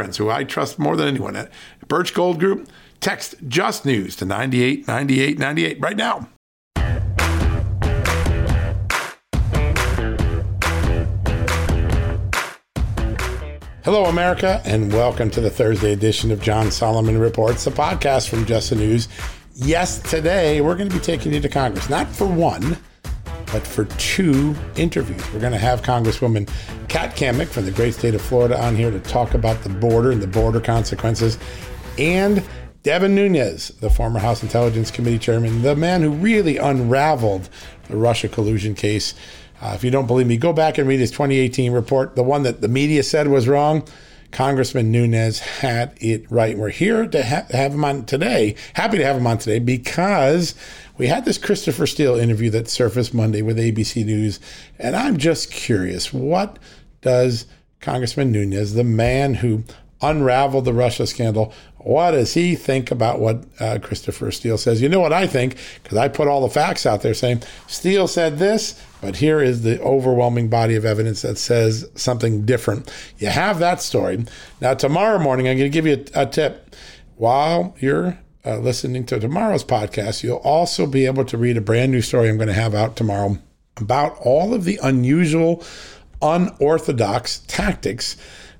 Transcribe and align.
friends 0.00 0.16
who 0.16 0.30
I 0.30 0.44
trust 0.44 0.78
more 0.78 0.96
than 0.96 1.08
anyone 1.08 1.36
at 1.36 1.52
Birch 1.86 2.14
Gold 2.14 2.40
Group. 2.40 2.70
Text 3.00 3.34
Just 3.48 3.84
News 3.84 4.16
to 4.16 4.24
989898 4.24 5.78
right 5.78 5.94
now. 5.94 6.26
Hello, 13.84 14.06
America, 14.06 14.62
and 14.64 14.90
welcome 14.90 15.28
to 15.32 15.42
the 15.42 15.50
Thursday 15.50 15.92
edition 15.92 16.30
of 16.30 16.40
John 16.40 16.70
Solomon 16.70 17.18
Reports, 17.18 17.64
the 17.64 17.70
podcast 17.70 18.30
from 18.30 18.46
Just 18.46 18.70
the 18.70 18.76
News. 18.76 19.06
Yes, 19.52 19.98
today 19.98 20.62
we're 20.62 20.76
going 20.76 20.88
to 20.88 20.96
be 20.96 21.02
taking 21.02 21.34
you 21.34 21.40
to 21.40 21.48
Congress, 21.50 21.90
not 21.90 22.08
for 22.08 22.26
one, 22.26 22.78
but 23.52 23.66
for 23.66 23.84
two 23.84 24.54
interviews. 24.76 25.22
We're 25.32 25.40
going 25.40 25.52
to 25.52 25.58
have 25.58 25.82
Congresswoman 25.82 26.48
Kat 26.88 27.16
Cammack 27.16 27.48
from 27.48 27.64
the 27.64 27.70
great 27.70 27.94
state 27.94 28.14
of 28.14 28.22
Florida 28.22 28.60
on 28.60 28.76
here 28.76 28.90
to 28.90 29.00
talk 29.00 29.34
about 29.34 29.62
the 29.62 29.68
border 29.68 30.10
and 30.10 30.22
the 30.22 30.26
border 30.26 30.60
consequences, 30.60 31.38
and 31.98 32.42
Devin 32.82 33.14
Nunes, 33.14 33.68
the 33.80 33.90
former 33.90 34.20
House 34.20 34.42
Intelligence 34.42 34.90
Committee 34.90 35.18
chairman, 35.18 35.62
the 35.62 35.76
man 35.76 36.02
who 36.02 36.10
really 36.10 36.56
unraveled 36.56 37.48
the 37.88 37.96
Russia 37.96 38.28
collusion 38.28 38.74
case. 38.74 39.14
Uh, 39.60 39.72
if 39.74 39.84
you 39.84 39.90
don't 39.90 40.06
believe 40.06 40.26
me, 40.26 40.38
go 40.38 40.54
back 40.54 40.78
and 40.78 40.88
read 40.88 41.00
his 41.00 41.10
2018 41.10 41.72
report, 41.72 42.16
the 42.16 42.22
one 42.22 42.42
that 42.44 42.62
the 42.62 42.68
media 42.68 43.02
said 43.02 43.28
was 43.28 43.46
wrong. 43.46 43.86
Congressman 44.32 44.92
Nunes 44.92 45.40
had 45.40 45.96
it 46.00 46.30
right. 46.30 46.56
We're 46.56 46.70
here 46.70 47.06
to 47.06 47.22
ha- 47.24 47.46
have 47.50 47.72
him 47.72 47.84
on 47.84 48.04
today. 48.06 48.54
Happy 48.74 48.98
to 48.98 49.04
have 49.04 49.16
him 49.16 49.26
on 49.26 49.38
today 49.38 49.58
because 49.58 50.54
we 50.98 51.08
had 51.08 51.24
this 51.24 51.38
Christopher 51.38 51.86
Steele 51.86 52.16
interview 52.16 52.50
that 52.50 52.68
surfaced 52.68 53.14
Monday 53.14 53.42
with 53.42 53.58
ABC 53.58 54.04
News, 54.04 54.38
and 54.78 54.94
I'm 54.94 55.16
just 55.16 55.50
curious 55.50 56.12
what 56.12 56.58
does 57.00 57.46
Congressman 57.80 58.30
Nunes, 58.30 58.74
the 58.74 58.84
man 58.84 59.34
who 59.34 59.64
unraveled 60.02 60.64
the 60.64 60.72
Russia 60.72 61.06
scandal, 61.06 61.52
what 61.82 62.12
does 62.12 62.34
he 62.34 62.54
think 62.54 62.90
about 62.90 63.20
what 63.20 63.44
uh, 63.58 63.78
Christopher 63.82 64.30
Steele 64.30 64.58
says? 64.58 64.82
You 64.82 64.88
know 64.88 65.00
what 65.00 65.12
I 65.12 65.26
think, 65.26 65.56
because 65.82 65.96
I 65.96 66.08
put 66.08 66.28
all 66.28 66.42
the 66.42 66.52
facts 66.52 66.84
out 66.84 67.02
there 67.02 67.14
saying 67.14 67.42
Steele 67.66 68.06
said 68.06 68.38
this, 68.38 68.80
but 69.00 69.16
here 69.16 69.40
is 69.40 69.62
the 69.62 69.80
overwhelming 69.80 70.48
body 70.48 70.76
of 70.76 70.84
evidence 70.84 71.22
that 71.22 71.38
says 71.38 71.88
something 71.94 72.44
different. 72.44 72.92
You 73.18 73.28
have 73.28 73.58
that 73.60 73.80
story. 73.80 74.24
Now, 74.60 74.74
tomorrow 74.74 75.18
morning, 75.18 75.48
I'm 75.48 75.56
going 75.56 75.70
to 75.70 75.74
give 75.74 75.86
you 75.86 76.04
a, 76.14 76.22
a 76.22 76.26
tip. 76.26 76.74
While 77.16 77.74
you're 77.80 78.18
uh, 78.44 78.58
listening 78.58 79.04
to 79.06 79.20
tomorrow's 79.20 79.64
podcast, 79.64 80.22
you'll 80.22 80.38
also 80.38 80.86
be 80.86 81.06
able 81.06 81.24
to 81.26 81.38
read 81.38 81.56
a 81.56 81.62
brand 81.62 81.92
new 81.92 82.02
story 82.02 82.28
I'm 82.28 82.36
going 82.36 82.48
to 82.48 82.54
have 82.54 82.74
out 82.74 82.96
tomorrow 82.96 83.38
about 83.76 84.16
all 84.20 84.54
of 84.54 84.64
the 84.64 84.78
unusual, 84.82 85.64
unorthodox 86.22 87.40
tactics 87.46 88.16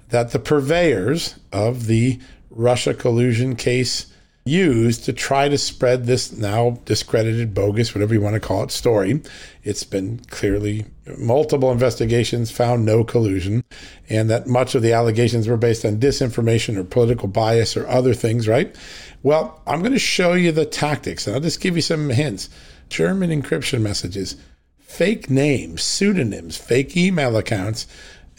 that 0.09 0.32
the 0.32 0.38
purveyors 0.38 1.36
of 1.53 1.86
the 1.86 2.19
Russia 2.50 2.93
collusion 2.94 3.56
case 3.56 4.12
used 4.44 5.05
to 5.05 5.12
try 5.12 5.49
to 5.49 5.59
spread 5.59 6.06
this 6.06 6.33
now 6.33 6.81
discredited, 6.84 7.55
bogus, 7.55 7.94
whatever 7.94 8.15
you 8.15 8.21
want 8.21 8.34
to 8.34 8.41
call 8.41 8.65
it, 8.65 8.71
story. 8.71 9.21
It's 9.62 9.84
been 9.84 10.19
clearly 10.31 10.87
multiple 11.19 11.71
investigations 11.71 12.50
found 12.50 12.84
no 12.84 13.05
collusion, 13.05 13.62
and 14.09 14.31
that 14.31 14.47
much 14.47 14.75
of 14.75 14.83
the 14.83 14.93
allegations 14.93 15.47
were 15.47 15.56
based 15.56 15.84
on 15.84 15.99
disinformation 15.99 16.77
or 16.77 16.84
political 16.84 17.28
bias 17.28 17.77
or 17.77 17.87
other 17.87 18.15
things, 18.15 18.49
right? 18.49 18.75
Well, 19.22 19.60
I'm 19.66 19.81
going 19.81 19.93
to 19.93 19.99
show 19.99 20.33
you 20.33 20.53
the 20.53 20.65
tactics, 20.65 21.27
and 21.27 21.37
I'll 21.37 21.43
just 21.43 21.60
give 21.60 21.77
you 21.77 21.83
some 21.83 22.09
hints. 22.09 22.49
German 22.89 23.31
encryption 23.31 23.83
messages, 23.83 24.37
fake 24.78 25.31
names, 25.31 25.83
pseudonyms, 25.83 26.56
fake 26.56 26.97
email 26.97 27.37
accounts. 27.37 27.87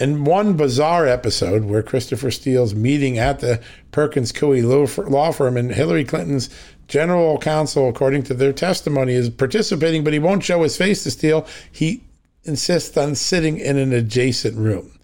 And 0.02 0.26
one 0.26 0.58
bizarre 0.58 1.06
episode 1.06 1.66
where 1.66 1.84
Christopher 1.84 2.32
Steele's 2.32 2.74
meeting 2.74 3.20
at 3.20 3.40
the 3.40 3.62
Perkins 3.92 4.32
Coie 4.32 4.64
law 5.08 5.32
firm 5.32 5.58
and 5.58 5.72
Hillary 5.72 6.04
Clinton's 6.04 6.50
general 6.88 7.38
counsel, 7.38 7.88
according 7.88 8.24
to 8.24 8.34
their 8.34 8.52
testimony, 8.52 9.14
is 9.14 9.30
participating, 9.30 10.04
but 10.04 10.12
he 10.12 10.18
won't 10.18 10.44
show 10.44 10.64
his 10.64 10.76
face 10.76 11.04
to 11.04 11.12
Steele. 11.12 11.46
He 11.72 12.04
insists 12.46 12.98
on 12.98 13.14
sitting 13.14 13.60
in 13.60 13.78
an 13.78 13.94
adjacent 13.94 14.58
room. 14.58 14.98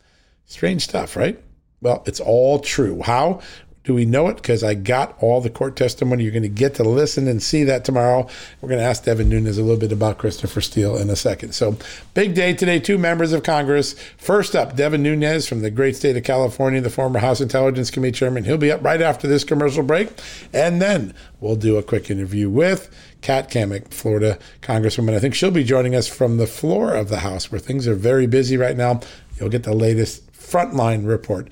Strange 0.46 0.85
stuff, 0.85 1.16
right? 1.16 1.40
Well, 1.79 2.02
it's 2.08 2.19
all 2.19 2.58
true. 2.58 3.03
How? 3.03 3.41
Do 3.87 3.93
we 3.93 4.03
know 4.03 4.27
it? 4.27 4.35
Because 4.35 4.65
I 4.65 4.73
got 4.73 5.15
all 5.23 5.39
the 5.39 5.49
court 5.49 5.77
testimony. 5.77 6.23
You're 6.23 6.33
going 6.33 6.43
to 6.43 6.49
get 6.49 6.75
to 6.75 6.83
listen 6.83 7.25
and 7.25 7.41
see 7.41 7.63
that 7.63 7.85
tomorrow. 7.85 8.27
We're 8.59 8.67
going 8.67 8.81
to 8.81 8.85
ask 8.85 9.05
Devin 9.05 9.29
Nunes 9.29 9.57
a 9.57 9.61
little 9.61 9.79
bit 9.79 9.93
about 9.93 10.17
Christopher 10.17 10.59
Steele 10.59 10.97
in 10.97 11.09
a 11.09 11.15
second. 11.15 11.53
So, 11.53 11.77
big 12.13 12.33
day 12.33 12.53
today. 12.53 12.81
Two 12.81 12.97
members 12.97 13.31
of 13.31 13.43
Congress. 13.43 13.93
First 14.17 14.57
up, 14.57 14.75
Devin 14.75 15.03
Nunes 15.03 15.47
from 15.47 15.61
the 15.61 15.71
great 15.71 15.95
state 15.95 16.17
of 16.17 16.25
California, 16.25 16.81
the 16.81 16.89
former 16.89 17.19
House 17.19 17.39
Intelligence 17.39 17.89
Committee 17.89 18.11
chairman. 18.11 18.43
He'll 18.43 18.57
be 18.57 18.73
up 18.73 18.83
right 18.83 19.01
after 19.01 19.25
this 19.25 19.45
commercial 19.45 19.83
break. 19.83 20.09
And 20.51 20.81
then 20.81 21.13
we'll 21.39 21.55
do 21.55 21.77
a 21.77 21.83
quick 21.83 22.11
interview 22.11 22.49
with 22.49 22.93
Kat 23.21 23.49
Cammack, 23.49 23.93
Florida 23.93 24.37
Congresswoman. 24.61 25.13
I 25.13 25.19
think 25.19 25.33
she'll 25.33 25.49
be 25.49 25.63
joining 25.63 25.95
us 25.95 26.09
from 26.09 26.35
the 26.35 26.47
floor 26.47 26.93
of 26.93 27.07
the 27.07 27.19
House 27.19 27.53
where 27.53 27.59
things 27.59 27.87
are 27.87 27.95
very 27.95 28.27
busy 28.27 28.57
right 28.57 28.75
now. 28.75 28.99
You'll 29.39 29.47
get 29.47 29.63
the 29.63 29.73
latest 29.73 30.29
frontline 30.33 31.07
report 31.07 31.51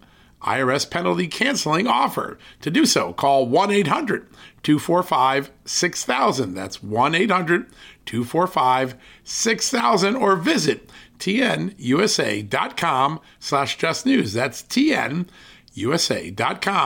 IRS 0.43 0.89
penalty 0.89 1.27
canceling 1.27 1.87
offer. 1.87 2.37
To 2.61 2.71
do 2.71 2.85
so, 2.85 3.13
call 3.13 3.47
1 3.47 3.71
800 3.71 4.27
245 4.63 5.51
6000. 5.65 6.53
That's 6.53 6.83
1 6.83 7.15
800 7.15 7.65
245 8.05 8.95
6000 9.23 10.15
or 10.15 10.35
visit 10.35 10.89
tnusa.com 11.19 13.19
slash 13.39 13.77
just 13.77 14.05
news. 14.05 14.33
That's 14.33 14.61
tnusa.com 14.63 15.25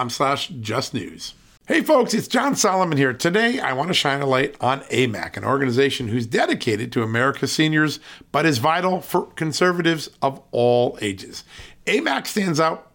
slash 0.10 0.48
just 0.50 0.94
news. 0.94 1.34
Hey 1.68 1.82
folks, 1.82 2.14
it's 2.14 2.28
John 2.28 2.56
Solomon 2.56 2.96
here. 2.96 3.12
Today 3.12 3.60
I 3.60 3.74
want 3.74 3.88
to 3.88 3.96
shine 3.96 4.22
a 4.22 4.28
light 4.28 4.56
on 4.62 4.82
AMAC, 4.82 5.36
an 5.36 5.44
organization 5.44 6.10
who's 6.10 6.28
dedicated 6.28 6.92
to 6.92 7.02
America's 7.02 7.54
seniors, 7.54 8.00
but 8.32 8.46
is 8.46 8.60
vital 8.60 9.02
for 9.02 9.26
conservatives 9.32 10.12
of 10.22 10.40
all 10.52 10.96
ages. 11.02 11.44
AMAC 11.88 12.28
stands 12.28 12.60
out 12.60 12.95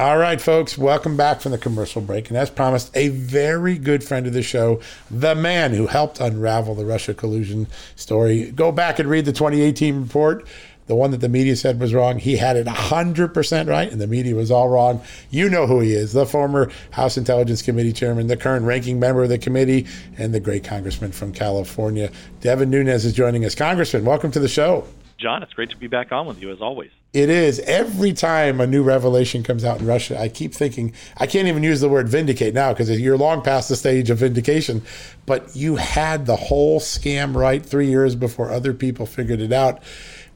All 0.00 0.16
right, 0.16 0.40
folks, 0.40 0.78
welcome 0.78 1.14
back 1.14 1.42
from 1.42 1.52
the 1.52 1.58
commercial 1.58 2.00
break. 2.00 2.30
And 2.30 2.38
as 2.38 2.48
promised, 2.48 2.90
a 2.96 3.08
very 3.08 3.76
good 3.76 4.02
friend 4.02 4.26
of 4.26 4.32
the 4.32 4.42
show, 4.42 4.80
the 5.10 5.34
man 5.34 5.74
who 5.74 5.88
helped 5.88 6.20
unravel 6.20 6.74
the 6.74 6.86
Russia 6.86 7.12
collusion 7.12 7.66
story. 7.96 8.50
Go 8.50 8.72
back 8.72 8.98
and 8.98 9.10
read 9.10 9.26
the 9.26 9.32
2018 9.34 10.00
report 10.00 10.46
the 10.86 10.96
one 10.96 11.12
that 11.12 11.20
the 11.20 11.28
media 11.28 11.54
said 11.54 11.78
was 11.78 11.94
wrong, 11.94 12.18
he 12.18 12.36
had 12.36 12.56
it 12.56 12.66
100% 12.66 13.68
right, 13.68 13.92
and 13.92 14.00
the 14.00 14.08
media 14.08 14.34
was 14.34 14.50
all 14.50 14.68
wrong. 14.68 15.00
You 15.30 15.48
know 15.48 15.68
who 15.68 15.78
he 15.78 15.92
is 15.92 16.12
the 16.14 16.26
former 16.26 16.68
House 16.90 17.16
Intelligence 17.16 17.62
Committee 17.62 17.92
chairman, 17.92 18.26
the 18.26 18.36
current 18.36 18.66
ranking 18.66 18.98
member 18.98 19.22
of 19.22 19.28
the 19.28 19.38
committee, 19.38 19.86
and 20.18 20.34
the 20.34 20.40
great 20.40 20.64
congressman 20.64 21.12
from 21.12 21.32
California. 21.32 22.10
Devin 22.40 22.70
Nunes 22.70 23.04
is 23.04 23.12
joining 23.12 23.44
us. 23.44 23.54
Congressman, 23.54 24.04
welcome 24.04 24.32
to 24.32 24.40
the 24.40 24.48
show. 24.48 24.84
John, 25.20 25.42
it's 25.42 25.52
great 25.52 25.70
to 25.70 25.76
be 25.76 25.86
back 25.86 26.12
on 26.12 26.26
with 26.26 26.40
you 26.40 26.50
as 26.50 26.60
always. 26.60 26.90
It 27.12 27.28
is. 27.28 27.58
Every 27.60 28.12
time 28.12 28.60
a 28.60 28.66
new 28.66 28.82
revelation 28.82 29.42
comes 29.42 29.64
out 29.64 29.80
in 29.80 29.86
Russia, 29.86 30.18
I 30.18 30.28
keep 30.28 30.54
thinking, 30.54 30.94
I 31.16 31.26
can't 31.26 31.48
even 31.48 31.62
use 31.62 31.80
the 31.80 31.88
word 31.88 32.08
vindicate 32.08 32.54
now 32.54 32.72
because 32.72 32.90
you're 32.98 33.18
long 33.18 33.42
past 33.42 33.68
the 33.68 33.76
stage 33.76 34.10
of 34.10 34.18
vindication. 34.18 34.82
But 35.26 35.54
you 35.54 35.76
had 35.76 36.26
the 36.26 36.36
whole 36.36 36.80
scam 36.80 37.34
right 37.34 37.64
three 37.64 37.88
years 37.88 38.14
before 38.14 38.50
other 38.50 38.72
people 38.72 39.06
figured 39.06 39.40
it 39.40 39.52
out 39.52 39.82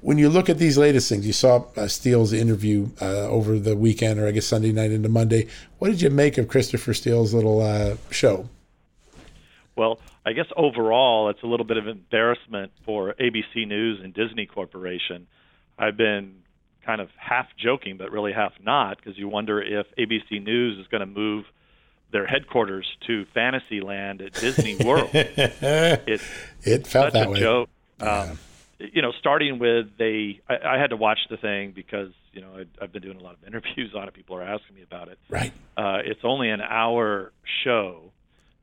when 0.04 0.18
you 0.18 0.28
look 0.28 0.50
at 0.50 0.58
these 0.58 0.76
latest 0.76 1.08
things, 1.08 1.26
you 1.26 1.32
saw 1.32 1.64
uh, 1.78 1.88
Steele's 1.88 2.34
interview 2.34 2.90
uh, 3.00 3.26
over 3.26 3.58
the 3.58 3.74
weekend, 3.74 4.20
or 4.20 4.28
I 4.28 4.32
guess 4.32 4.44
Sunday 4.44 4.70
night 4.70 4.90
into 4.90 5.08
Monday. 5.08 5.46
What 5.78 5.88
did 5.88 6.02
you 6.02 6.10
make 6.10 6.36
of 6.36 6.46
Christopher 6.46 6.92
Steele's 6.92 7.32
little 7.32 7.62
uh, 7.62 7.96
show? 8.10 8.50
Well, 9.76 9.98
I 10.24 10.32
guess 10.32 10.46
overall, 10.56 11.28
it's 11.30 11.42
a 11.42 11.46
little 11.46 11.66
bit 11.66 11.76
of 11.76 11.88
embarrassment 11.88 12.72
for 12.84 13.14
ABC 13.14 13.66
News 13.66 14.00
and 14.02 14.14
Disney 14.14 14.46
Corporation. 14.46 15.26
I've 15.78 15.96
been 15.96 16.42
kind 16.86 17.00
of 17.00 17.08
half 17.16 17.46
joking, 17.58 17.96
but 17.96 18.12
really 18.12 18.32
half 18.32 18.52
not, 18.62 18.98
because 18.98 19.18
you 19.18 19.28
wonder 19.28 19.60
if 19.60 19.86
ABC 19.98 20.42
News 20.42 20.78
is 20.78 20.86
going 20.88 21.00
to 21.00 21.06
move 21.06 21.44
their 22.12 22.26
headquarters 22.26 22.86
to 23.08 23.24
Fantasyland 23.34 24.20
at 24.22 24.34
Disney 24.34 24.76
World. 24.84 25.10
it's 25.12 26.24
it 26.62 26.86
felt 26.86 27.06
such 27.06 27.12
that 27.14 27.26
a 27.26 27.30
way. 27.30 27.40
joke. 27.40 27.68
Um, 28.00 28.38
you 28.78 29.02
know, 29.02 29.12
starting 29.18 29.58
with 29.58 29.86
they, 29.98 30.40
I, 30.48 30.74
I 30.74 30.78
had 30.78 30.90
to 30.90 30.96
watch 30.96 31.18
the 31.30 31.36
thing 31.36 31.72
because 31.74 32.10
you 32.32 32.40
know 32.40 32.50
I, 32.58 32.84
I've 32.84 32.92
been 32.92 33.02
doing 33.02 33.18
a 33.18 33.22
lot 33.22 33.34
of 33.34 33.44
interviews 33.46 33.94
on 33.96 34.06
it. 34.06 34.14
People 34.14 34.36
are 34.36 34.42
asking 34.42 34.76
me 34.76 34.82
about 34.82 35.08
it. 35.08 35.18
Right. 35.28 35.52
Uh, 35.76 35.98
it's 36.04 36.20
only 36.22 36.50
an 36.50 36.60
hour 36.60 37.32
show, 37.64 38.12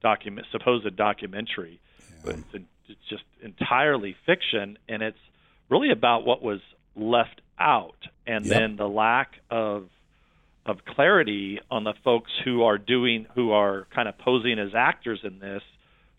document 0.02 0.48
supposed 0.52 0.96
documentary, 0.96 1.80
yeah. 2.00 2.06
but 2.24 2.36
it's, 2.54 2.66
it's 2.88 3.10
just 3.10 3.24
entirely 3.42 4.16
fiction, 4.26 4.78
and 4.88 5.02
it's 5.02 5.18
really 5.70 5.92
about 5.92 6.26
what 6.26 6.42
was 6.42 6.60
left 6.96 7.42
out, 7.60 7.98
and 8.28 8.46
yep. 8.46 8.60
then 8.60 8.76
the 8.76 8.88
lack 8.88 9.34
of 9.50 9.88
of 10.64 10.86
clarity 10.86 11.60
on 11.72 11.84
the 11.84 11.94
folks 12.04 12.32
who 12.46 12.64
are 12.64 12.78
doing 12.78 13.26
who 13.34 13.52
are 13.52 13.88
kind 13.94 14.08
of 14.08 14.18
posing 14.20 14.60
as 14.60 14.76
actors 14.76 15.20
in 15.24 15.40
this. 15.40 15.64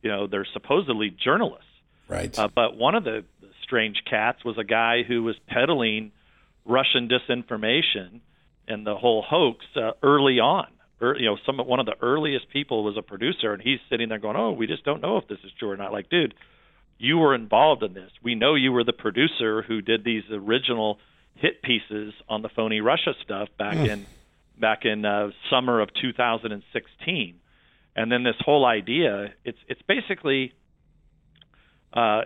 You 0.02 0.10
know, 0.10 0.26
they're 0.26 0.46
supposedly 0.52 1.10
journalists. 1.10 1.66
Right. 2.08 2.36
Uh, 2.36 2.48
but 2.52 2.76
one 2.76 2.96
of 2.96 3.04
the 3.04 3.24
strange 3.62 4.02
cats 4.08 4.44
was 4.44 4.58
a 4.58 4.64
guy 4.64 5.02
who 5.02 5.22
was 5.22 5.36
peddling 5.46 6.10
Russian 6.64 7.08
disinformation 7.08 8.20
and 8.66 8.86
the 8.86 8.96
whole 8.96 9.22
hoax 9.22 9.64
uh, 9.76 9.92
early 10.02 10.40
on. 10.40 10.66
You 11.02 11.26
know, 11.26 11.36
some 11.44 11.58
one 11.58 11.80
of 11.80 11.86
the 11.86 11.96
earliest 12.00 12.48
people 12.50 12.84
was 12.84 12.96
a 12.96 13.02
producer, 13.02 13.52
and 13.52 13.62
he's 13.62 13.78
sitting 13.90 14.08
there 14.08 14.18
going, 14.18 14.36
"Oh, 14.36 14.52
we 14.52 14.66
just 14.66 14.84
don't 14.84 15.02
know 15.02 15.16
if 15.16 15.26
this 15.28 15.38
is 15.44 15.50
true 15.58 15.70
or 15.70 15.76
not." 15.76 15.92
Like, 15.92 16.08
dude, 16.08 16.34
you 16.98 17.18
were 17.18 17.34
involved 17.34 17.82
in 17.82 17.94
this. 17.94 18.10
We 18.22 18.34
know 18.34 18.54
you 18.54 18.72
were 18.72 18.84
the 18.84 18.92
producer 18.92 19.62
who 19.62 19.80
did 19.80 20.04
these 20.04 20.22
original 20.30 20.98
hit 21.34 21.62
pieces 21.62 22.14
on 22.28 22.42
the 22.42 22.48
phony 22.48 22.80
Russia 22.80 23.14
stuff 23.24 23.48
back 23.58 23.76
mm. 23.76 23.88
in 23.88 24.06
back 24.58 24.84
in 24.84 25.04
uh, 25.04 25.30
summer 25.50 25.80
of 25.80 25.90
2016. 26.00 27.40
And 27.94 28.10
then 28.10 28.22
this 28.22 28.36
whole 28.40 28.64
idea, 28.64 29.34
it's 29.44 29.58
it's 29.68 29.82
basically 29.82 30.52
uh, 31.92 32.22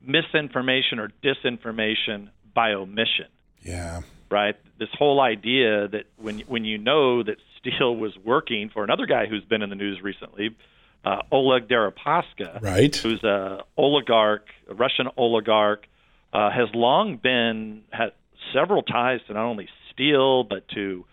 misinformation 0.00 0.98
or 0.98 1.10
disinformation 1.22 2.30
by 2.54 2.72
omission. 2.72 3.26
Yeah. 3.62 4.00
Right. 4.30 4.56
This 4.80 4.88
whole 4.98 5.20
idea 5.20 5.86
that 5.88 6.06
when 6.16 6.40
when 6.40 6.64
you 6.64 6.78
know 6.78 7.22
that 7.22 7.36
Steele 7.58 7.94
was 7.94 8.12
working 8.24 8.70
for 8.72 8.82
another 8.82 9.06
guy 9.06 9.26
who's 9.26 9.44
been 9.44 9.62
in 9.62 9.70
the 9.70 9.76
news 9.76 10.00
recently, 10.02 10.56
uh, 11.04 11.18
Oleg 11.30 11.68
Deripaska, 11.68 12.60
right, 12.60 12.94
who's 12.96 13.22
a 13.22 13.60
oligarch, 13.76 14.48
a 14.68 14.74
Russian 14.74 15.06
oligarch, 15.16 15.86
uh, 16.32 16.50
has 16.50 16.68
long 16.74 17.16
been 17.16 17.82
had 17.90 18.12
several 18.52 18.82
ties 18.82 19.20
to 19.28 19.34
not 19.34 19.44
only 19.44 19.68
Steele 19.92 20.42
but 20.42 20.66
to 20.70 21.04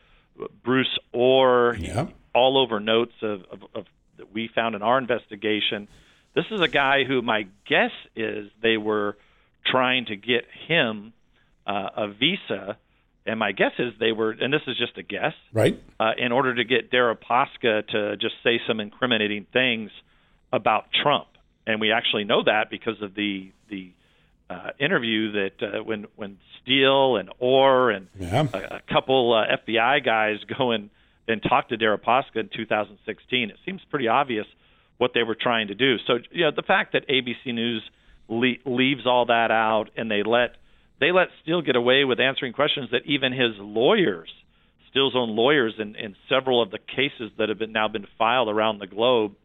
Bruce 0.64 0.98
Ohr. 1.14 1.76
Yeah. 1.80 2.08
All 2.34 2.60
over 2.60 2.80
notes 2.80 3.16
of, 3.24 3.42
of, 3.52 3.60
of 3.76 3.86
that 4.18 4.32
we 4.32 4.48
found 4.54 4.76
in 4.76 4.84
our 4.84 5.00
investigation 5.00 5.88
this 6.38 6.46
is 6.52 6.62
a 6.62 6.68
guy 6.68 7.04
who 7.04 7.24
my 7.24 7.48
guess 7.68 7.90
is 8.16 8.52
they 8.62 8.78
were 8.78 9.18
trying 9.66 10.06
to 10.06 10.16
get 10.16 10.46
him 10.68 11.14
uh, 11.66 11.90
a 11.98 12.08
visa, 12.10 12.78
and 13.28 13.40
my 13.40 13.52
guess 13.52 13.74
is 13.78 13.94
they 14.00 14.12
were, 14.12 14.32
and 14.32 14.54
this 14.54 14.62
is 14.68 14.78
just 14.78 14.98
a 14.98 15.04
guess, 15.04 15.34
right? 15.54 15.82
Uh, 16.00 16.12
in 16.18 16.32
order 16.32 16.56
to 16.56 16.64
get 16.64 16.92
Deripaska 16.92 17.88
to 17.88 18.18
just 18.18 18.36
say 18.44 18.60
some 18.68 18.80
incriminating 18.80 19.46
things 19.52 19.92
about 20.52 20.86
Trump, 21.04 21.28
and 21.66 21.82
we 21.82 21.92
actually 21.92 22.24
know 22.24 22.44
that 22.44 22.70
because 22.70 23.02
of 23.02 23.14
the 23.14 23.52
the 23.70 23.92
uh, 24.50 24.70
interview 24.80 25.32
that 25.34 25.52
uh, 25.62 25.84
when 25.84 26.06
when 26.16 26.38
Steele 26.62 27.18
and 27.18 27.30
Ohr 27.40 27.92
and 27.92 28.08
yeah. 28.18 28.48
a, 28.54 28.76
a 28.76 28.82
couple 28.92 29.34
uh, 29.34 29.58
FBI 29.68 30.04
guys 30.04 30.38
go 30.58 30.72
and 30.72 30.90
and 31.28 31.44
talk 31.44 31.70
to 31.70 31.78
Deripaska 31.78 32.38
in 32.38 32.50
2016, 32.56 33.50
it 33.50 33.58
seems 33.66 33.82
pretty 33.90 34.08
obvious 34.08 34.46
what 34.98 35.12
they 35.14 35.24
were 35.24 35.36
trying 35.40 35.68
to 35.68 35.76
do. 35.76 35.98
So 36.08 36.20
you 36.32 36.46
know 36.46 36.52
the 36.56 36.64
fact 36.64 36.94
that 36.94 37.08
ABC 37.08 37.54
News 37.54 37.84
le- 38.30 38.64
leaves 38.66 39.06
all 39.06 39.26
that 39.26 39.52
out 39.52 39.90
and 39.96 40.10
they 40.10 40.24
let 40.24 40.56
they 41.00 41.12
let 41.12 41.28
Steele 41.42 41.62
get 41.62 41.76
away 41.76 42.04
with 42.04 42.20
answering 42.20 42.54
questions 42.54 42.90
that 42.92 43.06
even 43.06 43.32
his 43.32 43.52
lawyers, 43.60 44.30
Steele's 44.90 45.16
own 45.16 45.36
lawyers, 45.36 45.76
in, 45.78 45.96
in 45.96 46.16
several 46.28 46.62
of 46.62 46.72
the 46.72 46.80
cases 46.80 47.32
that 47.38 47.50
have 47.50 47.60
been 47.60 47.72
now 47.72 47.88
been 47.88 48.08
filed 48.18 48.50
around 48.50 48.80
the 48.80 48.88
globe, 48.88 49.36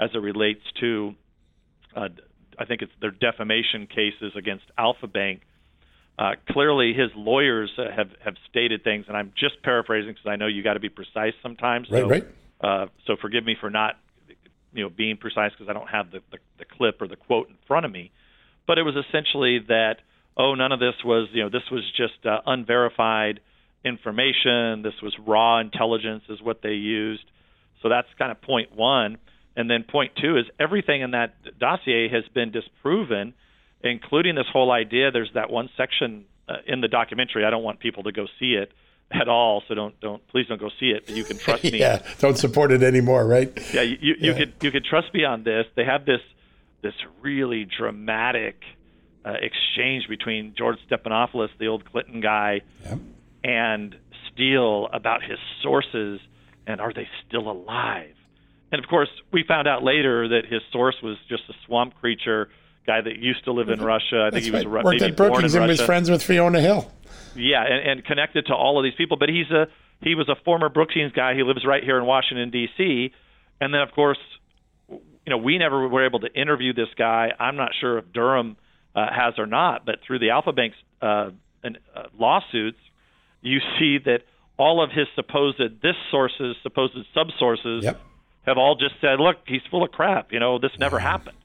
as 0.00 0.10
it 0.14 0.18
relates 0.18 0.62
to, 0.80 1.14
uh, 1.94 2.08
I 2.58 2.64
think 2.64 2.82
it's 2.82 2.92
their 3.00 3.10
defamation 3.10 3.86
cases 3.86 4.32
against 4.36 4.64
Alfa 4.78 5.06
Bank. 5.06 5.42
Uh, 6.18 6.32
clearly, 6.50 6.94
his 6.94 7.10
lawyers 7.16 7.70
uh, 7.76 7.84
have 7.94 8.08
have 8.24 8.34
stated 8.48 8.84
things, 8.84 9.06
and 9.08 9.16
I'm 9.16 9.32
just 9.38 9.62
paraphrasing 9.62 10.12
because 10.12 10.26
I 10.26 10.36
know 10.36 10.46
you 10.46 10.62
got 10.62 10.74
to 10.74 10.80
be 10.80 10.88
precise 10.88 11.34
sometimes. 11.42 11.88
Right, 11.90 12.02
so, 12.02 12.08
right. 12.08 12.24
Uh, 12.60 12.86
so 13.06 13.16
forgive 13.20 13.44
me 13.44 13.56
for 13.60 13.68
not 13.68 13.96
you 14.72 14.84
know 14.84 14.90
being 14.90 15.16
precise 15.16 15.50
because 15.52 15.68
I 15.68 15.72
don't 15.72 15.88
have 15.88 16.12
the, 16.12 16.20
the 16.30 16.38
the 16.58 16.64
clip 16.64 17.02
or 17.02 17.08
the 17.08 17.16
quote 17.16 17.48
in 17.48 17.56
front 17.66 17.84
of 17.84 17.92
me, 17.92 18.12
but 18.66 18.78
it 18.78 18.82
was 18.82 18.94
essentially 18.94 19.58
that 19.68 19.96
oh 20.36 20.54
none 20.54 20.72
of 20.72 20.80
this 20.80 20.94
was 21.04 21.28
you 21.32 21.42
know 21.42 21.48
this 21.48 21.70
was 21.70 21.82
just 21.96 22.24
uh, 22.26 22.40
unverified 22.46 23.40
information. 23.84 24.82
This 24.82 25.00
was 25.02 25.14
raw 25.24 25.60
intelligence 25.60 26.24
is 26.28 26.40
what 26.40 26.62
they 26.62 26.72
used. 26.72 27.24
So 27.82 27.88
that's 27.88 28.08
kind 28.18 28.32
of 28.32 28.40
point 28.40 28.74
one. 28.74 29.18
And 29.56 29.70
then 29.70 29.84
point 29.84 30.12
two 30.20 30.36
is 30.36 30.46
everything 30.58 31.02
in 31.02 31.12
that 31.12 31.34
dossier 31.58 32.08
has 32.08 32.24
been 32.34 32.50
disproven, 32.50 33.34
including 33.82 34.34
this 34.34 34.46
whole 34.52 34.72
idea. 34.72 35.10
There's 35.10 35.30
that 35.34 35.50
one 35.50 35.68
section 35.76 36.24
uh, 36.48 36.56
in 36.66 36.80
the 36.80 36.88
documentary. 36.88 37.44
I 37.44 37.50
don't 37.50 37.62
want 37.62 37.78
people 37.78 38.04
to 38.04 38.12
go 38.12 38.26
see 38.40 38.54
it 38.54 38.72
at 39.12 39.28
all, 39.28 39.62
so 39.68 39.74
don't 39.74 39.98
don't 40.00 40.26
please 40.28 40.46
don't 40.48 40.60
go 40.60 40.70
see 40.80 40.90
it. 40.90 41.06
But 41.06 41.14
you 41.14 41.24
can 41.24 41.38
trust 41.38 41.62
me. 41.72 41.78
yeah, 41.78 42.02
don't 42.18 42.36
support 42.38 42.72
it 42.72 42.82
anymore, 42.82 43.26
right? 43.26 43.52
Yeah, 43.72 43.82
you 43.82 43.96
you, 44.00 44.14
yeah. 44.18 44.26
you 44.26 44.34
could 44.34 44.54
you 44.62 44.70
could 44.70 44.84
trust 44.84 45.12
me 45.14 45.24
on 45.24 45.44
this. 45.44 45.66
They 45.76 45.84
have 45.84 46.04
this 46.04 46.20
this 46.82 46.94
really 47.22 47.64
dramatic 47.64 48.60
uh, 49.24 49.32
exchange 49.40 50.08
between 50.08 50.54
George 50.56 50.78
Stephanopoulos, 50.90 51.48
the 51.58 51.68
old 51.68 51.84
Clinton 51.84 52.20
guy, 52.20 52.60
yep. 52.84 52.98
and 53.42 53.96
Steele 54.32 54.88
about 54.92 55.22
his 55.22 55.38
sources 55.62 56.20
and 56.66 56.80
are 56.80 56.92
they 56.92 57.08
still 57.26 57.50
alive? 57.50 58.14
And 58.72 58.82
of 58.82 58.88
course, 58.88 59.08
we 59.32 59.44
found 59.46 59.68
out 59.68 59.82
later 59.82 60.28
that 60.28 60.46
his 60.48 60.62
source 60.72 60.96
was 61.02 61.16
just 61.28 61.42
a 61.48 61.54
swamp 61.66 61.94
creature 62.00 62.48
guy 62.86 63.00
that 63.00 63.16
used 63.18 63.44
to 63.44 63.52
live 63.52 63.68
in 63.68 63.80
Russia. 63.80 64.24
I 64.26 64.30
think 64.30 64.44
he 64.44 64.50
was 64.50 64.66
right. 64.66 64.84
worked 64.84 65.02
at 65.02 65.16
Brookings 65.16 65.54
and 65.54 65.66
was 65.66 65.80
friends 65.80 66.10
with 66.10 66.22
Fiona 66.22 66.60
Hill. 66.60 66.90
Yeah, 67.36 67.64
and, 67.64 67.90
and 67.90 68.04
connected 68.04 68.46
to 68.46 68.54
all 68.54 68.78
of 68.78 68.84
these 68.84 68.94
people. 68.96 69.16
But 69.16 69.28
he's 69.28 69.50
a 69.50 69.68
he 70.00 70.14
was 70.14 70.28
a 70.28 70.36
former 70.44 70.68
Brookings 70.68 71.12
guy. 71.12 71.34
He 71.34 71.42
lives 71.42 71.64
right 71.64 71.82
here 71.82 71.98
in 71.98 72.04
Washington 72.04 72.50
D.C. 72.50 73.12
And 73.60 73.72
then 73.72 73.80
of 73.80 73.92
course, 73.92 74.18
you 74.88 75.00
know, 75.30 75.38
we 75.38 75.58
never 75.58 75.88
were 75.88 76.04
able 76.04 76.20
to 76.20 76.32
interview 76.32 76.72
this 76.72 76.88
guy. 76.96 77.32
I'm 77.38 77.56
not 77.56 77.70
sure 77.80 77.98
if 77.98 78.12
Durham 78.12 78.56
uh, 78.94 79.06
has 79.12 79.38
or 79.38 79.46
not, 79.46 79.84
but 79.84 79.96
through 80.06 80.18
the 80.18 80.30
Alfa 80.30 80.52
Bank's 80.52 80.76
uh, 81.02 81.30
and, 81.62 81.78
uh, 81.94 82.04
lawsuits, 82.18 82.78
you 83.42 83.60
see 83.78 83.98
that 84.04 84.22
all 84.56 84.82
of 84.82 84.90
his 84.90 85.06
supposed 85.14 85.58
this 85.58 85.96
sources, 86.10 86.56
supposed 86.62 86.96
subsources, 87.14 87.82
yep. 87.82 88.00
have 88.46 88.58
all 88.58 88.76
just 88.76 88.94
said, 89.00 89.20
"Look, 89.20 89.38
he's 89.46 89.62
full 89.70 89.82
of 89.82 89.90
crap. 89.90 90.32
You 90.32 90.40
know, 90.40 90.58
this 90.58 90.72
never 90.78 90.98
happened." 90.98 91.36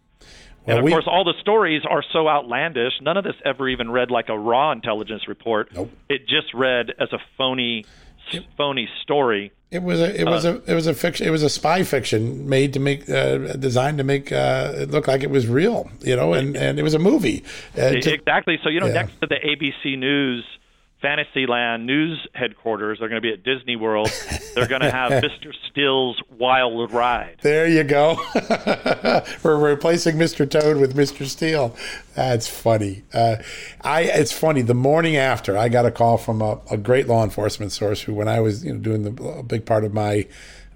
Well, 0.66 0.78
and 0.78 0.80
of 0.80 0.86
we, 0.86 0.92
course, 0.92 1.06
all 1.08 1.24
the 1.24 1.40
stories 1.40 1.82
are 1.90 2.04
so 2.14 2.28
outlandish. 2.28 2.94
None 3.02 3.18
of 3.18 3.24
this 3.24 3.36
ever 3.46 3.68
even 3.70 3.90
read 3.90 4.12
like 4.12 4.30
a 4.30 4.38
raw 4.38 4.72
intelligence 4.72 5.28
report. 5.28 5.74
Nope. 5.74 5.92
It 6.10 6.28
just 6.28 6.54
read 6.54 6.92
as 7.00 7.12
a 7.14 7.20
phony, 7.38 7.86
yep. 8.34 8.44
phony 8.58 8.88
story. 9.02 9.52
It 9.72 9.84
was 9.84 10.00
a 10.00 10.20
it 10.20 10.26
was 10.26 10.46
uh, 10.46 10.62
a 10.66 10.72
it 10.72 10.74
was 10.74 10.88
a 10.88 10.94
fiction. 10.96 11.28
It 11.28 11.30
was 11.30 11.44
a 11.44 11.50
spy 11.50 11.84
fiction 11.84 12.50
made 12.50 12.74
to 12.74 12.80
make 12.80 13.08
uh, 13.08 13.54
designed 13.54 14.00
to 14.00 14.04
make 14.04 14.32
uh, 14.32 14.74
it 14.76 14.90
look 14.90 15.08
like 15.08 15.22
it 15.22 15.30
was 15.30 15.48
real. 15.48 15.92
You 16.02 16.16
know, 16.16 16.34
and 16.34 16.56
and 16.58 16.80
it 16.80 16.84
was 16.84 16.96
a 16.96 17.00
movie. 17.00 17.44
Uh, 17.78 17.84
exactly. 17.84 18.58
So 18.64 18.70
you 18.70 18.80
know, 18.80 18.88
yeah. 18.88 18.94
next 18.94 19.20
to 19.22 19.28
the 19.28 19.36
ABC 19.36 19.98
News 19.98 20.44
Fantasyland 21.02 21.86
news 21.86 22.28
headquarters. 22.34 23.00
They're 23.00 23.08
going 23.08 23.22
to 23.22 23.26
be 23.26 23.34
at 23.34 23.44
Disney 23.44 23.76
World. 23.78 24.12
They're 24.54 24.68
going 24.68 24.82
to 24.82 24.92
have 24.92 25.12
Mr. 25.24 25.54
Steele's 25.70 26.22
Wild 26.38 26.92
Ride. 26.92 27.38
There 27.42 27.68
you 27.68 27.84
go. 27.84 28.18
We're 29.44 29.58
replacing 29.58 30.18
Mr. 30.18 30.50
Toad 30.50 30.78
with 30.78 30.96
Mr. 30.96 31.26
Steele. 31.26 31.76
That's 32.16 32.48
funny. 32.48 33.04
Uh, 33.14 33.38
I 33.82 34.02
it's 34.02 34.34
funny. 34.34 34.62
The 34.62 34.74
morning 34.74 35.16
after, 35.16 35.58
I 35.58 35.70
got 35.70 35.86
a 35.86 35.92
call 35.92 36.18
from 36.18 36.42
a, 36.42 36.60
a 36.70 36.78
great 36.78 37.08
law 37.08 37.24
enforcement 37.24 37.72
source 37.72 38.02
who, 38.02 38.14
when 38.14 38.28
I 38.28 38.42
was 38.42 38.66
you 38.66 38.74
know 38.74 38.80
doing 38.80 39.04
the 39.04 39.24
a 39.24 39.44
big 39.44 39.66
part 39.66 39.86
of 39.86 39.94
my 39.94 40.28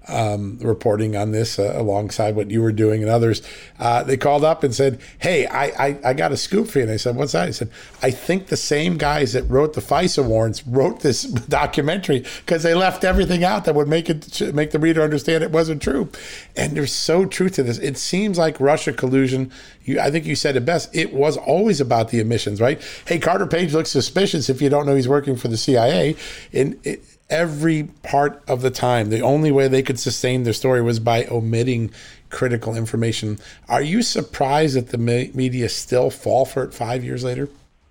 um, 0.08 0.58
reporting 0.60 1.16
on 1.16 1.32
this 1.32 1.58
uh, 1.58 1.72
alongside 1.76 2.36
what 2.36 2.50
you 2.50 2.60
were 2.60 2.72
doing 2.72 3.02
and 3.02 3.10
others. 3.10 3.42
Uh, 3.78 4.02
they 4.02 4.16
called 4.16 4.44
up 4.44 4.62
and 4.62 4.74
said, 4.74 5.00
Hey, 5.18 5.46
I, 5.46 5.86
I, 5.86 5.98
I, 6.04 6.12
got 6.12 6.32
a 6.32 6.36
scoop 6.36 6.68
for 6.68 6.78
you. 6.78 6.84
And 6.84 6.92
I 6.92 6.96
said, 6.96 7.16
What's 7.16 7.32
that? 7.32 7.46
He 7.46 7.52
said, 7.52 7.70
I 8.02 8.10
think 8.10 8.48
the 8.48 8.56
same 8.56 8.98
guys 8.98 9.32
that 9.32 9.44
wrote 9.44 9.72
the 9.72 9.80
FISA 9.80 10.24
warrants 10.24 10.66
wrote 10.66 11.00
this 11.00 11.22
documentary 11.48 12.24
because 12.44 12.62
they 12.62 12.74
left 12.74 13.04
everything 13.04 13.44
out 13.44 13.64
that 13.64 13.74
would 13.74 13.88
make 13.88 14.10
it 14.10 14.54
make 14.54 14.72
the 14.72 14.78
reader 14.78 15.02
understand 15.02 15.42
it 15.42 15.50
wasn't 15.50 15.80
true. 15.80 16.10
And 16.56 16.76
there's 16.76 16.92
so 16.92 17.24
true 17.24 17.48
to 17.50 17.62
this. 17.62 17.78
It 17.78 17.96
seems 17.96 18.38
like 18.38 18.60
Russia 18.60 18.92
collusion. 18.92 19.50
You, 19.84 20.00
I 20.00 20.10
think 20.10 20.26
you 20.26 20.36
said 20.36 20.56
it 20.56 20.64
best. 20.64 20.94
It 20.94 21.12
was 21.12 21.36
always 21.36 21.80
about 21.80 22.10
the 22.10 22.20
emissions, 22.20 22.60
right? 22.60 22.80
Hey, 23.06 23.18
Carter 23.18 23.46
Page 23.46 23.72
looks 23.72 23.90
suspicious 23.90 24.48
if 24.48 24.60
you 24.60 24.68
don't 24.68 24.86
know 24.86 24.94
he's 24.94 25.08
working 25.08 25.36
for 25.36 25.48
the 25.48 25.56
CIA. 25.56 26.16
And 26.52 26.78
it, 26.84 27.02
every 27.30 27.84
part 28.02 28.42
of 28.48 28.62
the 28.62 28.70
time. 28.70 29.10
The 29.10 29.20
only 29.20 29.50
way 29.50 29.68
they 29.68 29.82
could 29.82 29.98
sustain 29.98 30.42
their 30.42 30.52
story 30.52 30.82
was 30.82 31.00
by 31.00 31.24
omitting 31.26 31.90
critical 32.30 32.76
information. 32.76 33.38
Are 33.68 33.82
you 33.82 34.02
surprised 34.02 34.76
that 34.76 34.88
the 34.88 34.98
media 34.98 35.68
still 35.68 36.10
fall 36.10 36.44
for 36.44 36.64
it 36.64 36.74
five 36.74 37.04
years 37.04 37.24
later? 37.24 37.48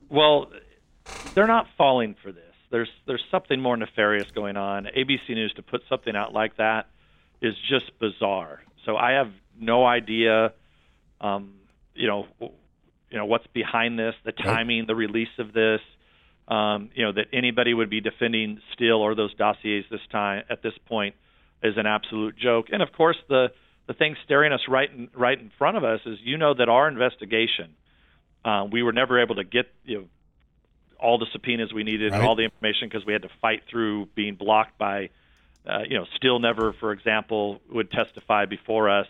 Well, 0.09 0.51
they're 1.33 1.47
not 1.47 1.67
falling 1.77 2.15
for 2.21 2.31
this. 2.31 2.43
There's 2.69 2.89
there's 3.05 3.23
something 3.29 3.61
more 3.61 3.77
nefarious 3.77 4.29
going 4.31 4.57
on. 4.57 4.85
ABC 4.85 5.29
News 5.29 5.53
to 5.53 5.61
put 5.61 5.83
something 5.87 6.15
out 6.15 6.33
like 6.33 6.57
that 6.57 6.87
is 7.41 7.55
just 7.69 7.97
bizarre. 7.99 8.63
So 8.85 8.97
I 8.97 9.11
have 9.11 9.31
no 9.59 9.85
idea, 9.85 10.53
um, 11.21 11.53
you 11.93 12.07
know, 12.07 12.27
you 12.39 13.17
know 13.17 13.25
what's 13.25 13.47
behind 13.47 13.99
this, 13.99 14.15
the 14.23 14.31
timing, 14.31 14.85
the 14.87 14.95
release 14.95 15.29
of 15.37 15.53
this 15.53 15.81
um, 16.53 16.91
you 16.93 17.03
know, 17.03 17.12
that 17.13 17.27
anybody 17.33 17.74
would 17.74 17.89
be 17.89 18.00
defending 18.00 18.60
Steele 18.74 18.98
or 18.98 19.15
those 19.15 19.33
dossiers 19.33 19.86
this 19.89 20.01
time 20.12 20.43
at 20.51 20.62
this 20.62 20.74
point 20.86 21.15
is 21.63 21.77
an 21.77 21.88
absolute 21.88 22.38
joke. 22.38 22.67
And 22.72 22.83
of 22.83 22.91
course, 22.91 23.17
the 23.27 23.48
the 23.88 23.93
thing 23.93 24.15
staring 24.24 24.53
us 24.53 24.62
right 24.69 24.89
in, 24.89 25.10
right 25.15 25.38
in 25.38 25.51
front 25.57 25.77
of 25.77 25.83
us 25.83 26.00
is, 26.05 26.17
you 26.24 26.38
know, 26.38 26.53
that 26.53 26.69
our 26.69 26.88
investigation, 26.88 27.75
uh, 28.45 28.65
we 28.72 28.81
were 28.83 28.93
never 28.93 29.22
able 29.22 29.36
to 29.36 29.43
get 29.43 29.65
you 29.83 29.98
know 29.98 30.05
all 31.00 31.17
the 31.17 31.25
subpoenas 31.33 31.74
we 31.74 31.83
needed 31.83 32.12
right. 32.12 32.19
and 32.19 32.27
all 32.27 32.36
the 32.36 32.43
information 32.43 32.88
because 32.88 33.05
we 33.05 33.13
had 33.13 33.24
to 33.24 33.29
fight 33.41 33.63
through 33.69 34.05
being 34.15 34.36
blocked 34.36 34.77
by, 34.77 35.10
uh, 35.67 35.79
you 35.89 35.98
know, 35.98 36.05
Steele 36.15 36.39
never, 36.39 36.74
for 36.79 36.91
example, 36.91 37.62
would 37.72 37.91
testify 37.91 38.45
before 38.45 38.89
us. 38.89 39.07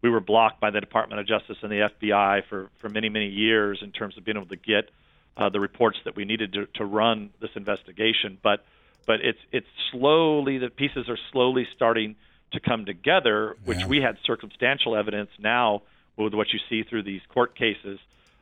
We 0.00 0.10
were 0.10 0.20
blocked 0.20 0.60
by 0.60 0.70
the 0.70 0.80
Department 0.80 1.20
of 1.20 1.26
Justice 1.26 1.56
and 1.60 1.72
the 1.72 1.88
FBI 2.00 2.42
for 2.48 2.70
for 2.80 2.88
many 2.88 3.08
many 3.08 3.30
years 3.30 3.80
in 3.82 3.90
terms 3.90 4.16
of 4.16 4.24
being 4.24 4.36
able 4.36 4.46
to 4.46 4.56
get 4.56 4.90
uh, 5.36 5.48
the 5.48 5.60
reports 5.60 5.98
that 6.04 6.16
we 6.16 6.24
needed 6.24 6.52
to, 6.52 6.66
to 6.74 6.84
run 6.84 7.30
this 7.40 7.50
investigation. 7.56 8.38
But 8.42 8.64
but 9.06 9.20
it's 9.20 9.38
it's 9.52 9.66
slowly 9.92 10.58
the 10.58 10.70
pieces 10.70 11.08
are 11.08 11.18
slowly 11.32 11.66
starting 11.74 12.16
to 12.52 12.60
come 12.60 12.84
together, 12.84 13.56
which 13.64 13.80
yeah. 13.80 13.86
we 13.86 14.00
had 14.00 14.16
circumstantial 14.24 14.96
evidence 14.96 15.30
now 15.38 15.82
with 16.16 16.34
what 16.34 16.52
you 16.52 16.60
see 16.68 16.88
through 16.88 17.02
these 17.02 17.20
court 17.32 17.56
cases. 17.56 17.98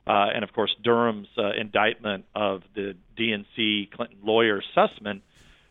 Uh, 0.07 0.29
and 0.35 0.45
of 0.45 0.53
course, 0.53 0.75
Durham's 0.83 1.29
uh, 1.39 1.53
indictment 1.53 2.25
of 2.35 2.63
the 2.75 2.97
DNC 3.17 3.93
Clinton 3.93 4.19
lawyer 4.23 4.63
Sussmann, 4.77 5.23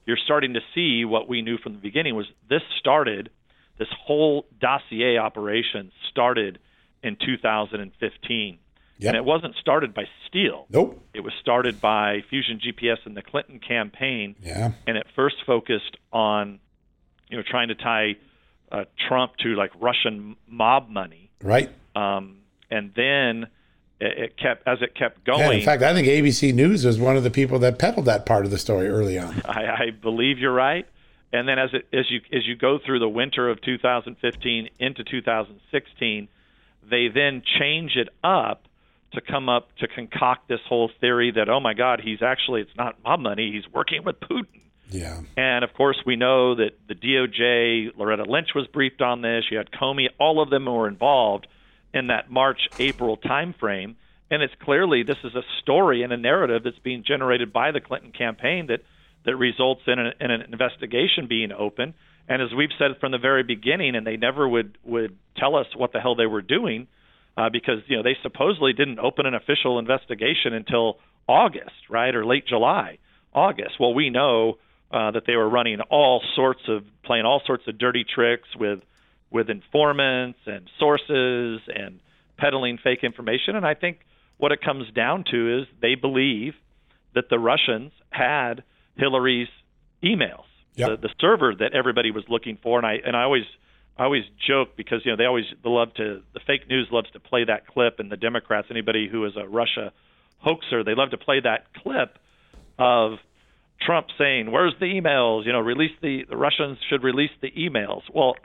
you're 0.06 0.18
starting 0.24 0.54
to 0.54 0.62
see 0.74 1.06
what 1.06 1.28
we 1.28 1.42
knew 1.42 1.58
from 1.58 1.74
the 1.74 1.80
beginning 1.80 2.16
was 2.16 2.28
this 2.50 2.62
started, 2.80 3.30
this 3.78 3.90
whole 4.06 4.46
dossier 4.60 5.18
operation 5.18 5.92
started 6.10 6.60
in 7.04 7.18
2015. 7.24 8.60
Yep. 9.02 9.10
And 9.10 9.18
it 9.18 9.26
wasn't 9.26 9.56
started 9.56 9.96
by 9.96 10.04
Steele. 10.28 10.68
Nope. 10.70 11.04
It 11.16 11.22
was 11.22 11.34
started 11.42 11.82
by 11.82 12.24
Fusion 12.30 12.60
GPS 12.60 12.98
and 13.06 13.18
the 13.18 13.24
Clinton 13.24 13.60
campaign. 13.60 14.36
Yeah. 14.44 14.74
And 14.86 14.96
it 14.96 15.08
first 15.16 15.38
focused 15.46 15.98
on, 16.14 16.60
you 17.28 17.36
know, 17.36 17.44
trying 17.44 17.70
to 17.70 17.76
tie 17.76 18.16
uh, 18.72 18.86
Trump 19.08 19.38
to 19.38 19.56
like 19.56 19.72
Russian 19.80 20.36
mob 20.48 20.88
money. 20.88 21.32
Right. 21.42 21.72
Um, 21.96 22.42
and 22.70 22.94
then 22.96 23.48
it, 24.00 24.20
it, 24.20 24.38
kept 24.38 24.68
as 24.68 24.84
it 24.84 24.94
kept 24.94 25.24
going. 25.26 25.40
Yeah, 25.40 25.52
in 25.52 25.66
fact, 25.66 25.82
I 25.82 25.96
think 25.96 26.08
ABC 26.08 26.54
News 26.54 26.86
was 26.86 27.00
one 27.00 27.18
of 27.18 27.24
the 27.24 27.32
people 27.32 27.58
that 27.58 27.80
peddled 27.80 28.06
that 28.06 28.28
part 28.28 28.46
of 28.46 28.52
the 28.52 28.60
story 28.60 28.88
early 28.88 29.18
on. 29.18 29.42
I, 29.46 29.66
I 29.66 29.90
believe 29.90 30.38
you're 30.38 30.54
right. 30.54 30.86
And 31.34 31.48
then 31.48 31.58
as 31.58 31.72
it 31.74 31.88
as 31.92 32.06
you 32.12 32.22
as 32.32 32.46
you 32.46 32.56
go 32.56 32.78
through 32.78 33.00
the 33.00 33.10
winter 33.10 33.50
of 33.50 33.62
2015 33.62 34.70
into 34.78 35.04
2016, 35.04 36.28
they 36.88 37.08
then 37.08 37.42
change 37.60 37.96
it 37.96 38.10
up 38.24 38.68
to 39.14 39.22
come 39.22 39.50
up 39.50 39.76
to 39.78 39.88
concoct 39.88 40.48
this 40.48 40.60
whole 40.68 40.90
theory 41.00 41.32
that 41.32 41.50
oh 41.50 41.60
my 41.60 41.74
God, 41.74 42.02
he's 42.04 42.22
actually 42.22 42.62
it's 42.62 42.76
not 42.78 42.96
mob 43.04 43.20
money, 43.20 43.52
he's 43.54 43.72
working 43.74 44.04
with 44.04 44.20
Putin. 44.20 44.62
Yeah. 44.90 45.22
And 45.38 45.64
of 45.64 45.74
course, 45.74 45.98
we 46.06 46.18
know 46.18 46.56
that 46.56 46.72
the 46.88 46.96
DOJ, 46.96 47.98
Loretta 47.98 48.24
Lynch 48.24 48.50
was 48.54 48.68
briefed 48.68 49.02
on 49.02 49.22
this. 49.22 49.46
You 49.50 49.58
had 49.58 49.72
Comey, 49.72 50.08
all 50.20 50.42
of 50.42 50.50
them 50.50 50.66
were 50.66 50.88
involved 50.88 51.48
in 51.94 52.08
that 52.08 52.30
March 52.30 52.60
April 52.78 53.18
timeframe. 53.18 53.96
And 54.30 54.42
it's 54.42 54.54
clearly 54.62 55.04
this 55.04 55.18
is 55.24 55.36
a 55.36 55.44
story 55.62 56.04
and 56.04 56.14
a 56.14 56.18
narrative 56.18 56.64
that's 56.64 56.80
being 56.80 57.04
generated 57.06 57.52
by 57.52 57.72
the 57.72 57.82
Clinton 57.82 58.12
campaign 58.12 58.68
that 58.68 58.82
that 59.24 59.36
results 59.36 59.82
in, 59.86 60.00
a, 60.00 60.12
in 60.20 60.32
an 60.32 60.42
investigation 60.52 61.28
being 61.28 61.52
open. 61.52 61.94
And 62.28 62.42
as 62.42 62.50
we've 62.56 62.72
said 62.80 62.92
from 63.00 63.12
the 63.12 63.18
very 63.18 63.44
beginning, 63.44 63.96
and 63.96 64.06
they 64.06 64.18
never 64.18 64.48
would 64.48 64.78
would 64.84 65.18
tell 65.38 65.56
us 65.56 65.68
what 65.76 65.94
the 65.94 66.00
hell 66.00 66.16
they 66.16 66.26
were 66.26 66.42
doing 66.42 66.88
uh, 67.38 67.50
because 67.50 67.80
you 67.88 67.98
know 67.98 68.04
they 68.04 68.18
supposedly 68.22 68.74
didn't 68.74 69.00
open 69.00 69.26
an 69.26 69.34
official 69.34 69.80
investigation 69.80 70.54
until 70.54 70.98
August, 71.28 71.90
right, 71.90 72.14
or 72.14 72.26
late 72.26 72.48
July, 72.48 72.98
August. 73.34 73.76
Well, 73.80 73.94
we 73.94 74.10
know 74.10 74.58
uh, 74.92 75.12
that 75.12 75.24
they 75.26 75.36
were 75.36 75.50
running 75.50 75.80
all 75.90 76.22
sorts 76.36 76.62
of 76.68 76.84
playing 77.04 77.26
all 77.26 77.42
sorts 77.46 77.64
of 77.68 77.78
dirty 77.78 78.04
tricks 78.04 78.50
with 78.60 78.80
with 79.32 79.50
informants 79.50 80.40
and 80.46 80.70
sources 80.78 81.62
and 81.74 82.00
peddling 82.38 82.78
fake 82.84 83.00
information. 83.04 83.56
And 83.56 83.66
I 83.66 83.76
think 83.76 84.00
what 84.38 84.52
it 84.52 84.62
comes 84.62 84.92
down 84.94 85.24
to 85.32 85.62
is 85.62 85.68
they 85.82 85.96
believe 85.96 86.54
that 87.16 87.30
the 87.30 87.40
Russians 87.40 87.92
had 88.10 88.64
Hillary's 88.98 89.48
emails, 90.04 90.44
yep. 90.76 90.90
the, 90.90 91.08
the 91.08 91.14
server 91.20 91.54
that 91.60 91.74
everybody 91.74 92.12
was 92.12 92.24
looking 92.28 92.58
for. 92.62 92.78
And 92.78 92.86
I 92.86 92.96
and 93.06 93.16
I 93.16 93.24
always 93.24 93.46
I 93.98 94.06
always 94.06 94.24
joke 94.48 94.70
because 94.76 95.02
you 95.06 95.12
know 95.12 95.18
they 95.18 95.26
always 95.26 95.46
the 95.64 95.70
love 95.70 95.94
to 95.96 96.22
the 96.34 96.40
fake 96.48 96.68
news 96.70 96.88
loves 96.92 97.10
to 97.12 97.20
play 97.20 97.44
that 97.46 97.68
clip, 97.68 98.00
and 98.00 98.12
the 98.12 98.18
Democrats, 98.18 98.68
anybody 98.72 99.08
who 99.12 99.26
is 99.26 99.34
a 99.36 99.48
Russia 99.48 99.92
hoaxer, 100.40 100.84
they 100.84 100.96
love 100.96 101.12
to 101.12 101.18
play 101.18 101.40
that 101.40 101.74
clip 101.84 102.18
of 102.80 103.20
Trump 103.82 104.08
saying, 104.18 104.52
"Where's 104.52 104.74
the 104.80 104.86
emails? 104.86 105.46
You 105.46 105.52
know, 105.52 105.60
release 105.60 105.92
the 106.02 106.26
the 106.30 106.38
Russians 106.38 106.78
should 106.90 107.04
release 107.04 107.32
the 107.42 107.52
emails." 107.52 108.02
Well, 108.14 108.36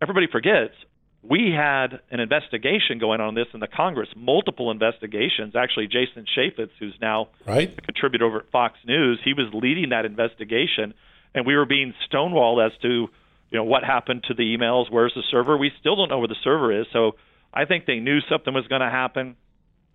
everybody 0.00 0.26
forgets 0.30 0.74
we 1.22 1.52
had 1.54 2.00
an 2.10 2.20
investigation 2.20 2.98
going 2.98 3.20
on 3.20 3.34
this 3.34 3.46
in 3.52 3.60
the 3.60 3.66
Congress, 3.66 4.08
multiple 4.16 4.70
investigations. 4.70 5.56
Actually, 5.56 5.88
Jason 5.88 6.24
Chaffetz, 6.36 6.70
who's 6.78 6.94
now 7.00 7.28
right. 7.46 7.74
a 7.76 7.80
contributor 7.80 8.24
over 8.24 8.38
at 8.40 8.50
Fox 8.50 8.78
News, 8.86 9.20
he 9.24 9.34
was 9.34 9.46
leading 9.52 9.90
that 9.90 10.04
investigation, 10.04 10.94
and 11.34 11.44
we 11.46 11.56
were 11.56 11.66
being 11.66 11.92
stonewalled 12.10 12.64
as 12.64 12.72
to 12.82 13.08
you 13.50 13.58
know 13.58 13.64
what 13.64 13.84
happened 13.84 14.24
to 14.28 14.34
the 14.34 14.56
emails, 14.56 14.90
where's 14.90 15.12
the 15.14 15.22
server. 15.30 15.56
We 15.56 15.70
still 15.80 15.96
don't 15.96 16.08
know 16.08 16.18
where 16.18 16.28
the 16.28 16.36
server 16.44 16.80
is. 16.80 16.86
So 16.92 17.12
I 17.52 17.64
think 17.64 17.86
they 17.86 17.98
knew 17.98 18.18
something 18.28 18.52
was 18.52 18.66
going 18.66 18.82
to 18.82 18.90
happen, 18.90 19.36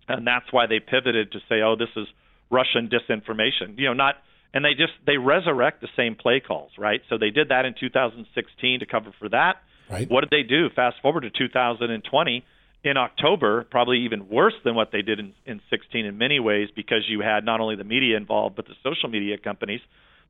and 0.08 0.26
that's 0.26 0.46
why 0.50 0.66
they 0.66 0.80
pivoted 0.80 1.32
to 1.32 1.38
say, 1.48 1.62
oh, 1.62 1.76
this 1.78 1.88
is 1.96 2.06
Russian 2.50 2.88
disinformation. 2.88 3.78
You 3.78 3.86
know, 3.88 3.94
not 3.94 4.16
and 4.54 4.64
they 4.64 4.72
just 4.72 4.92
they 5.06 5.18
resurrect 5.18 5.80
the 5.80 5.88
same 5.96 6.14
play 6.14 6.40
calls, 6.40 6.70
right? 6.78 7.00
So 7.10 7.18
they 7.18 7.30
did 7.30 7.48
that 7.48 7.64
in 7.64 7.74
2016 7.78 8.80
to 8.80 8.86
cover 8.86 9.10
for 9.18 9.28
that. 9.30 9.56
Right. 9.90 10.10
What 10.10 10.22
did 10.22 10.30
they 10.30 10.48
do? 10.48 10.70
Fast 10.74 10.96
forward 11.02 11.22
to 11.22 11.30
2020 11.30 12.44
in 12.84 12.96
October, 12.96 13.64
probably 13.70 14.04
even 14.04 14.28
worse 14.28 14.54
than 14.64 14.74
what 14.74 14.90
they 14.92 15.02
did 15.02 15.18
in, 15.18 15.32
in 15.46 15.60
16 15.70 16.04
in 16.04 16.18
many 16.18 16.38
ways 16.38 16.68
because 16.74 17.02
you 17.08 17.20
had 17.20 17.44
not 17.44 17.60
only 17.60 17.76
the 17.76 17.84
media 17.84 18.16
involved 18.16 18.56
but 18.56 18.66
the 18.66 18.74
social 18.82 19.08
media 19.08 19.36
companies, 19.38 19.80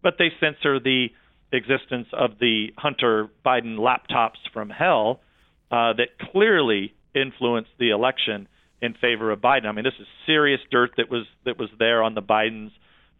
but 0.02 0.14
they 0.18 0.30
censor 0.40 0.80
the 0.80 1.08
existence 1.52 2.08
of 2.12 2.38
the 2.40 2.68
Hunter 2.76 3.28
Biden 3.44 3.78
laptops 3.78 4.38
from 4.52 4.70
hell 4.70 5.20
uh, 5.70 5.92
that 5.94 6.18
clearly 6.32 6.94
influenced 7.14 7.70
the 7.78 7.90
election 7.90 8.48
in 8.82 8.94
favor 8.94 9.30
of 9.30 9.40
Biden. 9.40 9.66
I 9.66 9.72
mean, 9.72 9.84
this 9.84 9.94
is 10.00 10.06
serious 10.26 10.60
dirt 10.70 10.90
that 10.96 11.10
was 11.10 11.24
that 11.44 11.58
was 11.58 11.70
there 11.78 12.02
on 12.02 12.14
the 12.14 12.22
Bidens 12.22 12.70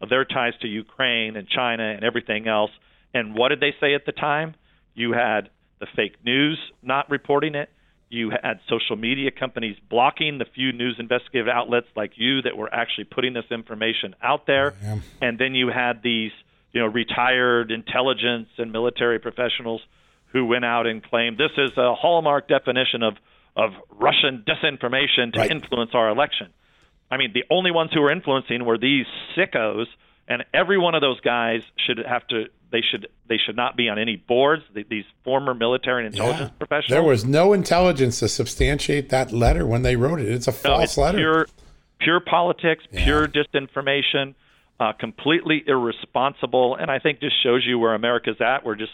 of 0.01 0.09
their 0.09 0.25
ties 0.25 0.53
to 0.61 0.67
Ukraine 0.67 1.35
and 1.37 1.47
China 1.47 1.83
and 1.83 2.03
everything 2.03 2.47
else. 2.47 2.71
And 3.13 3.35
what 3.35 3.49
did 3.49 3.61
they 3.61 3.73
say 3.79 3.95
at 3.95 4.05
the 4.05 4.11
time? 4.11 4.55
You 4.93 5.13
had 5.13 5.49
the 5.79 5.87
fake 5.95 6.17
news 6.23 6.59
not 6.81 7.09
reporting 7.09 7.55
it. 7.55 7.69
You 8.09 8.29
had 8.29 8.59
social 8.69 8.95
media 8.95 9.31
companies 9.31 9.77
blocking 9.89 10.37
the 10.37 10.45
few 10.53 10.71
news 10.71 10.97
investigative 10.99 11.47
outlets 11.47 11.87
like 11.95 12.11
you 12.15 12.41
that 12.43 12.55
were 12.55 12.71
actually 12.73 13.05
putting 13.05 13.33
this 13.33 13.45
information 13.49 14.15
out 14.21 14.45
there. 14.45 14.75
And 15.21 15.39
then 15.39 15.55
you 15.55 15.69
had 15.69 16.03
these, 16.03 16.31
you 16.75 16.81
know, 16.81 16.87
retired 16.87 17.71
intelligence 17.71 18.49
and 18.57 18.71
military 18.73 19.17
professionals 19.17 19.81
who 20.33 20.45
went 20.45 20.65
out 20.65 20.85
and 20.85 21.01
claimed 21.01 21.37
this 21.37 21.51
is 21.57 21.71
a 21.77 21.95
hallmark 21.95 22.47
definition 22.49 23.01
of 23.01 23.15
of 23.55 23.71
Russian 23.89 24.43
disinformation 24.45 25.31
to 25.31 25.39
right. 25.39 25.49
influence 25.49 25.91
our 25.93 26.09
election. 26.09 26.47
I 27.09 27.15
mean, 27.15 27.31
the 27.33 27.45
only 27.49 27.71
ones 27.71 27.91
who 27.93 28.01
were 28.01 28.11
influencing 28.11 28.65
were 28.65 28.77
these 28.77 29.05
sickos, 29.37 29.85
and 30.27 30.43
every 30.53 30.77
one 30.77 30.93
of 30.93 30.99
those 30.99 31.21
guys 31.21 31.61
should 31.87 31.99
have 31.99 32.27
to. 32.27 32.47
They 32.73 32.81
should. 32.81 33.07
They 33.29 33.37
should 33.37 33.55
not 33.55 33.77
be 33.77 33.87
on 33.87 33.97
any 33.97 34.17
boards. 34.17 34.63
These 34.73 35.05
former 35.23 35.53
military 35.53 36.05
and 36.05 36.13
intelligence 36.13 36.51
Yeah. 36.51 36.57
professionals. 36.57 36.89
There 36.89 37.03
was 37.03 37.23
no 37.23 37.53
intelligence 37.53 38.19
to 38.19 38.27
substantiate 38.27 39.07
that 39.09 39.31
letter 39.31 39.65
when 39.65 39.83
they 39.83 39.95
wrote 39.95 40.19
it. 40.19 40.27
It's 40.27 40.49
a 40.49 40.51
No, 40.51 40.57
false 40.57 40.83
it's 40.83 40.97
letter. 40.97 41.17
Pure, 41.19 41.47
pure 41.99 42.19
politics, 42.19 42.83
Yeah. 42.91 43.05
pure 43.05 43.27
disinformation, 43.29 44.33
uh, 44.79 44.93
completely 44.93 45.63
irresponsible, 45.65 46.75
and 46.75 46.89
I 46.91 46.99
think 46.99 47.19
just 47.19 47.41
shows 47.41 47.65
you 47.65 47.79
where 47.79 47.93
America's 47.93 48.41
at. 48.41 48.65
We're 48.65 48.75
just 48.75 48.91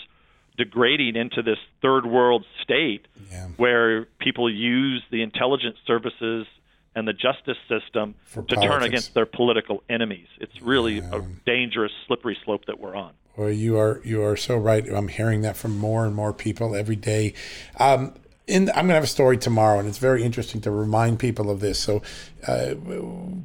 degrading 0.58 1.16
into 1.16 1.42
this 1.42 1.58
third 1.82 2.06
world 2.06 2.46
state 2.62 3.08
Yeah. 3.32 3.48
where 3.58 4.06
people 4.20 4.50
use 4.54 5.02
the 5.10 5.22
intelligence 5.22 5.78
services 5.88 6.46
and 6.94 7.08
the 7.08 7.14
justice 7.14 7.58
system 7.70 8.16
For 8.26 8.44
to 8.44 8.56
turn 8.58 8.84
against 8.84 9.14
their 9.14 9.26
political 9.26 9.82
enemies. 9.90 10.28
It's 10.40 10.62
really 10.62 11.00
a 11.00 11.22
dangerous, 11.46 11.92
slippery 12.06 12.38
slope 12.44 12.66
that 12.66 12.80
we're 12.80 12.96
on. 12.96 13.14
Well, 13.38 13.50
you 13.50 13.78
are 13.80 14.02
you 14.04 14.22
are 14.24 14.36
so 14.36 14.58
right. 14.58 14.86
I'm 14.88 15.08
hearing 15.08 15.42
that 15.42 15.56
from 15.56 15.78
more 15.78 16.06
and 16.06 16.14
more 16.14 16.34
people 16.34 16.76
every 16.76 16.98
day. 16.98 17.34
Um, 17.80 18.14
in, 18.48 18.70
I'm 18.70 18.76
going 18.76 18.90
to 18.90 18.94
have 18.96 19.04
a 19.04 19.08
story 19.08 19.38
tomorrow, 19.38 19.80
and 19.80 19.88
it's 19.88 19.98
very 19.98 20.24
interesting 20.24 20.62
to 20.62 20.72
remind 20.72 21.20
people 21.20 21.50
of 21.50 21.60
this. 21.60 21.80
So, 21.80 22.02
uh, 22.48 22.76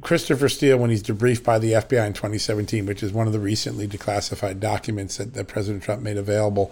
Christopher 0.01 0.49
Steele, 0.49 0.77
when 0.77 0.89
he's 0.89 1.03
debriefed 1.03 1.43
by 1.43 1.59
the 1.59 1.73
FBI 1.73 2.07
in 2.07 2.13
2017, 2.13 2.85
which 2.85 3.03
is 3.03 3.13
one 3.13 3.27
of 3.27 3.33
the 3.33 3.39
recently 3.39 3.87
declassified 3.87 4.59
documents 4.59 5.17
that, 5.17 5.33
that 5.33 5.47
President 5.47 5.83
Trump 5.83 6.01
made 6.01 6.17
available, 6.17 6.71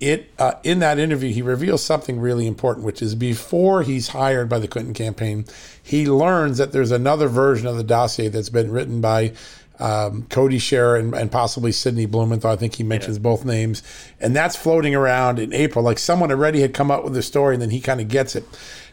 it 0.00 0.30
uh, 0.38 0.54
in 0.62 0.80
that 0.80 0.98
interview 0.98 1.32
he 1.32 1.42
reveals 1.42 1.82
something 1.82 2.18
really 2.18 2.46
important, 2.46 2.84
which 2.84 3.00
is 3.00 3.14
before 3.14 3.82
he's 3.82 4.08
hired 4.08 4.48
by 4.48 4.58
the 4.58 4.68
Clinton 4.68 4.94
campaign, 4.94 5.44
he 5.82 6.06
learns 6.06 6.58
that 6.58 6.72
there's 6.72 6.90
another 6.90 7.28
version 7.28 7.66
of 7.66 7.76
the 7.76 7.84
dossier 7.84 8.28
that's 8.28 8.48
been 8.48 8.70
written 8.70 9.00
by 9.00 9.32
um, 9.78 10.24
Cody 10.24 10.58
Shearer 10.58 10.96
and, 10.96 11.14
and 11.14 11.30
possibly 11.30 11.72
Sidney 11.72 12.06
Blumenthal. 12.06 12.50
I 12.50 12.56
think 12.56 12.74
he 12.76 12.84
mentions 12.84 13.18
both 13.18 13.44
names, 13.44 13.82
and 14.20 14.34
that's 14.34 14.56
floating 14.56 14.94
around 14.94 15.38
in 15.38 15.52
April. 15.52 15.84
Like 15.84 15.98
someone 15.98 16.30
already 16.30 16.60
had 16.60 16.74
come 16.74 16.90
up 16.90 17.04
with 17.04 17.14
the 17.14 17.22
story, 17.22 17.54
and 17.54 17.62
then 17.62 17.70
he 17.70 17.80
kind 17.80 18.00
of 18.00 18.08
gets 18.08 18.36
it. 18.36 18.44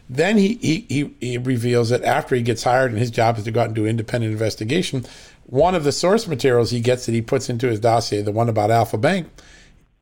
Then 0.08 0.36
he, 0.36 0.54
he 0.54 0.86
he 0.88 1.14
he 1.20 1.38
reveals 1.38 1.90
that 1.90 2.02
after 2.04 2.34
he 2.34 2.42
gets 2.42 2.64
hired 2.64 2.90
and 2.90 2.98
his 2.98 3.10
job 3.10 3.38
is 3.38 3.44
to 3.44 3.50
go 3.50 3.60
out 3.60 3.66
and 3.66 3.74
do 3.74 3.86
independent 3.86 4.32
investigation, 4.32 5.04
one 5.44 5.74
of 5.74 5.84
the 5.84 5.92
source 5.92 6.26
materials 6.26 6.70
he 6.70 6.80
gets 6.80 7.06
that 7.06 7.12
he 7.12 7.22
puts 7.22 7.48
into 7.48 7.68
his 7.68 7.80
dossier, 7.80 8.22
the 8.22 8.32
one 8.32 8.48
about 8.48 8.70
Alfa 8.70 8.98
Bank, 8.98 9.28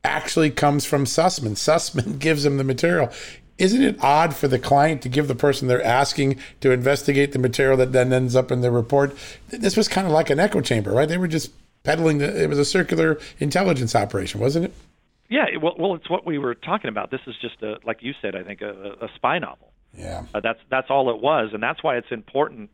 actually 0.02 0.50
comes 0.50 0.84
from 0.84 1.04
Sussmann. 1.04 1.56
Sussmann 1.56 2.18
gives 2.18 2.44
him 2.44 2.56
the 2.56 2.64
material. 2.64 3.10
Isn't 3.60 3.82
it 3.82 4.02
odd 4.02 4.34
for 4.34 4.48
the 4.48 4.58
client 4.58 5.02
to 5.02 5.08
give 5.08 5.28
the 5.28 5.34
person 5.34 5.68
they're 5.68 5.84
asking 5.84 6.38
to 6.60 6.70
investigate 6.70 7.32
the 7.32 7.38
material 7.38 7.76
that 7.76 7.92
then 7.92 8.12
ends 8.12 8.34
up 8.34 8.50
in 8.50 8.62
the 8.62 8.70
report? 8.70 9.14
This 9.48 9.76
was 9.76 9.86
kind 9.86 10.06
of 10.06 10.12
like 10.12 10.30
an 10.30 10.40
echo 10.40 10.60
chamber, 10.62 10.92
right? 10.92 11.08
They 11.08 11.18
were 11.18 11.28
just 11.28 11.52
peddling 11.82 12.18
the, 12.18 12.42
it 12.42 12.48
was 12.48 12.58
a 12.58 12.64
circular 12.64 13.18
intelligence 13.38 13.94
operation, 13.94 14.40
wasn't 14.40 14.66
it? 14.66 14.74
Yeah, 15.28 15.44
well, 15.62 15.74
well, 15.78 15.94
it's 15.94 16.10
what 16.10 16.26
we 16.26 16.38
were 16.38 16.54
talking 16.54 16.88
about. 16.88 17.10
This 17.10 17.20
is 17.26 17.36
just 17.40 17.62
a, 17.62 17.78
like 17.84 18.02
you 18.02 18.14
said, 18.20 18.34
I 18.34 18.42
think 18.42 18.62
a, 18.62 18.96
a 19.02 19.08
spy 19.14 19.38
novel. 19.38 19.72
Yeah. 19.96 20.24
Uh, 20.34 20.40
that's 20.40 20.58
that's 20.70 20.88
all 20.90 21.10
it 21.10 21.20
was, 21.20 21.50
and 21.52 21.62
that's 21.62 21.82
why 21.82 21.96
it's 21.96 22.10
important 22.10 22.70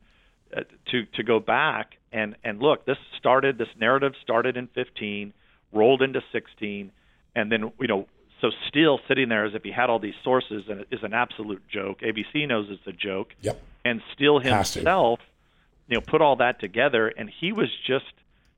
uh, 0.57 0.61
to 0.93 1.05
to 1.17 1.23
go 1.23 1.41
back 1.41 1.97
and 2.13 2.37
and 2.45 2.61
look. 2.61 2.87
This 2.87 2.99
started. 3.19 3.59
This 3.59 3.69
narrative 3.79 4.13
started 4.23 4.57
in 4.57 4.69
15, 4.69 5.33
rolled 5.73 6.03
into 6.03 6.23
16, 6.33 6.93
and 7.35 7.53
then 7.53 7.73
you 7.81 7.89
know. 7.89 8.07
So 8.41 8.51
Steele 8.69 9.01
sitting 9.09 9.29
there 9.31 9.45
as 9.47 9.55
if 9.55 9.63
he 9.63 9.71
had 9.71 9.89
all 9.89 9.99
these 9.99 10.15
sources 10.23 10.65
and 10.69 10.81
it 10.81 10.89
is 10.91 11.03
an 11.03 11.15
absolute 11.15 11.63
joke. 11.69 12.01
ABC 12.01 12.47
knows 12.47 12.67
it's 12.71 12.87
a 12.87 12.93
joke. 12.93 13.35
Yep. 13.41 13.61
And 13.85 14.03
Steele 14.13 14.39
himself, 14.41 15.21
you 15.89 15.95
know, 15.97 16.01
put 16.03 16.21
all 16.21 16.37
that 16.37 16.61
together, 16.61 17.09
and 17.09 17.31
he 17.31 17.53
was 17.53 17.69
just 17.87 18.05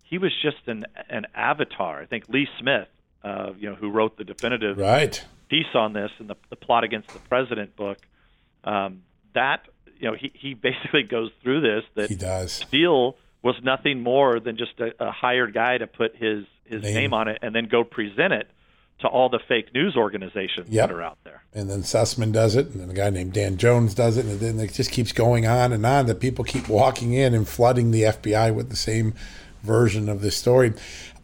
he 0.02 0.18
was 0.18 0.32
just 0.42 0.56
an 0.66 0.86
an 1.08 1.26
avatar. 1.34 2.00
I 2.00 2.06
think 2.06 2.28
Lee 2.28 2.48
Smith, 2.58 2.88
uh, 3.22 3.52
you 3.58 3.68
know, 3.68 3.76
who 3.76 3.90
wrote 3.90 4.16
the 4.16 4.24
definitive 4.24 4.78
Right. 4.78 5.22
piece 5.48 5.74
on 5.74 5.92
this 5.92 6.10
in 6.18 6.26
the, 6.26 6.36
the 6.50 6.56
plot 6.56 6.82
against 6.84 7.08
the 7.10 7.18
president 7.20 7.76
book 7.76 7.98
um, 8.64 9.02
that 9.34 9.66
you 10.00 10.10
know 10.10 10.16
he, 10.18 10.32
he 10.34 10.54
basically 10.54 11.02
goes 11.02 11.30
through 11.42 11.60
this 11.60 11.84
that 11.94 12.08
He 12.08 12.16
does. 12.16 12.52
Steele 12.52 13.16
was 13.42 13.54
nothing 13.62 14.02
more 14.02 14.40
than 14.40 14.56
just 14.56 14.80
a, 14.80 14.92
a 14.98 15.10
hired 15.12 15.52
guy 15.54 15.78
to 15.78 15.86
put 15.86 16.16
his 16.16 16.46
his 16.64 16.82
Name. 16.82 16.94
name. 16.94 17.14
on 17.14 17.28
it 17.28 17.38
and 17.42 17.54
then 17.54 17.66
go 17.68 17.84
present 17.84 18.32
it 18.32 18.48
to 19.00 19.06
all 19.08 19.28
the 19.28 19.38
fake 19.48 19.72
news 19.74 19.96
organizations 19.96 20.68
Yep. 20.70 20.88
that 20.88 20.94
are 20.94 21.02
out 21.02 21.18
there. 21.24 21.42
And 21.54 21.70
then 21.70 21.82
Sussmann 21.82 22.32
does 22.32 22.56
it, 22.56 22.68
and 22.70 22.80
then 22.80 22.90
a 22.90 22.94
guy 22.94 23.10
named 23.10 23.32
Dan 23.32 23.56
Jones 23.56 23.94
does 23.94 24.16
it, 24.16 24.26
and 24.26 24.40
then 24.40 24.58
it 24.58 24.72
just 24.74 24.90
keeps 24.90 25.12
going 25.12 25.46
on 25.46 25.72
and 25.72 25.84
on. 25.86 26.06
That 26.06 26.20
people 26.20 26.44
keep 26.44 26.68
walking 26.68 27.12
in 27.12 27.32
and 27.34 27.46
flooding 27.48 27.90
the 27.90 28.02
FBI 28.02 28.52
with 28.54 28.70
the 28.70 28.76
same 28.76 29.14
version 29.62 30.08
of 30.08 30.20
the 30.20 30.30
story. 30.30 30.72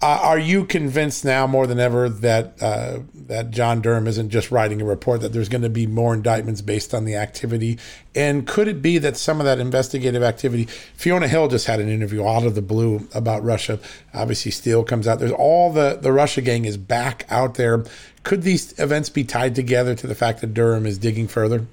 Uh, 0.02 0.20
are 0.22 0.38
you 0.38 0.64
convinced 0.64 1.24
now 1.24 1.46
more 1.46 1.66
than 1.66 1.78
ever 1.78 2.08
that 2.08 2.62
uh, 2.62 2.98
that 3.14 3.50
John 3.50 3.80
Durham 3.80 4.06
isn't 4.06 4.30
just 4.30 4.50
writing 4.50 4.82
a 4.82 4.84
report? 4.84 5.20
That 5.20 5.32
there's 5.32 5.48
going 5.48 5.62
to 5.62 5.70
be 5.70 5.86
more 5.86 6.12
indictments 6.12 6.60
based 6.60 6.92
on 6.92 7.04
the 7.04 7.14
activity, 7.14 7.78
and 8.14 8.46
could 8.46 8.68
it 8.68 8.82
be 8.82 8.98
that 8.98 9.16
some 9.16 9.40
of 9.40 9.46
that 9.46 9.58
investigative 9.58 10.22
activity? 10.22 10.64
Fiona 10.94 11.28
Hill 11.28 11.48
just 11.48 11.66
had 11.66 11.80
an 11.80 11.88
interview 11.88 12.26
out 12.26 12.44
of 12.44 12.54
the 12.54 12.62
blue 12.62 13.08
about 13.14 13.42
Russia. 13.42 13.78
Obviously, 14.12 14.50
Steele 14.50 14.84
comes 14.84 15.08
out. 15.08 15.18
There's 15.20 15.32
all 15.32 15.72
the 15.72 15.98
the 16.00 16.12
Russia 16.12 16.42
gang 16.42 16.64
is 16.64 16.76
back 16.76 17.26
out 17.30 17.54
there. 17.54 17.84
Could 18.24 18.42
these 18.42 18.78
events 18.78 19.08
be 19.08 19.24
tied 19.24 19.54
together 19.54 19.94
to 19.94 20.06
the 20.06 20.14
fact 20.14 20.40
that 20.40 20.54
Durham 20.54 20.86
is 20.86 20.98
digging 20.98 21.28
further? 21.28 21.66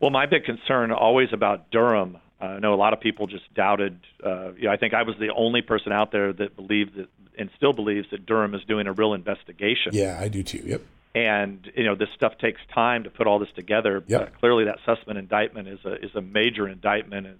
Well, 0.00 0.10
my 0.10 0.26
big 0.26 0.44
concern 0.44 0.92
always 0.92 1.28
about 1.32 1.70
Durham. 1.70 2.16
Uh, 2.40 2.44
I 2.44 2.58
know 2.58 2.74
a 2.74 2.76
lot 2.76 2.92
of 2.92 3.00
people 3.00 3.26
just 3.26 3.52
doubted. 3.54 4.00
Uh, 4.24 4.52
you 4.52 4.64
know, 4.64 4.72
I 4.72 4.76
think 4.76 4.94
I 4.94 5.02
was 5.02 5.16
the 5.18 5.32
only 5.34 5.62
person 5.62 5.92
out 5.92 6.12
there 6.12 6.32
that 6.32 6.56
believed 6.56 6.96
that 6.96 7.08
and 7.38 7.50
still 7.56 7.72
believes 7.72 8.08
that 8.10 8.26
Durham 8.26 8.54
is 8.54 8.62
doing 8.64 8.86
a 8.86 8.92
real 8.92 9.14
investigation. 9.14 9.92
Yeah, 9.92 10.18
I 10.20 10.28
do 10.28 10.42
too. 10.42 10.62
Yep. 10.64 10.82
and 11.14 11.70
you 11.74 11.84
know 11.84 11.94
this 11.94 12.08
stuff 12.14 12.38
takes 12.38 12.60
time 12.72 13.04
to 13.04 13.10
put 13.10 13.26
all 13.26 13.38
this 13.38 13.48
together. 13.54 14.02
Yep. 14.06 14.20
Uh, 14.20 14.38
clearly, 14.38 14.64
that 14.64 14.78
Sussmann 14.86 15.16
indictment 15.16 15.68
is 15.68 15.80
a 15.84 15.94
is 16.04 16.14
a 16.14 16.20
major 16.20 16.68
indictment. 16.68 17.26
It's 17.26 17.38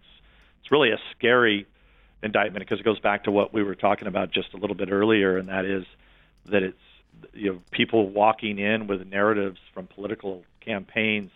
it's 0.61 0.71
really 0.71 0.91
a 0.91 0.99
scary 1.17 1.67
indictment 2.23 2.65
because 2.65 2.81
it 2.81 2.85
goes 2.85 3.01
back 3.01 3.25
to 3.25 3.31
what 3.31 3.55
we 3.55 3.63
were 3.63 3.75
talking 3.75 4.09
about 4.09 4.31
just 4.31 4.53
a 4.55 4.57
little 4.57 4.77
bit 4.77 4.91
earlier, 4.91 5.39
and 5.39 5.49
that 5.49 5.65
is 5.65 5.85
that 6.47 6.63
it's 6.63 6.77
you 7.33 7.53
know 7.53 7.61
people 7.71 8.09
walking 8.09 8.59
in 8.59 8.87
with 8.87 9.07
narratives 9.07 9.59
from 9.73 9.87
political 9.87 10.43
campaigns 10.61 11.31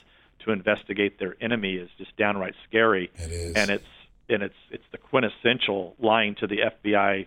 to 0.44 0.52
investigate 0.52 1.18
their 1.18 1.36
enemy 1.40 1.74
is 1.74 1.88
just 1.98 2.16
downright 2.16 2.54
scary. 2.68 3.10
It 3.16 3.30
is. 3.30 3.54
And 3.56 3.70
it's 3.70 3.84
and 4.28 4.42
it's 4.42 4.54
it's 4.70 4.84
the 4.92 4.98
quintessential 4.98 5.94
lying 5.98 6.34
to 6.36 6.46
the 6.46 6.58
FBI 6.58 7.26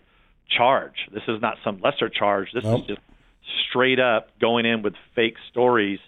charge. 0.50 1.08
This 1.12 1.24
is 1.28 1.42
not 1.42 1.58
some 1.64 1.80
lesser 1.82 2.10
charge. 2.10 2.52
This 2.54 2.64
Nope. 2.64 2.82
is 2.82 2.88
just 2.88 3.02
straight 3.70 4.00
up 4.00 4.38
going 4.40 4.66
in 4.66 4.82
with 4.82 4.94
fake 5.16 5.36
stories 5.50 6.00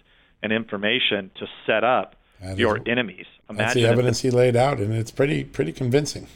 and 0.42 0.52
information 0.52 1.30
to 1.38 1.46
set 1.66 1.84
up 1.84 2.16
That 2.40 2.52
is- 2.52 2.58
your 2.58 2.80
enemies. 2.86 3.26
That's 3.50 3.74
the 3.74 3.86
evidence 3.86 4.20
he 4.20 4.30
laid 4.30 4.54
out, 4.56 4.78
and 4.78 4.94
it's 4.94 5.10
pretty 5.10 5.42
pretty 5.44 5.72
convincing. 5.72 6.28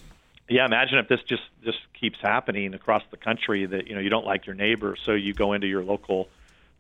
yeah, 0.49 0.67
imagine 0.67 0.99
if 0.99 1.09
this 1.09 1.21
just 1.29 1.43
just 1.65 1.79
keeps 1.99 2.19
happening 2.21 2.75
across 2.75 3.03
the 3.13 3.17
country 3.17 3.67
that 3.67 3.87
you 3.87 3.95
know 3.95 4.01
you 4.01 4.11
don't 4.11 4.27
like 4.27 4.47
your 4.47 4.55
neighbor, 4.57 4.97
so 5.05 5.13
you 5.13 5.33
go 5.33 5.53
into 5.53 5.67
your 5.69 5.85
local 5.85 6.29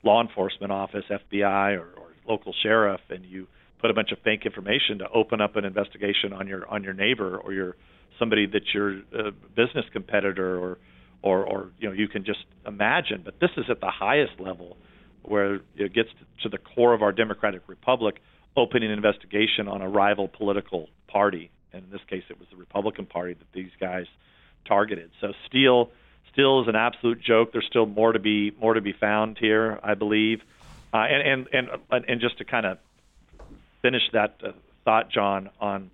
law 0.02 0.20
enforcement 0.20 0.70
office, 0.72 1.04
FBI 1.08 1.74
or, 1.78 1.86
or 1.96 2.08
local 2.28 2.52
sheriff, 2.52 3.00
and 3.10 3.24
you 3.24 3.46
put 3.78 3.90
a 3.90 3.94
bunch 3.94 4.12
of 4.12 4.18
fake 4.20 4.46
information 4.46 4.98
to 4.98 5.08
open 5.10 5.40
up 5.40 5.56
an 5.56 5.64
investigation 5.64 6.32
on 6.32 6.46
your 6.46 6.66
on 6.68 6.82
your 6.84 6.94
neighbor 6.94 7.36
or 7.36 7.52
your 7.52 7.76
somebody 8.18 8.46
that's 8.46 8.72
your 8.72 9.00
uh, 9.16 9.30
business 9.54 9.84
competitor 9.92 10.58
or 10.58 10.78
or 11.22 11.44
or 11.44 11.70
you 11.78 11.88
know 11.88 11.94
you 11.94 12.08
can 12.08 12.24
just 12.24 12.44
imagine. 12.66 13.22
But 13.24 13.40
this 13.40 13.50
is 13.56 13.64
at 13.68 13.80
the 13.80 13.90
highest 13.90 14.38
level 14.38 14.76
where 15.22 15.60
it 15.76 15.92
gets 15.94 16.10
to 16.42 16.48
the 16.48 16.58
core 16.58 16.92
of 16.92 17.02
our 17.02 17.12
democratic 17.12 17.62
republic, 17.66 18.20
opening 18.56 18.90
an 18.90 18.96
investigation 18.96 19.68
on 19.68 19.80
a 19.80 19.88
rival 19.88 20.28
political 20.28 20.88
party. 21.08 21.50
And 21.72 21.84
in 21.84 21.90
this 21.90 22.02
case, 22.08 22.22
it 22.28 22.38
was 22.38 22.48
the 22.50 22.56
Republican 22.56 23.06
Party 23.06 23.34
that 23.34 23.52
these 23.52 23.70
guys 23.80 24.06
targeted. 24.66 25.10
So 25.20 25.32
Steele, 25.46 25.90
Steele 26.32 26.62
is 26.62 26.68
an 26.68 26.76
absolute 26.76 27.20
joke. 27.20 27.52
There's 27.52 27.66
still 27.66 27.86
more 27.86 28.12
to 28.12 28.18
be 28.18 28.52
more 28.60 28.74
to 28.74 28.80
be 28.80 28.92
found 28.92 29.38
here, 29.38 29.80
I 29.82 29.94
believe. 29.94 30.42
Uh, 30.92 30.98
and 30.98 31.48
and 31.52 31.68
and 31.90 32.04
and 32.06 32.20
just 32.20 32.38
to 32.38 32.44
kind 32.44 32.66
of 32.66 32.78
finish 33.84 34.02
that 34.14 34.36
uh, 34.42 34.52
thought, 34.86 35.10
John, 35.10 35.50
on 35.60 35.90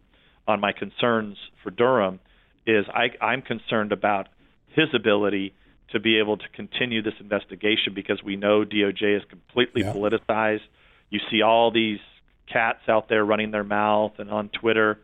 on 0.46 0.61
my 0.61 0.72
concerns 0.72 1.37
for 1.62 1.70
Durham, 1.70 2.18
is 2.66 2.85
I, 2.92 3.09
I'm 3.24 3.42
concerned 3.42 3.92
about 3.92 4.29
his 4.74 4.87
ability 4.94 5.53
to 5.92 5.98
be 6.00 6.18
able 6.18 6.37
to 6.38 6.48
continue 6.55 7.03
this 7.03 7.14
investigation 7.20 7.94
because 7.94 8.20
we 8.24 8.37
know 8.37 8.64
DOJ 8.64 9.16
is 9.18 9.22
completely 9.29 9.83
Yeah. 9.83 9.92
politicized. 9.92 10.62
You 11.11 11.20
see 11.31 11.42
all 11.42 11.70
these 11.72 11.98
cats 12.53 12.81
out 12.88 13.09
there 13.09 13.24
running 13.24 13.50
their 13.50 13.64
mouth 13.64 14.12
and 14.18 14.31
on 14.31 14.48
Twitter. 14.48 14.98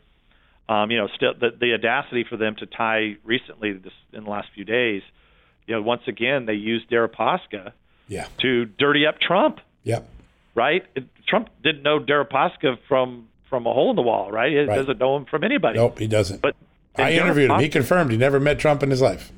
Um, 0.69 0.91
you 0.91 0.99
know, 0.99 1.09
still 1.15 1.35
the, 1.39 1.51
the 1.61 1.75
audacity 1.75 2.25
for 2.29 2.37
them 2.37 2.57
to 2.59 2.67
tie 2.67 3.17
recently 3.25 3.73
this 3.73 3.93
in 4.13 4.25
the 4.25 4.31
last 4.31 4.49
few 4.55 4.65
days. 4.65 5.03
You 5.67 5.75
know, 5.77 5.83
once 5.83 6.03
again 6.09 6.47
they 6.47 6.55
used 6.55 6.89
Deripaska 6.91 7.73
Yeah. 8.09 8.27
to 8.43 8.65
dirty 8.65 9.07
up 9.07 9.21
Trump 9.21 9.59
Yep. 9.85 10.09
Right? 10.57 10.85
It, 10.97 11.05
Trump 11.29 11.51
didn't 11.63 11.83
know 11.85 12.01
Deripaska 12.01 12.79
from 12.89 13.29
from 13.49 13.65
a 13.67 13.73
hole 13.73 13.91
in 13.91 13.97
the 13.97 14.03
wall, 14.03 14.33
right? 14.33 14.51
He 14.51 14.59
Right. 14.59 14.75
doesn't 14.75 14.99
know 14.99 15.17
him 15.17 15.25
from 15.27 15.45
anybody. 15.45 15.79
Nope, 15.79 16.01
he 16.01 16.09
doesn't. 16.09 16.43
But 16.43 16.57
I 16.97 17.11
and 17.11 17.21
interviewed 17.21 17.51
him. 17.53 17.61
He 17.61 17.69
confirmed 17.69 18.11
he 18.11 18.17
never 18.17 18.41
met 18.41 18.59
Trump 18.59 18.83
in 18.83 18.91
his 18.91 19.01
life. 19.01 19.31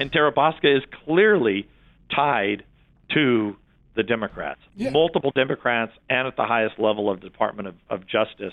and 0.00 0.10
Deripaska 0.10 0.76
is 0.76 0.82
clearly 1.04 1.68
tied 2.12 2.64
to 3.12 3.56
the 3.94 4.02
Democrats, 4.02 4.58
Yeah. 4.76 4.90
multiple 4.90 5.30
Democrats, 5.36 5.92
and 6.10 6.26
at 6.26 6.34
the 6.34 6.44
highest 6.44 6.80
level 6.80 7.08
of 7.08 7.20
the 7.20 7.28
Department 7.28 7.68
of, 7.68 7.74
of 7.88 8.06
Justice. 8.08 8.52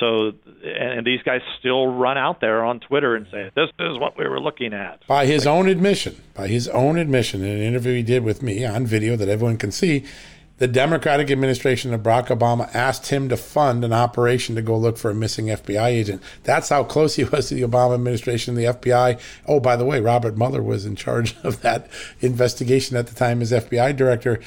So, 0.00 0.32
and, 0.64 0.98
and 0.98 1.06
these 1.06 1.22
guys 1.22 1.40
still 1.60 1.86
run 1.86 2.18
out 2.18 2.40
there 2.40 2.64
on 2.64 2.80
Twitter 2.80 3.14
and 3.14 3.26
say, 3.30 3.50
"This 3.54 3.68
is 3.78 3.96
what 3.98 4.18
we 4.18 4.26
were 4.26 4.40
looking 4.40 4.72
at." 4.72 5.06
By 5.06 5.26
his 5.26 5.46
own 5.46 5.68
admission, 5.68 6.16
by 6.34 6.48
his 6.48 6.66
own 6.68 6.98
admission, 6.98 7.44
in 7.44 7.50
an 7.58 7.62
interview 7.62 7.92
he 7.94 8.02
did 8.02 8.24
with 8.24 8.42
me 8.42 8.64
on 8.64 8.86
video 8.86 9.14
that 9.16 9.28
everyone 9.28 9.56
can 9.58 9.70
see, 9.70 10.04
the 10.62 10.68
Democratic 10.68 11.28
administration 11.28 11.92
of 11.92 12.02
Barack 12.04 12.28
Obama 12.28 12.72
asked 12.72 13.08
him 13.08 13.28
to 13.30 13.36
fund 13.36 13.84
an 13.84 13.92
operation 13.92 14.54
to 14.54 14.62
go 14.62 14.78
look 14.78 14.96
for 14.96 15.10
a 15.10 15.14
missing 15.14 15.46
FBI 15.46 15.86
agent. 15.86 16.22
That's 16.44 16.68
how 16.68 16.84
close 16.84 17.16
he 17.16 17.24
was 17.24 17.48
to 17.48 17.56
the 17.56 17.62
Obama 17.62 17.94
administration, 17.94 18.56
and 18.56 18.64
the 18.64 18.72
FBI. 18.72 19.20
Oh, 19.48 19.58
by 19.58 19.74
the 19.74 19.84
way, 19.84 19.98
Robert 19.98 20.38
Mueller 20.38 20.62
was 20.62 20.86
in 20.86 20.94
charge 20.94 21.34
of 21.42 21.62
that 21.62 21.90
investigation 22.20 22.96
at 22.96 23.08
the 23.08 23.14
time 23.16 23.42
as 23.42 23.50
FBI 23.50 23.96
director. 23.96 24.38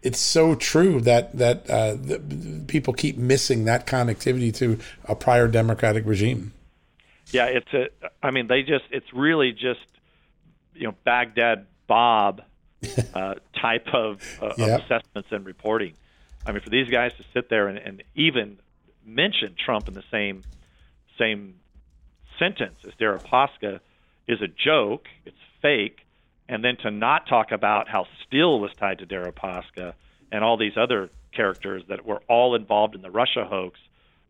It's 0.00 0.20
so 0.20 0.54
true 0.54 1.00
that 1.00 1.36
that 1.36 1.68
uh, 1.68 1.96
the, 2.00 2.20
people 2.68 2.94
keep 2.94 3.16
missing 3.16 3.64
that 3.64 3.84
connectivity 3.84 4.54
to 4.54 4.78
a 5.06 5.16
prior 5.16 5.48
Democratic 5.48 6.06
regime. 6.06 6.52
Yeah, 7.32 7.46
it's 7.46 7.74
a. 7.74 7.88
I 8.22 8.30
mean, 8.30 8.46
they 8.46 8.62
just. 8.62 8.84
It's 8.92 9.12
really 9.12 9.50
just, 9.50 9.80
you 10.72 10.86
know, 10.86 10.94
Baghdad 11.02 11.66
Bob 11.88 12.42
uh, 13.14 13.34
type 13.60 13.86
of, 13.92 14.20
uh, 14.40 14.52
Yep. 14.56 14.68
of 14.68 14.84
assessments 14.84 15.28
and 15.32 15.44
reporting. 15.46 15.94
I 16.46 16.52
mean, 16.52 16.60
for 16.60 16.70
these 16.70 16.88
guys 16.90 17.12
to 17.14 17.24
sit 17.32 17.48
there 17.48 17.68
and, 17.68 17.78
and 17.78 18.02
even 18.14 18.58
mention 19.04 19.54
Trump 19.56 19.88
in 19.88 19.94
the 19.94 20.04
same 20.10 20.42
same 21.18 21.54
sentence 22.38 22.78
as 22.86 22.92
Deripaska 22.94 23.80
is 24.26 24.42
a 24.42 24.48
joke. 24.48 25.06
It's 25.24 25.36
fake, 25.62 26.00
and 26.48 26.64
then 26.64 26.76
to 26.78 26.90
not 26.90 27.26
talk 27.28 27.52
about 27.52 27.88
how 27.88 28.06
Steele 28.26 28.58
was 28.58 28.72
tied 28.74 28.98
to 28.98 29.06
Deripaska 29.06 29.94
and 30.32 30.42
all 30.42 30.56
these 30.56 30.76
other 30.76 31.10
characters 31.32 31.82
that 31.88 32.04
were 32.04 32.20
all 32.28 32.54
involved 32.54 32.94
in 32.94 33.02
the 33.02 33.10
Russia 33.10 33.44
hoax 33.44 33.78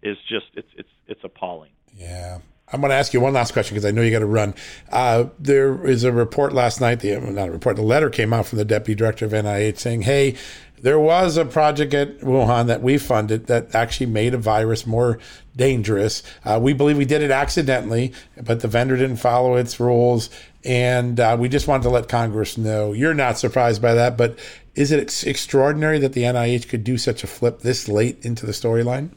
is 0.02 0.18
just 0.28 0.46
it's 0.54 0.68
it's 0.76 0.88
it's 1.06 1.24
appalling. 1.24 1.70
Yeah. 1.96 2.38
I'm 2.72 2.80
going 2.80 2.90
to 2.90 2.96
ask 2.96 3.12
you 3.12 3.20
one 3.20 3.34
last 3.34 3.52
question 3.52 3.74
because 3.74 3.84
I 3.84 3.90
know 3.90 4.02
you 4.02 4.10
got 4.10 4.20
to 4.20 4.26
run. 4.26 4.54
Uh, 4.90 5.26
there 5.38 5.86
is 5.86 6.02
a 6.02 6.12
report 6.12 6.52
last 6.52 6.80
night, 6.80 7.00
the, 7.00 7.20
not 7.20 7.48
a 7.48 7.52
report, 7.52 7.76
the 7.76 7.82
letter 7.82 8.10
came 8.10 8.32
out 8.32 8.46
from 8.46 8.58
the 8.58 8.64
deputy 8.64 8.96
director 8.96 9.26
of 9.26 9.32
NIH 9.32 9.78
saying, 9.78 10.02
hey, 10.02 10.36
there 10.80 10.98
was 10.98 11.36
a 11.36 11.44
project 11.44 11.94
at 11.94 12.20
Wuhan 12.20 12.66
that 12.66 12.82
we 12.82 12.98
funded 12.98 13.46
that 13.46 13.74
actually 13.74 14.06
made 14.06 14.34
a 14.34 14.38
virus 14.38 14.86
more 14.86 15.18
dangerous. 15.56 16.22
Uh, 16.44 16.58
we 16.60 16.72
believe 16.72 16.98
we 16.98 17.04
did 17.04 17.22
it 17.22 17.30
accidentally, 17.30 18.12
but 18.42 18.60
the 18.60 18.68
vendor 18.68 18.96
didn't 18.96 19.16
follow 19.16 19.56
its 19.56 19.78
rules. 19.78 20.28
And 20.64 21.20
uh, 21.20 21.36
we 21.38 21.48
just 21.48 21.68
wanted 21.68 21.84
to 21.84 21.90
let 21.90 22.08
Congress 22.08 22.58
know. 22.58 22.92
You're 22.92 23.14
not 23.14 23.38
surprised 23.38 23.80
by 23.80 23.94
that, 23.94 24.16
but 24.16 24.38
is 24.74 24.90
it 24.90 25.00
ex- 25.00 25.24
extraordinary 25.24 25.98
that 26.00 26.12
the 26.14 26.22
NIH 26.22 26.68
could 26.68 26.84
do 26.84 26.98
such 26.98 27.22
a 27.24 27.26
flip 27.26 27.60
this 27.60 27.88
late 27.88 28.24
into 28.24 28.46
the 28.46 28.52
storyline? 28.52 29.10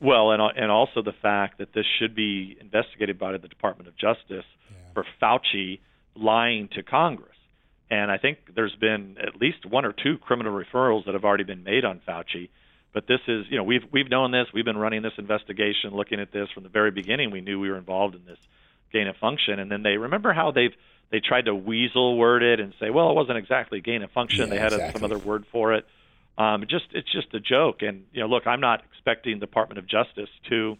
Well, 0.00 0.30
and 0.32 0.40
uh, 0.40 0.48
and 0.56 0.70
also 0.70 1.02
the 1.02 1.12
fact 1.12 1.58
that 1.58 1.72
this 1.74 1.84
should 1.98 2.14
be 2.14 2.56
investigated 2.60 3.18
by 3.18 3.32
the 3.36 3.48
Department 3.48 3.88
of 3.88 3.96
Justice 3.96 4.46
for 4.94 5.04
Fauci 5.20 5.80
lying 6.14 6.68
to 6.74 6.82
Congress. 6.82 7.36
And 7.90 8.10
I 8.10 8.18
think 8.18 8.38
there's 8.54 8.74
been 8.76 9.16
at 9.20 9.40
least 9.40 9.66
one 9.66 9.84
or 9.84 9.92
two 9.92 10.16
criminal 10.18 10.52
referrals 10.52 11.06
that 11.06 11.14
have 11.14 11.24
already 11.24 11.44
been 11.44 11.64
made 11.64 11.84
on 11.84 12.00
Fauci. 12.06 12.48
But 12.92 13.06
this 13.06 13.20
is, 13.28 13.46
you 13.50 13.56
know, 13.56 13.64
we've 13.64 13.84
we've 13.92 14.08
known 14.08 14.30
this. 14.30 14.46
We've 14.54 14.64
been 14.64 14.78
running 14.78 15.02
this 15.02 15.12
investigation, 15.18 15.90
looking 15.92 16.20
at 16.20 16.32
this 16.32 16.48
from 16.50 16.62
the 16.62 16.68
very 16.68 16.90
beginning. 16.90 17.30
We 17.30 17.40
knew 17.40 17.60
we 17.60 17.70
were 17.70 17.78
involved 17.78 18.14
in 18.14 18.24
this 18.24 18.38
gain 18.92 19.06
of 19.06 19.16
function, 19.16 19.60
and 19.60 19.70
then 19.70 19.82
they 19.82 19.96
remember 19.96 20.32
how 20.32 20.50
they've 20.50 20.74
they 21.10 21.20
tried 21.20 21.46
to 21.46 21.54
weasel 21.54 22.16
word 22.16 22.42
it 22.42 22.60
and 22.60 22.72
say, 22.80 22.90
well, 22.90 23.10
it 23.10 23.14
wasn't 23.14 23.38
exactly 23.38 23.80
gain 23.80 24.02
of 24.02 24.10
function. 24.12 24.40
Yeah, 24.40 24.46
they 24.46 24.58
had 24.58 24.72
a, 24.72 24.92
some 24.92 25.04
other 25.04 25.18
word 25.18 25.44
for 25.50 25.74
it. 25.74 25.84
Um, 26.38 26.62
just 26.68 26.86
it's 26.92 27.10
just 27.12 27.34
a 27.34 27.40
joke. 27.40 27.82
And 27.82 28.04
you 28.12 28.20
know, 28.20 28.26
look, 28.28 28.46
I'm 28.46 28.60
not 28.60 28.82
expecting 28.90 29.34
the 29.40 29.46
Department 29.46 29.78
of 29.78 29.86
Justice 29.86 30.30
to 30.48 30.76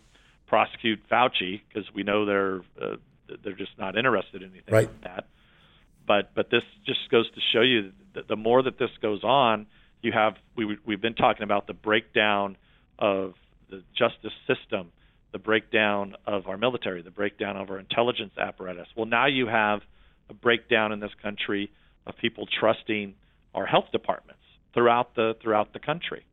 prosecute 0.46 1.00
Fauci 1.10 1.60
because 1.68 1.84
we 1.94 2.02
know 2.02 2.24
they're 2.24 2.60
uh, 2.80 2.96
they're 3.44 3.52
just 3.56 3.72
not 3.78 3.96
interested 3.96 4.42
in 4.42 4.50
anything 4.50 4.74
Right. 4.74 4.88
like 4.88 5.02
that. 5.02 5.26
But 6.06 6.34
but 6.34 6.50
this 6.50 6.62
just 6.86 7.00
goes 7.10 7.30
to 7.30 7.40
show 7.52 7.60
you 7.60 7.92
that 8.14 8.26
the 8.26 8.36
more 8.36 8.62
that 8.62 8.78
this 8.78 8.90
goes 9.02 9.22
on, 9.22 9.66
you 10.02 10.12
have 10.12 10.34
we 10.56 10.78
we've 10.84 11.00
been 11.00 11.14
talking 11.14 11.42
about 11.42 11.66
the 11.66 11.74
breakdown 11.74 12.56
of 12.98 13.34
the 13.68 13.82
justice 13.96 14.32
system, 14.46 14.90
the 15.32 15.38
breakdown 15.38 16.16
of 16.26 16.48
our 16.48 16.56
military, 16.56 17.02
the 17.02 17.10
breakdown 17.10 17.56
of 17.56 17.70
our 17.70 17.78
intelligence 17.78 18.32
apparatus. 18.38 18.88
Well, 18.96 19.06
now 19.06 19.26
you 19.26 19.46
have 19.46 19.80
a 20.28 20.34
breakdown 20.34 20.90
in 20.92 21.00
this 21.00 21.12
country 21.22 21.70
of 22.06 22.16
people 22.16 22.46
trusting 22.58 23.14
our 23.54 23.66
health 23.66 23.86
departments 23.92 24.40
throughout 24.74 25.14
the 25.14 25.34
throughout 25.42 25.72
the 25.72 25.78
country 25.78 26.24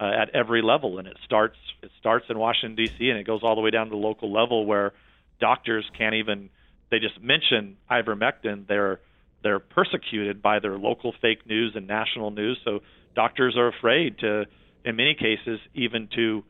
uh, 0.00 0.04
at 0.04 0.30
every 0.34 0.62
level, 0.62 0.98
and 0.98 1.08
it 1.08 1.16
starts 1.24 1.56
it 1.82 1.90
starts 2.00 2.26
in 2.28 2.38
Washington 2.38 2.76
D.C. 2.76 3.08
and 3.08 3.18
it 3.18 3.26
goes 3.26 3.40
all 3.42 3.54
the 3.54 3.60
way 3.60 3.70
down 3.70 3.86
to 3.86 3.90
the 3.90 3.96
local 3.96 4.32
level 4.32 4.66
where 4.66 4.92
doctors 5.40 5.84
can't 5.96 6.14
even 6.14 6.50
they 6.90 6.98
just 6.98 7.20
mention 7.20 7.76
ivermectin 7.90 8.66
they're 8.68 9.00
they're 9.42 9.58
persecuted 9.58 10.40
by 10.40 10.58
their 10.58 10.78
local 10.78 11.12
fake 11.20 11.46
news 11.46 11.72
and 11.74 11.86
national 11.86 12.30
news 12.30 12.58
so 12.64 12.80
doctors 13.14 13.56
are 13.56 13.68
afraid 13.68 14.18
to 14.18 14.44
in 14.84 14.96
many 14.96 15.14
cases 15.14 15.58
even 15.74 16.08
to 16.14 16.42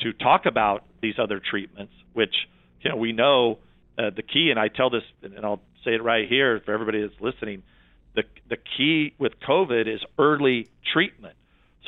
to 0.00 0.12
talk 0.12 0.46
about 0.46 0.84
these 1.02 1.14
other 1.22 1.40
treatments 1.40 1.92
which 2.12 2.34
you 2.80 2.90
know 2.90 2.96
we 2.96 3.12
know 3.12 3.58
uh, 3.98 4.10
the 4.14 4.22
key 4.22 4.48
and 4.50 4.58
I 4.58 4.68
tell 4.68 4.90
this 4.90 5.02
and 5.22 5.44
I'll 5.44 5.60
say 5.84 5.94
it 5.94 6.02
right 6.02 6.28
here 6.28 6.60
for 6.64 6.72
everybody 6.72 7.02
that's 7.02 7.20
listening 7.20 7.62
the 8.14 8.24
the 8.48 8.56
key 8.56 9.14
with 9.18 9.32
covid 9.40 9.92
is 9.92 10.00
early 10.18 10.68
treatment 10.92 11.34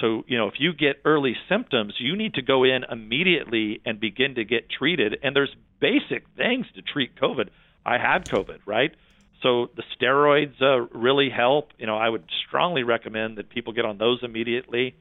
so, 0.01 0.25
you 0.27 0.39
know, 0.39 0.49
if 0.49 0.55
you 0.59 0.73
get 0.73 1.03
early 1.05 1.37
symptoms, 1.51 1.95
you 1.99 2.17
need 2.17 2.35
to 2.35 2.43
go 2.43 2.65
in 2.65 2.83
immediately 2.91 3.83
and 3.85 4.01
begin 4.01 4.37
to 4.37 4.45
get 4.45 4.71
treated. 4.71 5.19
And 5.23 5.37
there's 5.37 5.55
basic 5.81 6.25
things 6.35 6.67
to 6.75 6.83
treat 6.83 7.15
COVID. 7.17 7.51
I 7.85 7.99
had 7.99 8.25
COVID, 8.25 8.61
right? 8.65 8.93
so 9.43 9.71
the 9.77 9.83
steroids 9.97 10.61
uh, 10.63 10.87
really 10.97 11.29
help. 11.29 11.73
You 11.79 11.87
know, 11.87 11.97
I 11.97 12.09
would 12.09 12.25
strongly 12.47 12.85
recommend 12.85 13.39
that 13.39 13.51
people 13.51 13.73
get 13.73 13.85
on 13.85 13.99
those 13.99 14.21
immediately. 14.23 14.95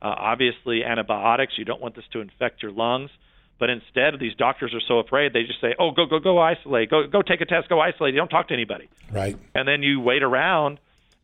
Uh, 0.00 0.14
obviously, 0.18 0.82
antibiotics. 0.82 1.52
You 1.56 1.64
don't 1.64 1.80
want 1.80 1.94
this 1.94 2.04
to 2.12 2.20
infect 2.20 2.62
your 2.62 2.72
lungs. 2.72 3.10
But 3.58 3.70
instead, 3.70 4.14
these 4.18 4.34
doctors 4.34 4.74
are 4.74 4.80
so 4.86 4.98
afraid 4.98 5.32
they 5.32 5.44
just 5.44 5.60
say, 5.60 5.74
"Oh, 5.78 5.92
go 5.92 6.06
go 6.06 6.18
go 6.18 6.38
isolate, 6.38 6.90
go 6.90 7.06
go 7.06 7.22
take 7.22 7.40
a 7.40 7.46
test, 7.46 7.68
go 7.68 7.80
isolate." 7.80 8.14
You 8.14 8.20
don't 8.20 8.28
talk 8.28 8.48
to 8.48 8.54
anybody. 8.54 8.88
Right. 9.10 9.36
And 9.54 9.68
then 9.68 9.82
you 9.82 10.00
wait 10.00 10.22
around, 10.22 10.80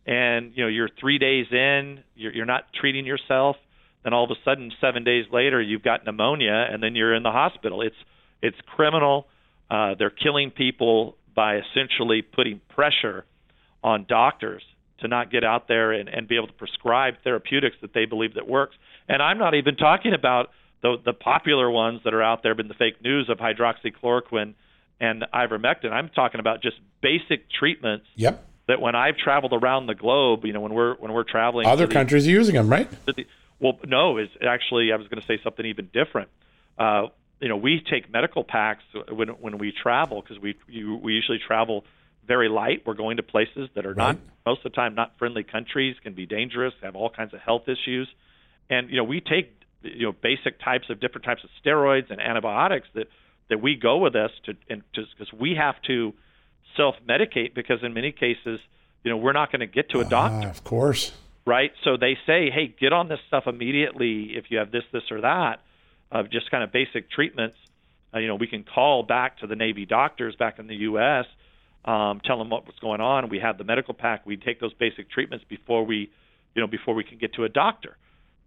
and 0.06 0.52
you 0.54 0.62
know 0.62 0.68
you're 0.68 0.88
three 1.00 1.18
days 1.18 1.46
in, 1.50 2.04
you're, 2.14 2.32
you're 2.32 2.46
not 2.46 2.72
treating 2.72 3.06
yourself. 3.06 3.56
Then 4.04 4.14
all 4.14 4.24
of 4.24 4.30
a 4.30 4.40
sudden, 4.44 4.70
seven 4.80 5.02
days 5.02 5.24
later, 5.32 5.60
you've 5.60 5.82
got 5.82 6.04
pneumonia, 6.04 6.68
and 6.70 6.82
then 6.82 6.94
you're 6.94 7.14
in 7.14 7.24
the 7.24 7.32
hospital. 7.32 7.82
It's 7.82 7.96
it's 8.40 8.56
criminal. 8.66 9.26
Uh, 9.70 9.94
they're 9.98 10.10
killing 10.10 10.50
people 10.50 11.16
by 11.34 11.58
essentially 11.58 12.22
putting 12.22 12.60
pressure 12.68 13.24
on 13.82 14.06
doctors 14.08 14.62
to 15.00 15.08
not 15.08 15.30
get 15.30 15.44
out 15.44 15.68
there 15.68 15.92
and, 15.92 16.08
and 16.08 16.26
be 16.26 16.36
able 16.36 16.48
to 16.48 16.52
prescribe 16.52 17.14
therapeutics 17.22 17.76
that 17.82 17.92
they 17.94 18.06
believe 18.06 18.34
that 18.34 18.48
works. 18.48 18.76
And 19.08 19.22
I'm 19.22 19.38
not 19.38 19.54
even 19.54 19.76
talking 19.76 20.14
about 20.14 20.50
the 20.82 20.96
the 21.04 21.12
popular 21.12 21.70
ones 21.70 22.00
that 22.04 22.14
are 22.14 22.22
out 22.22 22.42
there 22.42 22.50
have 22.50 22.56
been 22.56 22.68
the 22.68 22.74
fake 22.74 23.02
news 23.02 23.28
of 23.28 23.38
hydroxychloroquine 23.38 24.54
and 25.00 25.24
ivermectin. 25.34 25.92
I'm 25.92 26.08
talking 26.08 26.40
about 26.40 26.62
just 26.62 26.76
basic 27.00 27.50
treatments. 27.50 28.06
Yep. 28.16 28.44
That 28.68 28.82
when 28.82 28.94
I've 28.94 29.16
traveled 29.16 29.54
around 29.54 29.86
the 29.86 29.94
globe, 29.94 30.44
you 30.44 30.52
know, 30.52 30.60
when 30.60 30.74
we're 30.74 30.94
when 30.96 31.12
we're 31.12 31.24
traveling, 31.24 31.66
other 31.66 31.86
countries 31.86 32.26
are 32.26 32.30
using 32.30 32.54
them, 32.54 32.68
right? 32.68 32.88
The, 33.06 33.24
well, 33.60 33.78
no, 33.86 34.18
is 34.18 34.28
actually 34.46 34.92
I 34.92 34.96
was 34.96 35.08
going 35.08 35.20
to 35.20 35.26
say 35.26 35.40
something 35.42 35.64
even 35.64 35.88
different. 35.92 36.28
Uh, 36.78 37.06
you 37.40 37.48
know, 37.48 37.56
we 37.56 37.80
take 37.80 38.12
medical 38.12 38.44
packs 38.44 38.82
when 39.10 39.28
when 39.28 39.56
we 39.56 39.72
travel 39.72 40.20
because 40.20 40.38
we 40.38 40.56
you, 40.68 40.96
we 40.96 41.14
usually 41.14 41.38
travel 41.38 41.84
very 42.26 42.50
light. 42.50 42.82
We're 42.84 42.94
going 42.94 43.16
to 43.16 43.22
places 43.22 43.70
that 43.74 43.86
are 43.86 43.94
right. 43.94 44.08
not 44.08 44.18
most 44.44 44.58
of 44.66 44.72
the 44.72 44.76
time 44.76 44.94
not 44.94 45.18
friendly 45.18 45.44
countries, 45.44 45.96
can 46.02 46.12
be 46.12 46.26
dangerous, 46.26 46.74
have 46.82 46.94
all 46.94 47.08
kinds 47.08 47.32
of 47.32 47.40
health 47.40 47.68
issues, 47.68 48.06
and 48.68 48.90
you 48.90 48.96
know 48.96 49.04
we 49.04 49.20
take 49.20 49.58
you 49.82 50.06
know 50.06 50.12
basic 50.12 50.60
types 50.62 50.90
of 50.90 51.00
different 51.00 51.24
types 51.24 51.42
of 51.44 51.50
steroids 51.64 52.10
and 52.10 52.20
antibiotics 52.20 52.88
that 52.94 53.06
that 53.48 53.62
we 53.62 53.76
go 53.76 53.98
with 53.98 54.14
us 54.14 54.30
to 54.44 54.54
and 54.68 54.82
just 54.94 55.08
because 55.16 55.32
we 55.32 55.54
have 55.54 55.80
to 55.86 56.12
self 56.76 56.94
medicate 57.08 57.54
because 57.54 57.78
in 57.82 57.94
many 57.94 58.12
cases 58.12 58.60
you 59.04 59.10
know 59.10 59.16
we're 59.16 59.32
not 59.32 59.50
going 59.52 59.60
to 59.60 59.66
get 59.66 59.90
to 59.90 60.00
a 60.00 60.04
doctor. 60.04 60.48
Uh, 60.48 60.50
of 60.50 60.64
course. 60.64 61.12
Right. 61.48 61.72
So 61.82 61.96
they 61.96 62.18
say, 62.26 62.50
hey, 62.50 62.74
get 62.78 62.92
on 62.92 63.08
this 63.08 63.20
stuff 63.26 63.44
immediately 63.46 64.36
if 64.36 64.50
you 64.50 64.58
have 64.58 64.70
this, 64.70 64.82
this, 64.92 65.04
or 65.10 65.22
that 65.22 65.62
of 66.12 66.30
just 66.30 66.50
kind 66.50 66.62
of 66.62 66.72
basic 66.72 67.10
treatments. 67.10 67.56
Uh, 68.12 68.18
you 68.18 68.28
know, 68.28 68.34
we 68.34 68.46
can 68.46 68.64
call 68.64 69.02
back 69.02 69.38
to 69.38 69.46
the 69.46 69.56
Navy 69.56 69.86
doctors 69.86 70.36
back 70.36 70.58
in 70.58 70.66
the 70.66 70.74
U.S., 70.74 71.24
um, 71.86 72.20
tell 72.22 72.36
them 72.36 72.50
what 72.50 72.66
was 72.66 72.74
going 72.82 73.00
on. 73.00 73.30
We 73.30 73.38
have 73.38 73.56
the 73.56 73.64
medical 73.64 73.94
pack. 73.94 74.26
We 74.26 74.36
take 74.36 74.60
those 74.60 74.74
basic 74.74 75.10
treatments 75.10 75.46
before 75.48 75.86
we, 75.86 76.10
you 76.54 76.60
know, 76.60 76.66
before 76.66 76.92
we 76.92 77.02
can 77.02 77.16
get 77.16 77.32
to 77.34 77.44
a 77.44 77.48
doctor. 77.48 77.96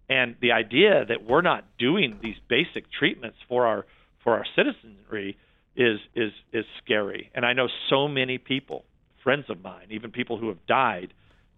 And 0.08 0.36
the 0.40 0.52
idea 0.52 1.04
that 1.06 1.24
we're 1.24 1.42
not 1.42 1.64
doing 1.78 2.18
these 2.22 2.36
basic 2.48 2.90
treatments 2.90 3.38
for 3.48 3.66
our 3.66 3.86
for 4.22 4.34
our 4.34 4.44
citizenry 4.56 5.36
is 5.76 5.98
is 6.14 6.32
is 6.52 6.64
scary. 6.84 7.30
And 7.34 7.44
I 7.46 7.52
know 7.52 7.68
so 7.88 8.08
many 8.08 8.38
people, 8.38 8.84
friends 9.22 9.46
of 9.48 9.62
mine, 9.62 9.86
even 9.90 10.10
people 10.10 10.38
who 10.38 10.48
have 10.48 10.64
died, 10.66 11.14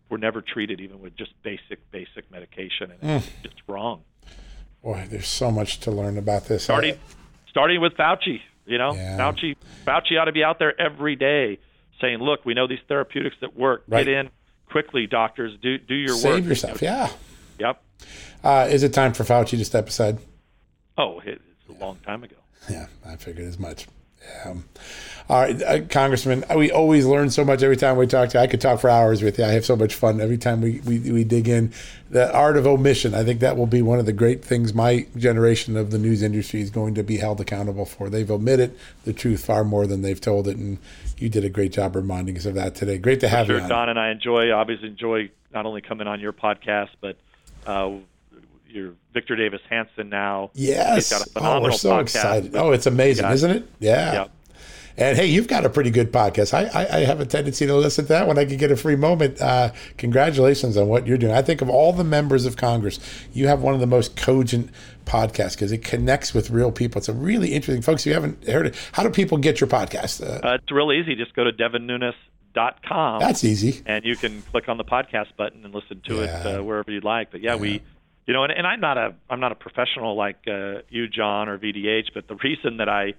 were 0.08 0.18
never 0.18 0.40
treated 0.40 0.80
even 0.80 1.00
with 1.00 1.16
just 1.16 1.32
basic 1.42 1.90
basic 1.90 2.30
medication, 2.30 2.92
and 2.92 2.98
it's 3.02 3.26
mm. 3.26 3.42
just 3.42 3.56
wrong. 3.66 4.02
Boy, 4.82 5.06
there's 5.08 5.28
so 5.28 5.50
much 5.50 5.80
to 5.80 5.90
learn 5.90 6.18
about 6.18 6.44
this. 6.44 6.64
Starting, 6.64 6.98
starting 7.48 7.80
with 7.80 7.94
Fauci. 7.94 8.40
You 8.66 8.78
know, 8.78 8.94
yeah. 8.94 9.18
Fauci, 9.18 9.56
Fauci 9.86 10.20
ought 10.20 10.26
to 10.26 10.32
be 10.32 10.44
out 10.44 10.58
there 10.58 10.78
every 10.80 11.16
day 11.16 11.58
saying, 12.00 12.18
"Look, 12.18 12.44
we 12.44 12.54
know 12.54 12.66
these 12.66 12.80
therapeutics 12.88 13.36
that 13.40 13.56
work. 13.56 13.84
Right. 13.88 14.04
Get 14.06 14.14
in 14.14 14.30
quickly, 14.70 15.06
doctors. 15.06 15.52
Do 15.60 15.78
do 15.78 15.94
your 15.94 16.16
Save 16.16 16.24
work. 16.24 16.34
Save 16.34 16.46
yourself." 16.46 16.82
Yeah. 16.82 17.10
Yep. 17.58 17.82
Uh, 18.42 18.68
is 18.70 18.82
it 18.82 18.92
time 18.92 19.12
for 19.12 19.24
Fauci 19.24 19.56
to 19.58 19.64
step 19.64 19.88
aside? 19.88 20.18
Oh, 20.98 21.20
it's 21.24 21.40
a 21.68 21.72
yeah. 21.72 21.78
long 21.80 21.96
time 22.04 22.22
ago. 22.24 22.36
Yeah, 22.68 22.86
I 23.06 23.16
figured 23.16 23.46
as 23.46 23.58
much. 23.58 23.86
Yeah. 24.22 24.54
All 25.26 25.40
right, 25.40 25.62
uh, 25.62 25.80
Congressman, 25.88 26.44
we 26.54 26.70
always 26.70 27.06
learn 27.06 27.30
so 27.30 27.46
much 27.46 27.62
every 27.62 27.78
time 27.78 27.96
we 27.96 28.06
talk 28.06 28.28
to 28.30 28.38
you. 28.38 28.44
I 28.44 28.46
could 28.46 28.60
talk 28.60 28.78
for 28.80 28.90
hours 28.90 29.22
with 29.22 29.38
you. 29.38 29.44
I 29.44 29.52
have 29.52 29.64
so 29.64 29.74
much 29.74 29.94
fun 29.94 30.20
every 30.20 30.36
time 30.36 30.60
we, 30.60 30.80
we, 30.80 30.98
we 30.98 31.24
dig 31.24 31.48
in. 31.48 31.72
The 32.10 32.30
art 32.34 32.58
of 32.58 32.66
omission, 32.66 33.14
I 33.14 33.24
think 33.24 33.40
that 33.40 33.56
will 33.56 33.66
be 33.66 33.80
one 33.80 33.98
of 33.98 34.04
the 34.04 34.12
great 34.12 34.44
things 34.44 34.74
my 34.74 35.06
generation 35.16 35.78
of 35.78 35.90
the 35.90 35.98
news 35.98 36.22
industry 36.22 36.60
is 36.60 36.68
going 36.68 36.94
to 36.96 37.02
be 37.02 37.16
held 37.16 37.40
accountable 37.40 37.86
for. 37.86 38.10
They've 38.10 38.30
omitted 38.30 38.78
the 39.04 39.14
truth 39.14 39.46
far 39.46 39.64
more 39.64 39.86
than 39.86 40.02
they've 40.02 40.20
told 40.20 40.46
it, 40.46 40.58
and 40.58 40.76
you 41.16 41.30
did 41.30 41.44
a 41.44 41.50
great 41.50 41.72
job 41.72 41.96
reminding 41.96 42.36
us 42.36 42.44
of 42.44 42.54
that 42.54 42.74
today. 42.74 42.98
Great 42.98 43.20
to 43.20 43.28
have 43.28 43.46
sure, 43.46 43.56
you 43.56 43.62
on. 43.62 43.68
Don, 43.70 43.88
and 43.88 43.98
I 43.98 44.10
enjoy, 44.10 44.52
obviously 44.52 44.88
enjoy 44.88 45.30
not 45.54 45.64
only 45.64 45.80
coming 45.80 46.06
on 46.06 46.20
your 46.20 46.34
podcast, 46.34 46.90
but 47.00 47.16
uh, 47.66 47.92
your 48.68 48.94
Victor 49.12 49.36
Davis 49.36 49.60
Hanson 49.70 50.08
now. 50.08 50.50
Yes. 50.54 51.12
oh, 51.36 51.60
we're 51.60 51.72
so 51.72 51.98
excited. 51.98 52.56
Oh, 52.56 52.72
it's 52.72 52.86
amazing, 52.86 53.30
isn't 53.30 53.50
it? 53.50 53.68
Yeah. 53.78 54.12
yeah. 54.12 54.26
And 54.96 55.18
hey, 55.18 55.26
you've 55.26 55.48
got 55.48 55.64
a 55.64 55.70
pretty 55.70 55.90
good 55.90 56.12
podcast. 56.12 56.54
I, 56.54 56.66
I, 56.66 56.98
I, 56.98 57.00
have 57.00 57.18
a 57.18 57.26
tendency 57.26 57.66
to 57.66 57.74
listen 57.74 58.04
to 58.04 58.10
that 58.10 58.28
when 58.28 58.38
I 58.38 58.44
can 58.44 58.58
get 58.58 58.70
a 58.70 58.76
free 58.76 58.94
moment. 58.94 59.40
Uh, 59.40 59.72
congratulations 59.96 60.76
on 60.76 60.86
what 60.86 61.04
you're 61.04 61.18
doing. 61.18 61.32
I 61.32 61.42
think 61.42 61.60
of 61.62 61.68
all 61.68 61.92
the 61.92 62.04
members 62.04 62.46
of 62.46 62.56
Congress, 62.56 63.00
you 63.32 63.48
have 63.48 63.60
one 63.60 63.74
of 63.74 63.80
the 63.80 63.88
most 63.88 64.16
cogent 64.16 64.70
podcasts 65.04 65.54
because 65.54 65.72
it 65.72 65.82
connects 65.82 66.32
with 66.32 66.48
real 66.50 66.70
people. 66.70 67.00
It's 67.00 67.08
a 67.08 67.12
really 67.12 67.54
interesting, 67.54 67.82
folks. 67.82 68.02
If 68.02 68.06
you 68.06 68.14
haven't 68.14 68.46
heard 68.46 68.66
it, 68.66 68.76
how 68.92 69.02
do 69.02 69.10
people 69.10 69.36
get 69.36 69.60
your 69.60 69.68
podcast? 69.68 70.24
Uh, 70.24 70.46
uh, 70.46 70.54
it's 70.54 70.70
real 70.70 70.92
easy. 70.92 71.16
Just 71.16 71.34
go 71.34 71.42
to 71.42 71.50
devinnunes.com. 72.54 73.20
That's 73.20 73.44
easy. 73.44 73.82
And 73.86 74.04
you 74.04 74.16
can 74.16 74.42
click 74.42 74.68
on 74.68 74.76
the 74.76 74.84
podcast 74.84 75.36
button 75.36 75.64
and 75.64 75.74
listen 75.74 76.00
to 76.06 76.16
yeah. 76.16 76.40
it 76.40 76.58
uh, 76.58 76.62
wherever 76.62 76.90
you'd 76.90 77.04
like. 77.04 77.30
But 77.30 77.42
yeah, 77.42 77.54
yeah. 77.54 77.60
we 77.60 77.82
you 78.26 78.32
know, 78.32 78.44
and, 78.44 78.52
and 78.52 78.66
I'm 78.66 78.80
not 78.80 78.96
a 78.96 79.14
I'm 79.28 79.40
not 79.40 79.52
a 79.52 79.56
professional 79.56 80.16
like 80.16 80.38
uh, 80.46 80.82
you, 80.88 81.08
John, 81.08 81.48
or 81.48 81.58
VDH, 81.58 82.08
but 82.14 82.28
the 82.28 82.36
reason 82.36 82.78
that 82.78 82.88
I 82.88 83.14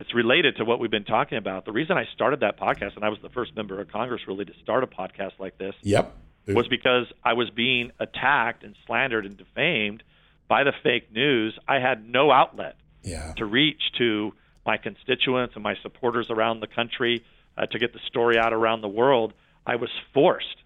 it's 0.00 0.14
related 0.14 0.56
to 0.56 0.64
what 0.64 0.80
we've 0.80 0.90
been 0.90 1.04
talking 1.04 1.36
about. 1.36 1.66
The 1.66 1.72
reason 1.72 1.98
I 1.98 2.06
started 2.14 2.40
that 2.40 2.58
podcast, 2.58 2.96
and 2.96 3.04
I 3.04 3.10
was 3.10 3.18
the 3.22 3.28
first 3.28 3.54
member 3.54 3.80
of 3.80 3.92
Congress 3.92 4.22
really 4.26 4.46
to 4.46 4.52
start 4.62 4.82
a 4.82 4.86
podcast 4.86 5.32
like 5.38 5.58
this, 5.58 5.74
yep, 5.82 6.16
was 6.46 6.68
because 6.68 7.06
I 7.22 7.34
was 7.34 7.50
being 7.50 7.92
attacked 8.00 8.64
and 8.64 8.74
slandered 8.86 9.26
and 9.26 9.36
defamed 9.36 10.02
by 10.48 10.64
the 10.64 10.72
fake 10.82 11.12
news. 11.12 11.56
I 11.68 11.80
had 11.80 12.08
no 12.08 12.30
outlet 12.30 12.76
yeah. 13.02 13.34
to 13.36 13.44
reach 13.44 13.80
to 13.98 14.32
my 14.64 14.78
constituents 14.78 15.54
and 15.54 15.62
my 15.62 15.74
supporters 15.82 16.26
around 16.30 16.60
the 16.60 16.66
country 16.66 17.22
uh, 17.56 17.66
to 17.66 17.78
get 17.78 17.92
the 17.92 18.00
story 18.06 18.38
out 18.38 18.52
around 18.52 18.80
the 18.80 18.88
world. 18.88 19.32
I 19.66 19.76
was 19.76 19.90
forced 20.14 20.56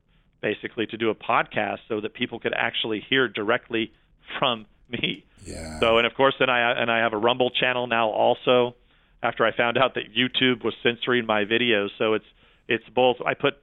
basically 0.40 0.87
to 0.87 0.97
do 0.97 1.11
a 1.11 1.14
podcast 1.14 1.79
so 1.88 2.01
that 2.01 2.14
people 2.14 2.38
could 2.38 2.53
actually 2.55 3.05
hear 3.09 3.29
directly 3.29 3.92
from 4.38 4.66
me. 4.88 5.25
Yeah. 5.44 5.81
So 5.81 5.99
and 5.99 6.07
of 6.07 6.14
course 6.14 6.35
then 6.38 6.51
I 6.51 6.81
and 6.81 6.90
I 6.90 6.99
have 6.99 7.12
a 7.12 7.18
Rumble 7.18 7.51
channel 7.51 7.87
now 7.87 8.11
also 8.11 8.77
after 9.23 9.44
I 9.44 9.57
found 9.57 9.79
out 9.79 9.94
that 9.94 10.14
YouTube 10.14 10.64
was 10.64 10.75
censoring 10.83 11.27
my 11.27 11.44
videos. 11.44 11.88
So 11.99 12.14
it's 12.14 12.27
it's 12.68 12.85
both 12.94 13.16
I 13.25 13.35
put 13.35 13.55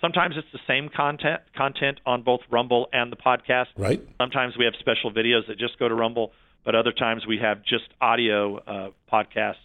sometimes 0.00 0.36
it's 0.36 0.48
the 0.52 0.60
same 0.66 0.88
content 0.88 1.40
content 1.56 2.00
on 2.06 2.22
both 2.22 2.40
Rumble 2.50 2.88
and 2.92 3.12
the 3.12 3.16
podcast. 3.16 3.66
Right. 3.76 4.00
Sometimes 4.18 4.56
we 4.56 4.64
have 4.64 4.74
special 4.78 5.12
videos 5.12 5.46
that 5.48 5.58
just 5.58 5.78
go 5.78 5.88
to 5.88 5.94
Rumble, 5.94 6.32
but 6.64 6.74
other 6.74 6.92
times 6.92 7.26
we 7.26 7.38
have 7.38 7.62
just 7.64 7.88
audio 8.00 8.58
uh, 8.58 8.90
podcasts 9.12 9.56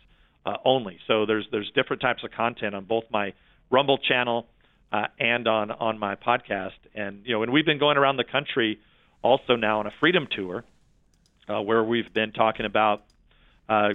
uh, 0.46 0.58
only. 0.66 1.00
So 1.08 1.26
there's 1.26 1.48
there's 1.52 1.72
different 1.76 2.02
types 2.02 2.24
of 2.24 2.32
content 2.32 2.76
on 2.76 2.86
both 2.86 3.06
my 3.12 3.34
Rumble 3.70 3.98
channel 3.98 4.48
uh, 4.92 5.08
and 5.20 5.48
on 5.48 5.72
on 5.72 5.98
my 6.00 6.16
podcast. 6.16 6.72
And 6.94 7.22
you 7.26 7.34
know, 7.34 7.44
and 7.44 7.52
we've 7.52 7.66
been 7.66 7.80
going 7.80 7.98
around 7.98 8.18
the 8.18 8.24
country 8.24 8.80
also 9.22 9.56
now 9.56 9.80
on 9.80 9.88
a 9.88 9.92
freedom 10.00 10.28
tour, 10.30 10.64
uh, 11.48 11.62
where 11.62 11.84
we've 11.84 12.14
been 12.14 12.32
talking 12.32 12.66
about 12.66 13.04
uh, 13.70 13.90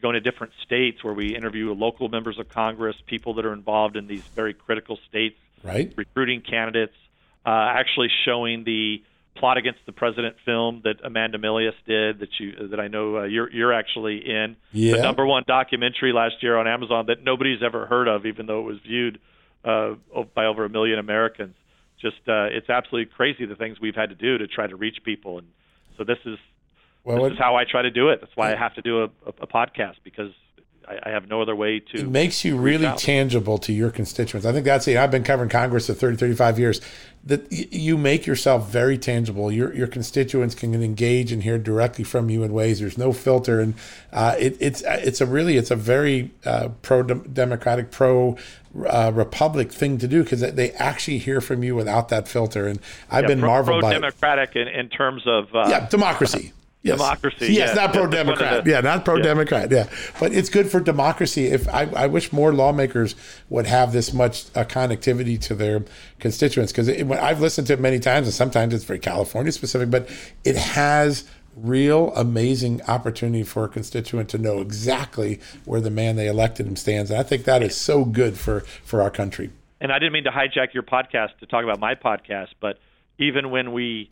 going 0.00 0.14
to 0.14 0.20
different 0.20 0.52
states 0.64 1.04
where 1.04 1.14
we 1.14 1.36
interview 1.36 1.72
local 1.72 2.08
members 2.08 2.38
of 2.38 2.48
Congress, 2.48 2.96
people 3.06 3.34
that 3.34 3.44
are 3.44 3.52
involved 3.52 3.96
in 3.96 4.06
these 4.06 4.22
very 4.34 4.54
critical 4.54 4.98
states, 5.08 5.38
right? 5.62 5.92
Recruiting 5.96 6.40
candidates, 6.40 6.96
uh, 7.44 7.50
actually 7.50 8.08
showing 8.24 8.64
the 8.64 9.02
plot 9.36 9.56
against 9.56 9.80
the 9.86 9.92
president 9.92 10.36
film 10.44 10.82
that 10.84 10.96
Amanda 11.04 11.38
Milius 11.38 11.74
did 11.86 12.20
that 12.20 12.28
you 12.38 12.68
that 12.68 12.80
I 12.80 12.88
know 12.88 13.18
uh, 13.18 13.24
you're 13.24 13.50
you're 13.50 13.72
actually 13.72 14.18
in 14.18 14.56
yeah. 14.72 14.96
the 14.96 15.02
number 15.02 15.24
one 15.24 15.44
documentary 15.46 16.12
last 16.12 16.42
year 16.42 16.56
on 16.56 16.66
Amazon 16.66 17.06
that 17.06 17.22
nobody's 17.22 17.62
ever 17.62 17.86
heard 17.86 18.08
of 18.08 18.26
even 18.26 18.46
though 18.46 18.60
it 18.60 18.64
was 18.64 18.78
viewed 18.86 19.18
uh, 19.64 19.94
by 20.34 20.46
over 20.46 20.64
a 20.64 20.68
million 20.68 20.98
Americans. 20.98 21.54
Just 22.00 22.16
uh, 22.28 22.48
it's 22.50 22.70
absolutely 22.70 23.12
crazy 23.14 23.44
the 23.44 23.56
things 23.56 23.78
we've 23.80 23.94
had 23.94 24.08
to 24.08 24.14
do 24.14 24.38
to 24.38 24.46
try 24.46 24.66
to 24.66 24.76
reach 24.76 24.98
people, 25.04 25.38
and 25.38 25.46
so 25.98 26.04
this 26.04 26.18
is 26.24 26.38
well, 27.04 27.24
this 27.24 27.32
is 27.32 27.38
how 27.38 27.56
I 27.56 27.64
try 27.70 27.82
to 27.82 27.90
do 27.90 28.08
it. 28.08 28.20
That's 28.20 28.34
why 28.34 28.52
I 28.52 28.56
have 28.56 28.74
to 28.74 28.82
do 28.82 29.02
a, 29.02 29.04
a, 29.04 29.32
a 29.42 29.46
podcast 29.46 29.96
because 30.02 30.30
I, 30.88 30.98
I 31.04 31.10
have 31.10 31.28
no 31.28 31.40
other 31.40 31.54
way 31.54 31.80
to. 31.80 31.98
It 31.98 32.08
makes 32.08 32.44
you 32.44 32.56
really 32.56 32.86
out. 32.86 32.98
tangible 32.98 33.58
to 33.58 33.72
your 33.72 33.90
constituents. 33.90 34.46
I 34.46 34.52
think 34.52 34.64
that's 34.64 34.88
it. 34.88 34.96
I've 34.96 35.10
been 35.10 35.24
covering 35.24 35.48
Congress 35.48 35.86
for 35.86 35.94
30, 35.94 36.16
35 36.16 36.58
years. 36.58 36.80
That 37.22 37.52
you 37.52 37.98
make 37.98 38.26
yourself 38.26 38.70
very 38.70 38.96
tangible. 38.96 39.52
Your 39.52 39.74
your 39.74 39.86
constituents 39.86 40.54
can 40.54 40.74
engage 40.82 41.32
and 41.32 41.42
hear 41.42 41.58
directly 41.58 42.02
from 42.02 42.30
you 42.30 42.42
in 42.42 42.52
ways. 42.54 42.80
There's 42.80 42.96
no 42.96 43.12
filter, 43.12 43.60
and 43.60 43.74
uh, 44.10 44.36
it, 44.38 44.56
it's 44.58 44.82
it's 44.86 45.20
a 45.20 45.26
really 45.26 45.58
it's 45.58 45.70
a 45.70 45.76
very 45.76 46.30
uh, 46.46 46.68
pro 46.80 47.02
democratic, 47.02 47.90
pro 47.90 48.38
uh, 48.88 49.12
republic 49.14 49.70
thing 49.70 49.98
to 49.98 50.08
do 50.08 50.22
because 50.22 50.40
they 50.40 50.70
actually 50.72 51.18
hear 51.18 51.42
from 51.42 51.62
you 51.62 51.74
without 51.74 52.08
that 52.08 52.26
filter. 52.26 52.66
And 52.66 52.80
I've 53.10 53.24
yeah, 53.24 53.28
been 53.28 53.40
pro, 53.40 53.48
marveled 53.48 53.80
pro 53.80 53.90
by 53.90 53.92
democratic 53.92 54.56
in, 54.56 54.68
in 54.68 54.88
terms 54.88 55.24
of 55.26 55.54
uh, 55.54 55.66
yeah 55.68 55.88
democracy. 55.88 56.54
Yes. 56.82 56.96
Democracy. 56.96 57.52
Yes, 57.52 57.68
yeah. 57.68 57.74
not 57.74 57.92
pro 57.92 58.06
Democrat. 58.06 58.66
Yeah, 58.66 58.80
not 58.80 59.04
pro 59.04 59.20
Democrat. 59.20 59.70
Yeah. 59.70 59.86
But 60.18 60.32
it's 60.32 60.48
good 60.48 60.70
for 60.70 60.80
democracy. 60.80 61.46
If 61.46 61.68
I, 61.68 61.82
I 61.94 62.06
wish 62.06 62.32
more 62.32 62.54
lawmakers 62.54 63.14
would 63.50 63.66
have 63.66 63.92
this 63.92 64.14
much 64.14 64.46
uh, 64.54 64.64
connectivity 64.64 65.38
to 65.42 65.54
their 65.54 65.84
constituents 66.20 66.72
because 66.72 66.88
I've 66.88 67.40
listened 67.40 67.66
to 67.66 67.74
it 67.74 67.80
many 67.80 67.98
times 67.98 68.26
and 68.26 68.34
sometimes 68.34 68.72
it's 68.72 68.84
very 68.84 68.98
California 68.98 69.52
specific, 69.52 69.90
but 69.90 70.08
it 70.42 70.56
has 70.56 71.28
real 71.54 72.14
amazing 72.14 72.80
opportunity 72.82 73.42
for 73.42 73.64
a 73.64 73.68
constituent 73.68 74.30
to 74.30 74.38
know 74.38 74.60
exactly 74.60 75.38
where 75.66 75.82
the 75.82 75.90
man 75.90 76.16
they 76.16 76.28
elected 76.28 76.66
him 76.66 76.76
stands. 76.76 77.10
And 77.10 77.20
I 77.20 77.22
think 77.22 77.44
that 77.44 77.62
is 77.62 77.76
so 77.76 78.06
good 78.06 78.38
for, 78.38 78.60
for 78.84 79.02
our 79.02 79.10
country. 79.10 79.50
And 79.82 79.92
I 79.92 79.98
didn't 79.98 80.12
mean 80.12 80.24
to 80.24 80.30
hijack 80.30 80.72
your 80.72 80.82
podcast 80.82 81.36
to 81.40 81.46
talk 81.46 81.64
about 81.64 81.78
my 81.78 81.94
podcast, 81.94 82.48
but 82.60 82.78
even 83.18 83.50
when 83.50 83.72
we 83.72 84.10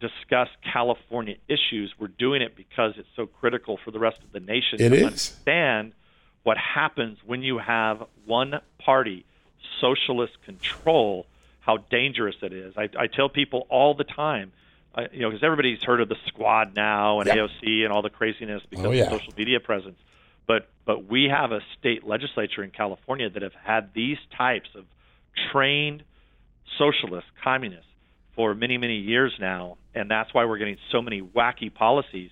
discuss 0.00 0.48
California 0.72 1.36
issues, 1.48 1.94
we're 1.98 2.08
doing 2.08 2.42
it 2.42 2.56
because 2.56 2.94
it's 2.96 3.08
so 3.16 3.26
critical 3.26 3.78
for 3.84 3.90
the 3.90 3.98
rest 3.98 4.18
of 4.24 4.32
the 4.32 4.40
nation 4.40 4.80
it 4.80 4.88
to 4.90 4.96
is. 4.96 5.02
understand 5.04 5.92
what 6.42 6.56
happens 6.56 7.18
when 7.26 7.42
you 7.42 7.58
have 7.58 8.04
one 8.24 8.60
party 8.78 9.24
socialist 9.80 10.32
control, 10.44 11.26
how 11.60 11.76
dangerous 11.90 12.36
it 12.42 12.52
is. 12.52 12.74
I, 12.76 12.88
I 12.98 13.06
tell 13.06 13.28
people 13.28 13.66
all 13.68 13.94
the 13.94 14.04
time, 14.04 14.52
uh, 14.94 15.02
you 15.12 15.20
know, 15.20 15.30
because 15.30 15.42
everybody's 15.44 15.82
heard 15.82 16.00
of 16.00 16.08
the 16.08 16.16
squad 16.26 16.74
now 16.74 17.20
and 17.20 17.26
Yep. 17.28 17.36
AOC 17.36 17.84
and 17.84 17.92
all 17.92 18.02
the 18.02 18.10
craziness 18.10 18.62
because 18.70 18.86
Oh, 18.86 18.90
yeah. 18.92 19.04
of 19.04 19.10
social 19.20 19.34
media 19.36 19.60
presence. 19.60 19.98
But 20.46 20.68
but 20.86 21.04
we 21.06 21.24
have 21.24 21.52
a 21.52 21.60
state 21.78 22.06
legislature 22.06 22.64
in 22.64 22.70
California 22.70 23.28
that 23.28 23.42
have 23.42 23.52
had 23.62 23.92
these 23.92 24.16
types 24.36 24.70
of 24.74 24.86
trained 25.52 26.02
socialists, 26.78 27.30
communists 27.44 27.84
for 28.38 28.54
many, 28.54 28.78
many 28.78 28.94
years 28.94 29.32
now, 29.40 29.76
and 29.96 30.08
that's 30.08 30.32
why 30.32 30.44
we're 30.44 30.58
getting 30.58 30.76
so 30.92 31.02
many 31.02 31.20
wacky 31.20 31.74
policies 31.74 32.30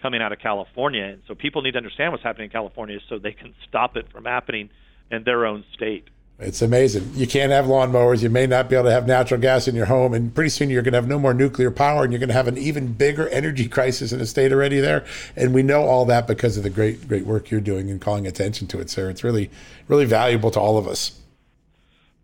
coming 0.00 0.22
out 0.22 0.30
of 0.30 0.38
California. 0.38 1.02
And 1.02 1.22
so 1.26 1.34
people 1.34 1.62
need 1.62 1.72
to 1.72 1.78
understand 1.78 2.12
what's 2.12 2.22
happening 2.22 2.44
in 2.44 2.50
California 2.52 3.00
so 3.08 3.18
they 3.18 3.32
can 3.32 3.56
stop 3.68 3.96
it 3.96 4.08
from 4.12 4.24
happening 4.24 4.70
in 5.10 5.24
their 5.24 5.44
own 5.44 5.64
state. 5.74 6.04
It's 6.38 6.62
amazing. 6.62 7.10
You 7.16 7.26
can't 7.26 7.50
have 7.50 7.64
lawnmowers. 7.64 8.22
You 8.22 8.30
may 8.30 8.46
not 8.46 8.68
be 8.70 8.76
able 8.76 8.84
to 8.84 8.92
have 8.92 9.08
natural 9.08 9.40
gas 9.40 9.66
in 9.66 9.74
your 9.74 9.86
home. 9.86 10.14
And 10.14 10.32
pretty 10.32 10.50
soon 10.50 10.70
you're 10.70 10.82
going 10.82 10.92
to 10.92 10.98
have 10.98 11.08
no 11.08 11.18
more 11.18 11.34
nuclear 11.34 11.72
power 11.72 12.04
and 12.04 12.12
you're 12.12 12.20
going 12.20 12.28
to 12.28 12.34
have 12.34 12.46
an 12.46 12.56
even 12.56 12.92
bigger 12.92 13.28
energy 13.30 13.66
crisis 13.66 14.12
in 14.12 14.20
the 14.20 14.26
state 14.26 14.52
already 14.52 14.78
there. 14.78 15.04
And 15.34 15.52
we 15.52 15.64
know 15.64 15.82
all 15.82 16.04
that 16.04 16.28
because 16.28 16.56
of 16.56 16.62
the 16.62 16.70
great, 16.70 17.08
great 17.08 17.26
work 17.26 17.50
you're 17.50 17.60
doing 17.60 17.90
and 17.90 18.00
calling 18.00 18.28
attention 18.28 18.68
to 18.68 18.78
it, 18.78 18.90
sir. 18.90 19.10
It's 19.10 19.24
really, 19.24 19.50
really 19.88 20.04
valuable 20.04 20.52
to 20.52 20.60
all 20.60 20.78
of 20.78 20.86
us. 20.86 21.18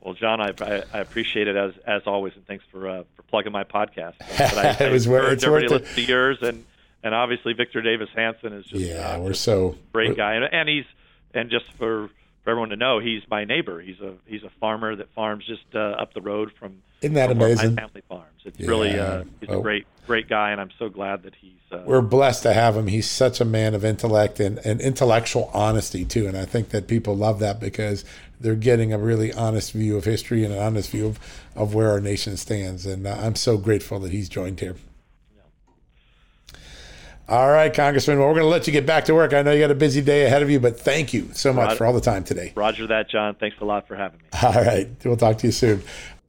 Well, 0.04 0.12
John, 0.12 0.38
I, 0.38 0.52
I, 0.92 0.98
appreciate 0.98 1.48
it 1.48 1.56
as 1.56 1.72
as 1.86 2.02
always, 2.04 2.34
and 2.34 2.46
thanks 2.46 2.62
for 2.70 2.86
uh, 2.86 3.04
for 3.13 3.13
plugging 3.34 3.52
my 3.52 3.64
podcast. 3.64 4.14
But 4.38 4.80
I, 4.80 4.84
It 4.86 4.92
was 4.92 5.08
I 5.08 5.10
encourage 5.10 5.32
it's 5.34 5.44
everybody 5.44 5.66
worth 5.66 5.68
to 5.70 5.74
it. 5.76 5.82
listen 5.82 5.94
to 5.96 6.02
yours, 6.10 6.38
and 6.42 6.64
and 7.02 7.14
obviously 7.14 7.52
Victor 7.52 7.82
Davis 7.82 8.08
Hanson 8.14 8.52
is 8.52 8.64
just 8.66 8.84
Yeah, 8.84 9.14
uh, 9.16 9.20
we're 9.20 9.30
just 9.30 9.42
so 9.42 9.70
a 9.70 9.92
great 9.92 10.16
guy, 10.16 10.34
and, 10.34 10.44
and 10.52 10.68
he's 10.68 10.84
and 11.34 11.50
just 11.50 11.64
for 11.78 12.08
for 12.44 12.50
everyone 12.50 12.68
to 12.68 12.76
know, 12.76 13.00
he's 13.00 13.22
my 13.30 13.44
neighbor. 13.44 13.80
He's 13.80 13.98
a 14.00 14.14
he's 14.26 14.44
a 14.44 14.50
farmer 14.60 14.94
that 14.94 15.08
farms 15.14 15.44
just 15.46 15.64
uh, 15.74 15.78
up 15.78 16.14
the 16.14 16.20
road 16.20 16.52
from 16.60 16.82
Isn't 17.02 17.14
that 17.14 17.28
from 17.30 17.40
amazing? 17.40 17.74
My 17.74 17.82
family 17.82 18.02
farms. 18.08 18.40
It's 18.44 18.60
really 18.60 18.90
Yeah. 18.94 19.02
uh, 19.02 19.24
he's 19.40 19.48
Oh. 19.50 19.58
a 19.58 19.62
great 19.62 19.86
great 20.06 20.28
guy, 20.28 20.50
and 20.50 20.60
I'm 20.60 20.70
so 20.78 20.88
glad 20.88 21.22
that 21.22 21.34
he's. 21.34 21.52
Uh, 21.70 21.82
We're 21.84 22.02
blessed 22.02 22.42
to 22.44 22.52
have 22.52 22.76
him. 22.76 22.86
He's 22.86 23.10
such 23.10 23.40
a 23.40 23.44
man 23.44 23.74
of 23.74 23.84
intellect 23.84 24.40
and, 24.40 24.58
and 24.58 24.80
intellectual 24.80 25.50
honesty, 25.52 26.04
too. 26.04 26.26
And 26.26 26.36
I 26.36 26.44
think 26.44 26.70
that 26.70 26.86
people 26.86 27.16
love 27.16 27.38
that 27.40 27.60
because 27.60 28.04
they're 28.40 28.54
getting 28.54 28.92
a 28.92 28.98
really 28.98 29.32
honest 29.32 29.72
view 29.72 29.96
of 29.96 30.04
history 30.04 30.44
and 30.44 30.52
an 30.52 30.60
honest 30.60 30.90
view 30.90 31.06
of, 31.06 31.18
of 31.56 31.74
where 31.74 31.90
our 31.90 32.00
nation 32.00 32.36
stands. 32.36 32.86
And 32.86 33.06
uh, 33.06 33.16
I'm 33.18 33.34
so 33.34 33.56
grateful 33.56 33.98
that 34.00 34.12
he's 34.12 34.28
joined 34.28 34.60
here. 34.60 34.76
All 37.26 37.50
right, 37.50 37.72
Congressman. 37.72 38.18
Well, 38.18 38.28
we're 38.28 38.34
going 38.34 38.44
to 38.44 38.50
let 38.50 38.66
you 38.66 38.72
get 38.72 38.84
back 38.84 39.06
to 39.06 39.14
work. 39.14 39.32
I 39.32 39.40
know 39.40 39.50
you 39.52 39.60
got 39.60 39.70
a 39.70 39.74
busy 39.74 40.02
day 40.02 40.26
ahead 40.26 40.42
of 40.42 40.50
you, 40.50 40.60
but 40.60 40.78
thank 40.78 41.14
you 41.14 41.30
so 41.32 41.54
much 41.54 41.68
Rod- 41.68 41.78
for 41.78 41.86
all 41.86 41.94
the 41.94 42.00
time 42.02 42.22
today. 42.22 42.52
Roger 42.54 42.86
that, 42.88 43.08
John. 43.08 43.34
Thanks 43.34 43.56
a 43.62 43.64
lot 43.64 43.88
for 43.88 43.96
having 43.96 44.18
me. 44.18 44.24
All 44.42 44.52
right. 44.52 44.90
We'll 45.04 45.16
talk 45.16 45.38
to 45.38 45.46
you 45.46 45.52
soon. 45.52 45.82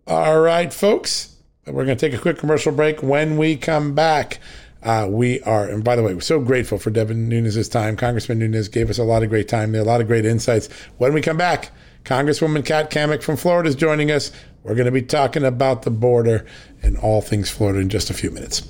All 0.07 0.39
right, 0.39 0.73
folks. 0.73 1.34
We're 1.67 1.85
going 1.85 1.97
to 1.97 2.09
take 2.09 2.17
a 2.17 2.21
quick 2.21 2.37
commercial 2.37 2.71
break. 2.71 3.01
When 3.01 3.37
we 3.37 3.57
come 3.57 3.95
back, 3.95 4.39
uh, 4.83 5.07
we 5.09 5.41
are, 5.41 5.67
and 5.67 5.83
by 5.83 5.95
the 5.95 6.03
way, 6.03 6.13
we're 6.13 6.21
so 6.21 6.39
grateful 6.39 6.77
for 6.77 6.91
Devin 6.91 7.27
Nunes' 7.27 7.67
time. 7.67 7.97
Congressman 7.97 8.37
Nunes 8.37 8.67
gave 8.67 8.91
us 8.91 8.99
a 8.99 9.03
lot 9.03 9.23
of 9.23 9.29
great 9.29 9.47
time 9.47 9.71
there, 9.71 9.81
a 9.81 9.85
lot 9.85 9.99
of 9.99 10.05
great 10.05 10.25
insights. 10.25 10.69
When 10.99 11.11
we 11.11 11.21
come 11.21 11.37
back, 11.37 11.71
Congresswoman 12.03 12.63
Kat 12.63 12.91
Cammack 12.91 13.23
from 13.23 13.35
Florida 13.35 13.67
is 13.67 13.75
joining 13.75 14.11
us. 14.11 14.31
We're 14.61 14.75
going 14.75 14.85
to 14.85 14.91
be 14.91 15.01
talking 15.01 15.43
about 15.43 15.81
the 15.81 15.89
border 15.89 16.45
and 16.83 16.97
all 16.97 17.21
things 17.21 17.49
Florida 17.49 17.79
in 17.79 17.89
just 17.89 18.11
a 18.11 18.13
few 18.13 18.29
minutes. 18.29 18.69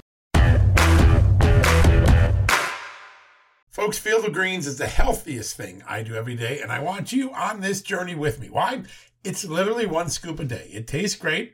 Folks, 3.67 3.97
Field 3.97 4.23
of 4.23 4.31
Greens 4.31 4.67
is 4.67 4.77
the 4.77 4.87
healthiest 4.87 5.57
thing 5.57 5.83
I 5.85 6.01
do 6.01 6.15
every 6.15 6.35
day, 6.35 6.61
and 6.61 6.71
I 6.71 6.79
want 6.79 7.11
you 7.11 7.33
on 7.33 7.59
this 7.59 7.81
journey 7.81 8.15
with 8.15 8.39
me. 8.39 8.49
Why? 8.49 8.83
It's 9.25 9.43
literally 9.43 9.85
one 9.85 10.07
scoop 10.07 10.39
a 10.39 10.45
day. 10.45 10.69
It 10.71 10.87
tastes 10.87 11.17
great. 11.17 11.53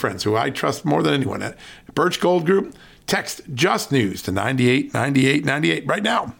friends 0.01 0.23
who 0.23 0.35
I 0.35 0.49
trust 0.49 0.83
more 0.83 1.01
than 1.01 1.13
anyone 1.13 1.41
at 1.41 1.55
Birch 1.95 2.19
Gold 2.19 2.45
Group. 2.45 2.75
Text 3.07 3.41
Just 3.53 3.91
News 3.91 4.21
to 4.23 4.31
989898 4.31 5.87
right 5.87 6.03
now. 6.03 6.35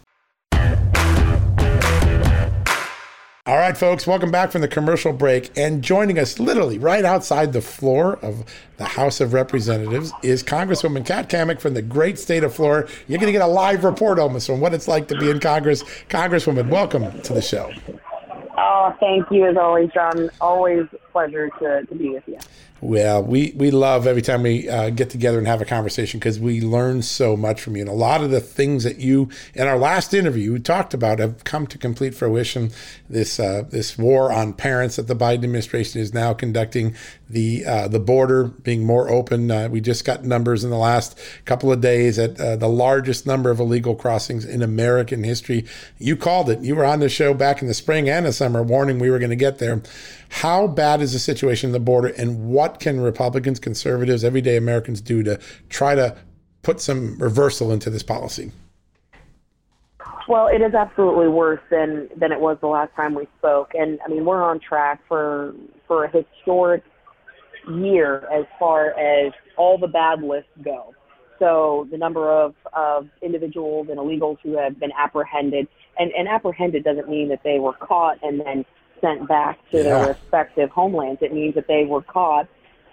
All 3.44 3.56
right, 3.56 3.76
folks, 3.76 4.06
welcome 4.06 4.30
back 4.30 4.52
from 4.52 4.60
the 4.60 4.68
commercial 4.68 5.12
break. 5.12 5.50
And 5.58 5.82
joining 5.82 6.18
us 6.18 6.38
literally 6.38 6.78
right 6.78 7.04
outside 7.04 7.52
the 7.52 7.60
floor 7.60 8.16
of 8.22 8.44
the 8.76 8.84
House 8.84 9.20
of 9.20 9.32
Representatives 9.32 10.12
is 10.22 10.44
Congresswoman 10.44 11.04
Kat 11.04 11.28
Cammack 11.28 11.60
from 11.60 11.74
the 11.74 11.82
great 11.82 12.20
state 12.20 12.44
of 12.44 12.54
Florida. 12.54 12.88
You're 13.08 13.18
going 13.18 13.32
to 13.32 13.38
get 13.38 13.42
a 13.42 13.46
live 13.46 13.82
report 13.82 14.20
almost 14.20 14.48
on 14.48 14.60
what 14.60 14.74
it's 14.74 14.86
like 14.86 15.08
to 15.08 15.18
be 15.18 15.28
in 15.28 15.40
Congress. 15.40 15.82
Congresswoman, 16.08 16.68
welcome 16.68 17.20
to 17.22 17.32
the 17.32 17.42
show. 17.42 17.72
Oh, 18.56 18.96
thank 19.00 19.28
you 19.30 19.46
as 19.46 19.56
always, 19.56 19.90
John. 19.92 20.30
Always 20.40 20.86
pleasure 21.10 21.50
to, 21.58 21.84
to 21.84 21.94
be 21.94 22.10
with 22.10 22.22
you. 22.28 22.38
Well, 22.82 23.22
we, 23.22 23.52
we 23.54 23.70
love 23.70 24.08
every 24.08 24.22
time 24.22 24.42
we 24.42 24.68
uh, 24.68 24.90
get 24.90 25.08
together 25.08 25.38
and 25.38 25.46
have 25.46 25.62
a 25.62 25.64
conversation 25.64 26.18
because 26.18 26.40
we 26.40 26.60
learn 26.60 27.02
so 27.02 27.36
much 27.36 27.60
from 27.60 27.76
you. 27.76 27.82
And 27.82 27.88
a 27.88 27.94
lot 27.94 28.24
of 28.24 28.32
the 28.32 28.40
things 28.40 28.82
that 28.82 28.98
you, 28.98 29.28
in 29.54 29.68
our 29.68 29.78
last 29.78 30.12
interview, 30.12 30.54
we 30.54 30.58
talked 30.58 30.92
about 30.92 31.20
have 31.20 31.44
come 31.44 31.68
to 31.68 31.78
complete 31.78 32.12
fruition. 32.12 32.72
This 33.08 33.38
uh, 33.38 33.62
this 33.70 33.96
war 33.96 34.32
on 34.32 34.52
parents 34.52 34.96
that 34.96 35.06
the 35.06 35.14
Biden 35.14 35.44
administration 35.44 36.00
is 36.00 36.12
now 36.12 36.34
conducting, 36.34 36.96
the 37.30 37.64
uh, 37.64 37.86
the 37.86 38.00
border 38.00 38.46
being 38.46 38.84
more 38.84 39.08
open. 39.08 39.48
Uh, 39.48 39.68
we 39.68 39.80
just 39.80 40.04
got 40.04 40.24
numbers 40.24 40.64
in 40.64 40.70
the 40.70 40.76
last 40.76 41.16
couple 41.44 41.70
of 41.70 41.80
days 41.80 42.18
at 42.18 42.40
uh, 42.40 42.56
the 42.56 42.68
largest 42.68 43.28
number 43.28 43.52
of 43.52 43.60
illegal 43.60 43.94
crossings 43.94 44.44
in 44.44 44.60
American 44.60 45.22
history. 45.22 45.64
You 45.98 46.16
called 46.16 46.50
it. 46.50 46.58
You 46.62 46.74
were 46.74 46.84
on 46.84 46.98
the 46.98 47.08
show 47.08 47.32
back 47.32 47.62
in 47.62 47.68
the 47.68 47.74
spring 47.74 48.08
and 48.08 48.26
the 48.26 48.32
summer, 48.32 48.60
warning 48.60 48.98
we 48.98 49.08
were 49.08 49.20
going 49.20 49.30
to 49.30 49.36
get 49.36 49.58
there. 49.58 49.82
How 50.32 50.66
bad 50.66 51.02
is 51.02 51.12
the 51.12 51.18
situation 51.18 51.68
in 51.68 51.72
the 51.72 51.78
border, 51.78 52.08
and 52.08 52.48
what 52.48 52.80
can 52.80 53.00
Republicans, 53.00 53.60
conservatives, 53.60 54.24
everyday 54.24 54.56
Americans 54.56 55.02
do 55.02 55.22
to 55.22 55.38
try 55.68 55.94
to 55.94 56.16
put 56.62 56.80
some 56.80 57.18
reversal 57.18 57.70
into 57.70 57.90
this 57.90 58.02
policy? 58.02 58.50
Well, 60.26 60.46
it 60.46 60.62
is 60.62 60.72
absolutely 60.74 61.28
worse 61.28 61.60
than 61.70 62.08
than 62.16 62.32
it 62.32 62.40
was 62.40 62.56
the 62.62 62.66
last 62.66 62.94
time 62.96 63.14
we 63.14 63.28
spoke, 63.38 63.72
and 63.74 64.00
I 64.04 64.08
mean 64.08 64.24
we're 64.24 64.42
on 64.42 64.58
track 64.58 65.00
for 65.06 65.54
for 65.86 66.04
a 66.04 66.10
historic 66.10 66.82
year 67.68 68.26
as 68.32 68.46
far 68.58 68.98
as 68.98 69.32
all 69.58 69.76
the 69.76 69.86
bad 69.86 70.22
lists 70.22 70.50
go. 70.64 70.94
So 71.38 71.86
the 71.90 71.98
number 71.98 72.32
of, 72.32 72.54
of 72.72 73.08
individuals 73.20 73.88
and 73.90 73.98
illegals 73.98 74.38
who 74.42 74.56
have 74.56 74.80
been 74.80 74.92
apprehended, 74.98 75.68
and, 75.98 76.10
and 76.12 76.26
apprehended 76.26 76.84
doesn't 76.84 77.08
mean 77.08 77.28
that 77.28 77.42
they 77.42 77.58
were 77.58 77.74
caught 77.74 78.18
and 78.22 78.40
then 78.40 78.64
sent 79.02 79.28
back 79.28 79.58
to 79.70 79.78
yeah. 79.78 79.82
their 79.82 80.06
respective 80.08 80.70
homelands. 80.70 81.20
It 81.20 81.34
means 81.34 81.54
that 81.56 81.66
they 81.68 81.84
were 81.84 82.02
caught, 82.02 82.48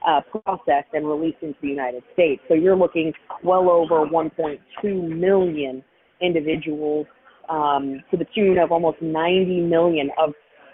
uh, 0.05 0.21
processed, 0.21 0.89
and 0.93 1.07
released 1.07 1.37
into 1.41 1.57
the 1.61 1.69
United 1.69 2.03
States. 2.13 2.41
So 2.49 2.53
you're 2.55 2.75
looking 2.75 3.13
well 3.43 3.69
over 3.69 4.05
1.2 4.05 4.59
million 5.17 5.83
individuals 6.21 7.07
um, 7.47 8.03
to 8.11 8.17
the 8.17 8.25
tune 8.35 8.57
of 8.57 8.71
almost 8.71 9.01
90 9.01 9.61
million 9.61 10.11
of, 10.17 10.33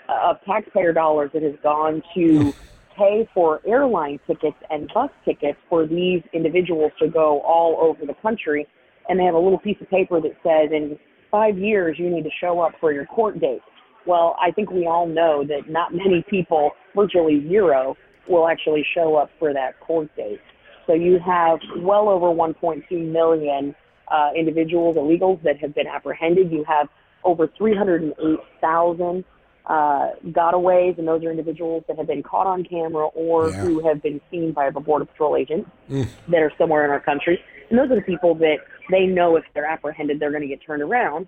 of 0.09 0.37
taxpayer 0.45 0.93
dollars 0.93 1.31
that 1.33 1.43
has 1.43 1.55
gone 1.63 2.01
to 2.15 2.53
pay 2.97 3.27
for 3.33 3.61
airline 3.67 4.19
tickets 4.25 4.57
and 4.69 4.89
bus 4.93 5.09
tickets 5.25 5.57
for 5.69 5.85
these 5.85 6.21
individuals 6.33 6.91
to 6.99 7.07
go 7.07 7.41
all 7.41 7.77
over 7.81 8.05
the 8.05 8.15
country. 8.21 8.67
And 9.09 9.19
they 9.19 9.23
have 9.23 9.35
a 9.35 9.39
little 9.39 9.59
piece 9.59 9.77
of 9.81 9.89
paper 9.89 10.19
that 10.21 10.35
says 10.43 10.71
in 10.71 10.97
five 11.29 11.57
years 11.57 11.97
you 11.99 12.09
need 12.09 12.23
to 12.23 12.29
show 12.39 12.59
up 12.61 12.73
for 12.79 12.91
your 12.91 13.05
court 13.05 13.39
date. 13.39 13.61
Well, 14.05 14.35
I 14.39 14.51
think 14.51 14.71
we 14.71 14.85
all 14.85 15.07
know 15.07 15.43
that 15.45 15.69
not 15.69 15.93
many 15.93 16.23
people, 16.29 16.71
virtually 16.95 17.47
zero, 17.47 17.97
will 18.27 18.47
actually 18.47 18.85
show 18.93 19.15
up 19.15 19.29
for 19.39 19.53
that 19.53 19.79
court 19.79 20.15
date. 20.15 20.41
So 20.87 20.93
you 20.93 21.19
have 21.19 21.59
well 21.77 22.09
over 22.09 22.27
1.2 22.27 23.11
million 23.11 23.75
uh, 24.07 24.29
individuals, 24.35 24.95
illegals 24.97 25.41
that 25.43 25.57
have 25.59 25.73
been 25.73 25.87
apprehended. 25.87 26.51
You 26.51 26.63
have 26.65 26.87
over 27.23 27.49
308,000 27.57 29.25
uh, 29.65 30.09
gotaways, 30.27 30.97
and 30.99 31.07
those 31.07 31.23
are 31.23 31.31
individuals 31.31 31.83
that 31.87 31.97
have 31.97 32.05
been 32.05 32.21
caught 32.21 32.45
on 32.45 32.63
camera 32.63 33.07
or 33.07 33.49
yeah. 33.49 33.57
who 33.57 33.85
have 33.87 34.01
been 34.03 34.21
seen 34.29 34.51
by 34.51 34.65
a 34.67 34.71
border 34.71 35.05
patrol 35.05 35.35
agent 35.35 35.67
mm. 35.89 36.07
that 36.29 36.41
are 36.41 36.51
somewhere 36.57 36.85
in 36.85 36.91
our 36.91 36.99
country. 36.99 37.39
And 37.69 37.79
those 37.79 37.89
are 37.89 37.95
the 37.95 38.01
people 38.01 38.35
that 38.35 38.57
they 38.91 39.07
know 39.07 39.35
if 39.37 39.43
they're 39.55 39.65
apprehended, 39.65 40.19
they're 40.19 40.29
going 40.29 40.43
to 40.43 40.47
get 40.47 40.59
turned 40.63 40.83
around 40.83 41.27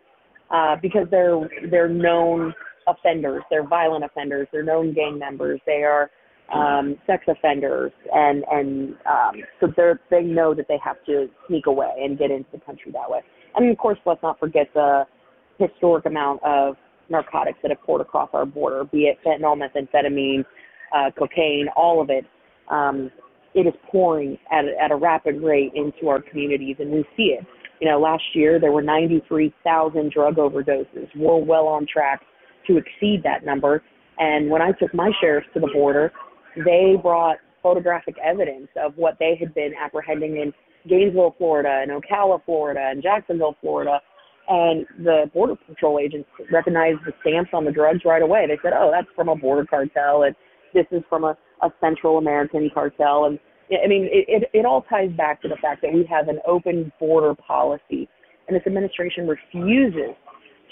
uh, 0.52 0.76
because 0.82 1.08
they're 1.10 1.50
they're 1.70 1.90
known 1.90 2.54
offenders. 2.88 3.44
They're 3.50 3.68
violent 3.68 4.06
offenders. 4.06 4.48
They're 4.52 4.64
known 4.64 4.94
gang 4.94 5.20
members. 5.20 5.60
They 5.66 5.84
are 5.84 6.10
um, 6.54 6.98
sex 7.06 7.26
offenders, 7.28 7.92
and 8.14 8.44
and 8.52 8.96
um, 9.06 9.44
so 9.60 9.68
they 9.76 9.92
they 10.10 10.22
know 10.22 10.54
that 10.54 10.68
they 10.68 10.80
have 10.84 11.04
to 11.06 11.28
sneak 11.48 11.66
away 11.66 11.94
and 12.00 12.18
get 12.18 12.32
into 12.32 12.50
the 12.52 12.60
country 12.60 12.92
that 12.94 13.10
way. 13.10 13.20
And 13.56 13.70
of 13.70 13.78
course, 13.78 13.98
let's 14.06 14.24
not 14.24 14.40
forget 14.40 14.68
the 14.74 15.06
historic 15.60 16.06
amount 16.06 16.42
of 16.44 16.76
narcotics 17.10 17.60
that 17.64 17.72
have 17.72 17.82
poured 17.82 18.02
across 18.02 18.30
our 18.34 18.46
border, 18.46 18.84
be 18.84 19.04
it 19.04 19.18
fentanyl, 19.26 19.58
methamphetamine, 19.58 20.46
uh, 20.96 21.12
cocaine, 21.18 21.68
all 21.76 22.02
of 22.02 22.10
it. 22.10 22.26
Um, 22.70 23.12
it 23.54 23.62
is 23.66 23.74
pouring 23.90 24.38
at 24.52 24.66
at 24.82 24.92
a 24.92 24.96
rapid 24.96 25.42
rate 25.42 25.72
into 25.76 26.10
our 26.10 26.22
communities, 26.22 26.78
and 26.80 26.92
we 26.92 27.04
see 27.18 27.36
it. 27.38 27.46
You 27.82 27.90
know, 27.90 28.00
last 28.00 28.24
year 28.34 28.60
there 28.60 28.72
were 28.72 28.82
93,000 28.82 30.12
drug 30.12 30.36
overdoses. 30.36 31.08
We're 31.16 31.38
well 31.38 31.68
on 31.68 31.86
track 31.92 32.22
to 32.68 32.78
exceed 32.78 33.24
that 33.24 33.46
number. 33.46 33.82
And 34.20 34.50
when 34.50 34.62
I 34.62 34.72
took 34.72 34.94
my 34.94 35.12
sheriffs 35.22 35.48
to 35.54 35.60
the 35.60 35.70
border, 35.74 36.12
they 36.66 36.96
brought 37.02 37.38
photographic 37.62 38.16
evidence 38.24 38.68
of 38.76 38.94
what 38.96 39.18
they 39.20 39.36
had 39.40 39.54
been 39.54 39.74
apprehending 39.80 40.38
in 40.38 40.54
Gainesville, 40.88 41.36
Florida, 41.38 41.82
and 41.82 41.92
Ocala, 41.92 42.44
Florida, 42.46 42.90
and 42.92 43.04
Jacksonville, 43.04 43.56
Florida. 43.62 44.00
And 44.50 44.86
the 45.04 45.30
border 45.34 45.56
patrol 45.68 46.00
agents 46.00 46.30
recognized 46.52 47.00
the 47.06 47.12
stamps 47.22 47.52
on 47.54 47.66
the 47.66 47.72
drugs 47.72 48.00
right 48.06 48.22
away. 48.22 48.46
They 48.48 48.58
said, 48.64 48.72
"Oh, 48.74 48.90
that's 48.92 49.08
from 49.14 49.28
a 49.28 49.36
border 49.36 49.66
cartel, 49.66 50.24
and 50.24 50.36
this 50.74 50.86
is 50.92 51.04
from 51.10 51.26
a, 51.26 51.38
a 51.62 51.70
Central 51.82 52.18
American 52.18 52.70
cartel." 52.74 53.26
And 53.26 53.40
I 53.84 53.88
mean, 53.88 54.06
it, 54.06 54.26
it 54.30 54.50
it 54.54 54.66
all 54.66 54.84
ties 54.84 55.12
back 55.18 55.42
to 55.42 55.50
the 55.50 55.58
fact 55.58 55.82
that 55.82 55.92
we 55.92 56.06
have 56.10 56.30
an 56.30 56.40
open 56.48 56.94
border 56.98 57.36
policy, 57.36 58.08
and 58.48 58.56
this 58.56 58.64
administration 58.66 59.28
refuses 59.28 60.16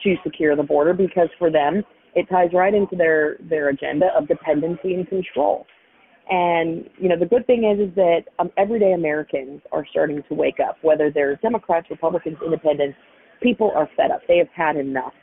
to 0.03 0.15
secure 0.23 0.55
the 0.55 0.63
border 0.63 0.93
because 0.93 1.29
for 1.37 1.51
them 1.51 1.83
it 2.15 2.27
ties 2.29 2.49
right 2.53 2.73
into 2.73 2.95
their 2.95 3.37
their 3.49 3.69
agenda 3.69 4.07
of 4.17 4.27
dependency 4.27 4.93
and 4.93 5.07
control. 5.07 5.67
And 6.29 6.89
you 6.97 7.09
know 7.09 7.19
the 7.19 7.25
good 7.25 7.45
thing 7.45 7.65
is 7.65 7.89
is 7.89 7.95
that 7.95 8.21
um, 8.39 8.51
everyday 8.57 8.93
Americans 8.93 9.61
are 9.71 9.85
starting 9.91 10.23
to 10.27 10.33
wake 10.33 10.59
up, 10.65 10.77
whether 10.81 11.11
they're 11.11 11.35
Democrats, 11.37 11.87
Republicans, 11.89 12.37
Independents. 12.43 12.97
People 13.43 13.71
are 13.75 13.89
fed 13.97 14.11
up. 14.11 14.21
They 14.27 14.37
have 14.37 14.47
had 14.55 14.77
enough, 14.77 15.13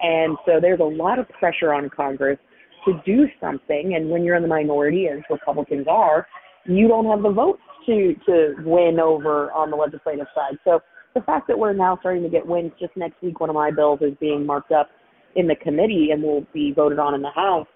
and 0.00 0.36
so 0.44 0.58
there's 0.60 0.80
a 0.80 0.84
lot 0.84 1.18
of 1.18 1.28
pressure 1.30 1.72
on 1.72 1.88
Congress 1.88 2.38
to 2.84 3.00
do 3.06 3.26
something. 3.40 3.94
And 3.94 4.10
when 4.10 4.24
you're 4.24 4.36
in 4.36 4.42
the 4.42 4.48
minority, 4.48 5.06
as 5.08 5.20
Republicans 5.30 5.86
are, 5.88 6.26
you 6.66 6.88
don't 6.88 7.06
have 7.06 7.22
the 7.22 7.30
votes 7.30 7.62
to 7.86 8.14
to 8.26 8.54
win 8.64 8.98
over 9.00 9.52
on 9.52 9.70
the 9.70 9.76
legislative 9.76 10.26
side. 10.34 10.58
So 10.64 10.80
the 11.14 11.20
fact 11.22 11.48
that 11.48 11.58
we're 11.58 11.72
now 11.72 11.96
starting 12.00 12.22
to 12.22 12.28
get 12.28 12.46
wins 12.46 12.72
just 12.78 12.96
next 12.96 13.20
week, 13.22 13.40
one 13.40 13.50
of 13.50 13.54
my 13.54 13.70
bills 13.70 14.00
is 14.02 14.14
being 14.20 14.46
marked 14.46 14.72
up 14.72 14.88
in 15.36 15.46
the 15.46 15.56
committee 15.56 16.10
and 16.12 16.22
will 16.22 16.46
be 16.52 16.72
voted 16.72 16.98
on 16.98 17.14
in 17.14 17.22
the 17.22 17.30
House, 17.30 17.66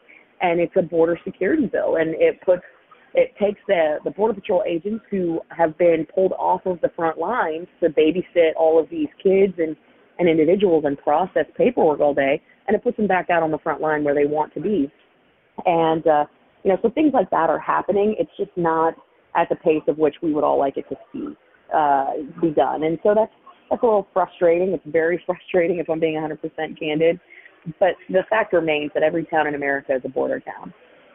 and 0.40 0.60
it's 0.60 0.74
a 0.76 0.82
border 0.82 1.18
security 1.24 1.66
bill, 1.66 1.96
and 1.96 2.14
it 2.14 2.40
puts 2.42 2.62
it 3.14 3.32
takes 3.40 3.60
the 3.68 3.98
the 4.04 4.10
border 4.10 4.34
patrol 4.34 4.62
agents 4.66 5.04
who 5.10 5.40
have 5.50 5.76
been 5.78 6.06
pulled 6.12 6.32
off 6.32 6.62
of 6.66 6.80
the 6.80 6.90
front 6.96 7.18
lines 7.18 7.66
to 7.80 7.88
babysit 7.88 8.50
all 8.56 8.78
of 8.80 8.88
these 8.90 9.08
kids 9.22 9.54
and 9.58 9.76
and 10.18 10.28
individuals 10.28 10.84
and 10.86 10.96
process 10.98 11.46
paperwork 11.56 12.00
all 12.00 12.14
day, 12.14 12.40
and 12.66 12.76
it 12.76 12.82
puts 12.82 12.96
them 12.96 13.06
back 13.06 13.30
out 13.30 13.42
on 13.42 13.50
the 13.50 13.58
front 13.58 13.80
line 13.80 14.04
where 14.04 14.14
they 14.14 14.26
want 14.26 14.52
to 14.54 14.60
be. 14.60 14.90
And 15.64 16.06
uh, 16.06 16.24
you 16.62 16.70
know, 16.70 16.78
so 16.82 16.90
things 16.90 17.12
like 17.12 17.30
that 17.30 17.50
are 17.50 17.58
happening. 17.58 18.14
It's 18.18 18.30
just 18.36 18.50
not 18.56 18.94
at 19.36 19.48
the 19.48 19.56
pace 19.56 19.82
of 19.88 19.98
which 19.98 20.14
we 20.22 20.32
would 20.32 20.44
all 20.44 20.58
like 20.58 20.76
it 20.76 20.86
to 20.88 20.96
see 21.12 21.36
uh, 21.74 22.12
be 22.40 22.50
done. 22.50 22.84
And 22.84 22.98
so 23.02 23.14
that's 23.14 23.32
that's 23.70 23.82
a 23.82 23.86
little 23.86 24.06
frustrating. 24.12 24.72
It's 24.72 24.84
very 24.86 25.22
frustrating 25.26 25.78
if 25.78 25.88
I'm 25.88 26.00
being 26.00 26.14
100% 26.14 26.78
candid. 26.78 27.18
But 27.80 27.94
the 28.10 28.22
fact 28.28 28.52
remains 28.52 28.90
that 28.94 29.02
every 29.02 29.24
town 29.24 29.46
in 29.46 29.54
America 29.54 29.94
is 29.94 30.02
a 30.04 30.08
border 30.08 30.38
town, 30.38 30.72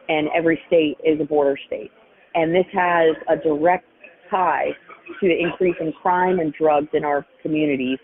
and 0.08 0.28
every 0.34 0.60
state 0.66 0.96
is 1.04 1.20
a 1.20 1.24
border 1.24 1.56
state. 1.66 1.92
And 2.34 2.52
this 2.54 2.66
has 2.72 3.14
a 3.28 3.36
direct 3.36 3.86
tie 4.30 4.70
to 5.20 5.28
the 5.28 5.38
increase 5.38 5.76
in 5.80 5.92
crime 5.92 6.40
and 6.40 6.52
drugs 6.52 6.88
in 6.92 7.04
our 7.04 7.24
communities. 7.42 7.98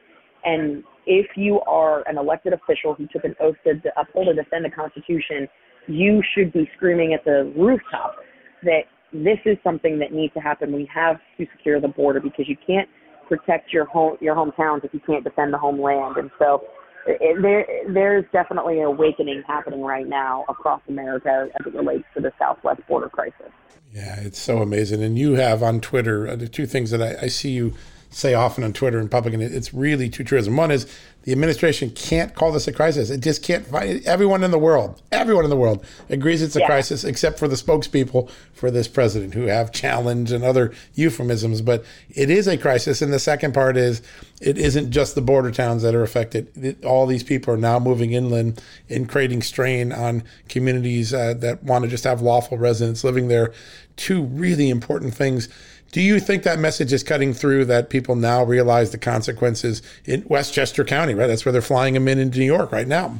And 0.44 0.84
if 1.07 1.26
you 1.36 1.61
are 1.62 2.09
an 2.09 2.18
elected 2.18 2.52
official 2.52 2.94
who 2.94 3.07
took 3.12 3.24
an 3.24 3.34
oath 3.40 3.57
to 3.64 3.74
uphold 3.96 4.28
and 4.28 4.36
defend 4.36 4.64
the 4.64 4.70
Constitution, 4.70 5.48
you 5.88 6.22
should 6.34 6.52
be 6.52 6.68
screaming 6.76 7.14
at 7.14 7.24
the 7.24 7.52
rooftop 7.57 8.16
that 8.62 8.82
this 9.24 9.38
is 9.44 9.56
something 9.62 9.98
that 9.98 10.12
needs 10.12 10.34
to 10.34 10.40
happen. 10.40 10.72
We 10.72 10.88
have 10.92 11.16
to 11.38 11.46
secure 11.56 11.80
the 11.80 11.88
border 11.88 12.20
because 12.20 12.48
you 12.48 12.56
can't 12.66 12.88
protect 13.28 13.72
your 13.72 13.84
home 13.86 14.16
your 14.20 14.34
hometowns 14.34 14.84
if 14.84 14.94
you 14.94 15.00
can't 15.00 15.24
defend 15.24 15.52
the 15.52 15.58
homeland. 15.58 16.16
And 16.16 16.30
so 16.38 16.64
it, 17.06 17.40
there 17.42 17.66
there's 17.92 18.24
definitely 18.32 18.78
an 18.78 18.86
awakening 18.86 19.42
happening 19.46 19.82
right 19.82 20.06
now 20.06 20.44
across 20.48 20.80
America 20.88 21.48
as 21.58 21.66
it 21.66 21.74
relates 21.74 22.04
to 22.14 22.20
the 22.20 22.32
Southwest 22.38 22.80
border 22.88 23.08
crisis. 23.08 23.50
Yeah, 23.92 24.20
it's 24.20 24.40
so 24.40 24.58
amazing. 24.58 25.02
And 25.02 25.18
you 25.18 25.34
have 25.34 25.62
on 25.62 25.80
Twitter 25.80 26.28
uh, 26.28 26.36
the 26.36 26.48
two 26.48 26.66
things 26.66 26.90
that 26.90 27.02
I, 27.02 27.24
I 27.24 27.26
see 27.28 27.50
you 27.50 27.74
say 28.11 28.34
often 28.34 28.64
on 28.64 28.72
Twitter 28.72 28.98
in 28.98 29.09
public, 29.09 29.34
and 29.34 29.42
it's 29.42 29.74
really 29.74 30.09
two 30.09 30.24
truisms. 30.24 30.57
One 30.57 30.70
is 30.70 30.86
the 31.26 31.32
administration 31.32 31.90
can't 31.90 32.34
call 32.36 32.52
this 32.52 32.68
a 32.68 32.72
crisis. 32.72 33.11
It 33.11 33.20
just 33.20 33.42
can't 33.42 33.66
find 33.66 34.00
everyone 34.07 34.44
in 34.44 34.52
the 34.52 34.61
world, 34.61 35.02
everyone 35.11 35.42
in 35.42 35.50
the 35.50 35.57
world 35.57 35.84
agrees 36.09 36.40
it's 36.40 36.54
a 36.54 36.61
yeah. 36.61 36.66
crisis, 36.66 37.02
except 37.02 37.40
for 37.40 37.48
the 37.48 37.57
spokespeople 37.57 38.30
for 38.52 38.70
this 38.70 38.86
president 38.86 39.34
who 39.34 39.46
have 39.46 39.72
challenge 39.72 40.30
and 40.30 40.44
other 40.44 40.72
euphemisms. 40.94 41.62
But 41.62 41.84
it 42.11 42.30
is 42.30 42.46
a 42.46 42.57
crisis. 42.57 43.02
And 43.02 43.12
the 43.12 43.18
second 43.18 43.54
part 43.54 43.76
is 43.76 44.02
it 44.40 44.57
isn't 44.57 44.92
just 44.92 45.16
the 45.16 45.20
border 45.20 45.50
towns 45.50 45.82
that 45.82 45.96
are 45.96 46.04
affected. 46.04 46.48
It, 46.57 46.84
all 46.84 47.07
these 47.07 47.24
people 47.24 47.52
are 47.52 47.59
now 47.59 47.80
moving 47.80 48.12
inland 48.12 48.62
and 48.88 49.09
creating 49.09 49.42
strain 49.42 49.92
on 49.92 50.22
communities 50.48 51.12
uh, 51.12 51.34
that 51.38 51.64
want 51.64 51.82
to 51.84 51.90
just 51.90 52.04
have 52.04 52.22
lawful 52.22 52.57
residents 52.57 53.02
living 53.02 53.26
there. 53.26 53.52
Two 53.96 54.22
really 54.22 54.70
important 54.70 55.12
things 55.12 55.48
do 55.93 56.01
you 56.01 56.20
think 56.20 56.43
that 56.43 56.59
message 56.59 56.93
is 56.93 57.03
cutting 57.03 57.32
through 57.32 57.66
that 57.66 57.91
people 57.91 58.16
now 58.16 58.43
realize 58.43 58.91
the 58.91 58.99
consequences 58.99 59.82
in 60.05 60.24
Westchester 60.28 60.84
County, 60.84 61.14
right? 61.14 61.26
That's 61.26 61.45
where 61.45 61.53
they're 61.53 61.62
flying 61.62 61.95
them 61.95 62.09
in 62.09 62.18
into 62.18 62.39
New 62.39 62.45
York 62.45 62.72
right 62.72 62.89
now. 62.89 63.18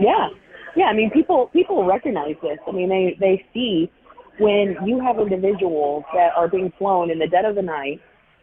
Yeah. 0.00 0.28
Yeah, 0.76 0.86
I 0.86 0.92
mean 0.92 1.10
people 1.10 1.50
people 1.52 1.84
recognize 1.84 2.34
this. 2.42 2.58
I 2.66 2.72
mean 2.72 2.88
they 2.88 3.16
they 3.20 3.44
see 3.54 3.90
when 4.38 4.76
you 4.84 5.00
have 5.00 5.18
individuals 5.18 6.04
that 6.14 6.32
are 6.36 6.48
being 6.48 6.72
flown 6.78 7.10
in 7.10 7.18
the 7.18 7.28
dead 7.28 7.44
of 7.44 7.54
the 7.54 7.62
night 7.62 8.00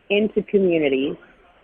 into 0.09 0.41
communities 0.43 1.15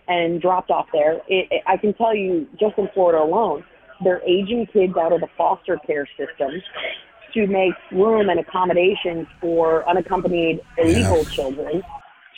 and 0.08 0.40
dropped 0.40 0.70
off 0.70 0.86
there. 0.92 1.16
It, 1.28 1.48
it, 1.50 1.62
I 1.66 1.76
can 1.76 1.94
tell 1.94 2.14
you, 2.14 2.46
just 2.58 2.76
in 2.78 2.88
Florida 2.94 3.22
alone, 3.22 3.64
they're 4.02 4.22
aging 4.26 4.66
kids 4.72 4.94
out 4.96 5.12
of 5.12 5.20
the 5.20 5.28
foster 5.36 5.76
care 5.86 6.08
system 6.16 6.62
to 7.34 7.46
make 7.46 7.74
room 7.92 8.28
and 8.28 8.40
accommodations 8.40 9.26
for 9.40 9.88
unaccompanied 9.88 10.60
illegal 10.78 11.18
yeah. 11.18 11.34
children 11.36 11.82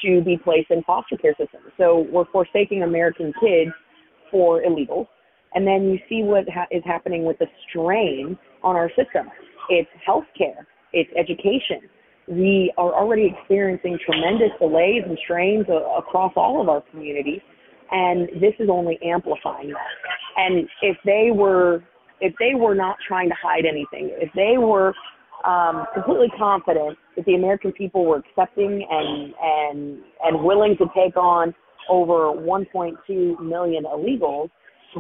to 0.05 0.22
be 0.22 0.36
placed 0.36 0.70
in 0.70 0.82
foster 0.84 1.16
care 1.16 1.34
systems. 1.38 1.72
So 1.78 2.07
we're 2.11 2.24
forsaking 2.32 2.82
American 2.82 3.32
kids 3.41 3.70
for 4.30 4.62
illegals. 4.62 5.07
And 5.55 5.66
then 5.66 5.91
you 5.91 5.99
see 6.09 6.22
what 6.22 6.49
ha- 6.49 6.66
is 6.70 6.82
happening 6.84 7.24
with 7.24 7.38
the 7.38 7.47
strain 7.68 8.38
on 8.62 8.76
our 8.76 8.88
system. 8.91 9.28
It's 9.68 9.91
healthcare, 10.07 10.64
it's 10.93 11.11
education. 11.16 11.88
We 12.28 12.72
are 12.78 12.93
already 12.95 13.34
experiencing 13.36 13.99
tremendous 14.05 14.51
delays 14.61 15.03
and 15.05 15.18
strains 15.24 15.66
a- 15.68 15.99
across 15.99 16.32
all 16.36 16.61
of 16.61 16.68
our 16.68 16.82
communities, 16.91 17.41
and 17.91 18.28
this 18.41 18.55
is 18.59 18.68
only 18.70 18.99
amplifying 19.03 19.68
that. 19.68 19.97
And 20.36 20.68
if 20.82 20.97
they 21.05 21.30
were 21.32 21.82
if 22.20 22.34
they 22.38 22.54
were 22.54 22.74
not 22.74 22.96
trying 23.06 23.28
to 23.28 23.34
hide 23.40 23.64
anything, 23.64 24.10
if 24.20 24.30
they 24.34 24.58
were 24.58 24.94
um, 25.44 25.86
completely 25.94 26.28
confident 26.38 26.98
that 27.16 27.24
the 27.24 27.34
American 27.34 27.72
people 27.72 28.04
were 28.04 28.18
accepting 28.18 28.86
and 28.90 29.34
and 29.42 29.98
and 30.24 30.44
willing 30.44 30.76
to 30.76 30.86
take 30.94 31.16
on 31.16 31.54
over 31.88 32.32
1.2 32.32 33.40
million 33.40 33.84
illegals, 33.84 34.50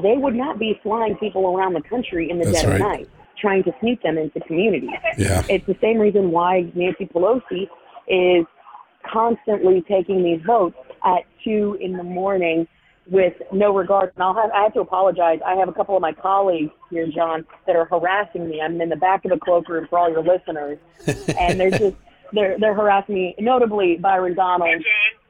they 0.02 0.16
would 0.16 0.34
not 0.34 0.58
be 0.58 0.78
flying 0.82 1.16
people 1.16 1.46
around 1.54 1.74
the 1.74 1.82
country 1.82 2.30
in 2.30 2.38
the 2.38 2.44
That's 2.46 2.62
dead 2.62 2.68
right. 2.68 2.74
of 2.74 2.80
night 2.80 3.08
trying 3.40 3.64
to 3.64 3.72
sneak 3.80 4.02
them 4.02 4.18
into 4.18 4.40
communities. 4.40 4.90
Yeah. 5.16 5.42
It's 5.48 5.66
the 5.66 5.76
same 5.80 5.98
reason 5.98 6.30
why 6.30 6.70
Nancy 6.74 7.06
Pelosi 7.06 7.68
is 8.06 8.44
constantly 9.10 9.82
taking 9.88 10.22
these 10.22 10.40
votes 10.46 10.76
at 11.04 11.24
two 11.42 11.78
in 11.80 11.96
the 11.96 12.02
morning 12.02 12.66
with 13.10 13.34
no 13.52 13.74
regard. 13.74 14.12
And 14.14 14.22
I'll 14.22 14.34
have, 14.34 14.50
I 14.52 14.62
have 14.62 14.72
to 14.74 14.80
apologize. 14.80 15.40
I 15.44 15.54
have 15.56 15.68
a 15.68 15.72
couple 15.72 15.96
of 15.96 16.02
my 16.02 16.12
colleagues 16.12 16.72
here, 16.90 17.06
John, 17.08 17.44
that 17.66 17.76
are 17.76 17.84
harassing 17.84 18.48
me. 18.48 18.60
I'm 18.62 18.80
in 18.80 18.88
the 18.88 18.96
back 18.96 19.24
of 19.24 19.32
the 19.32 19.38
cloakroom 19.38 19.88
for 19.88 19.98
all 19.98 20.10
your 20.10 20.22
listeners, 20.22 20.78
and 21.38 21.58
they're 21.58 21.70
just 21.70 21.96
they're 22.32 22.58
they're 22.58 22.74
harassing 22.74 23.14
me. 23.14 23.34
Notably, 23.38 23.96
Byron 23.96 24.34
Donald, 24.34 24.82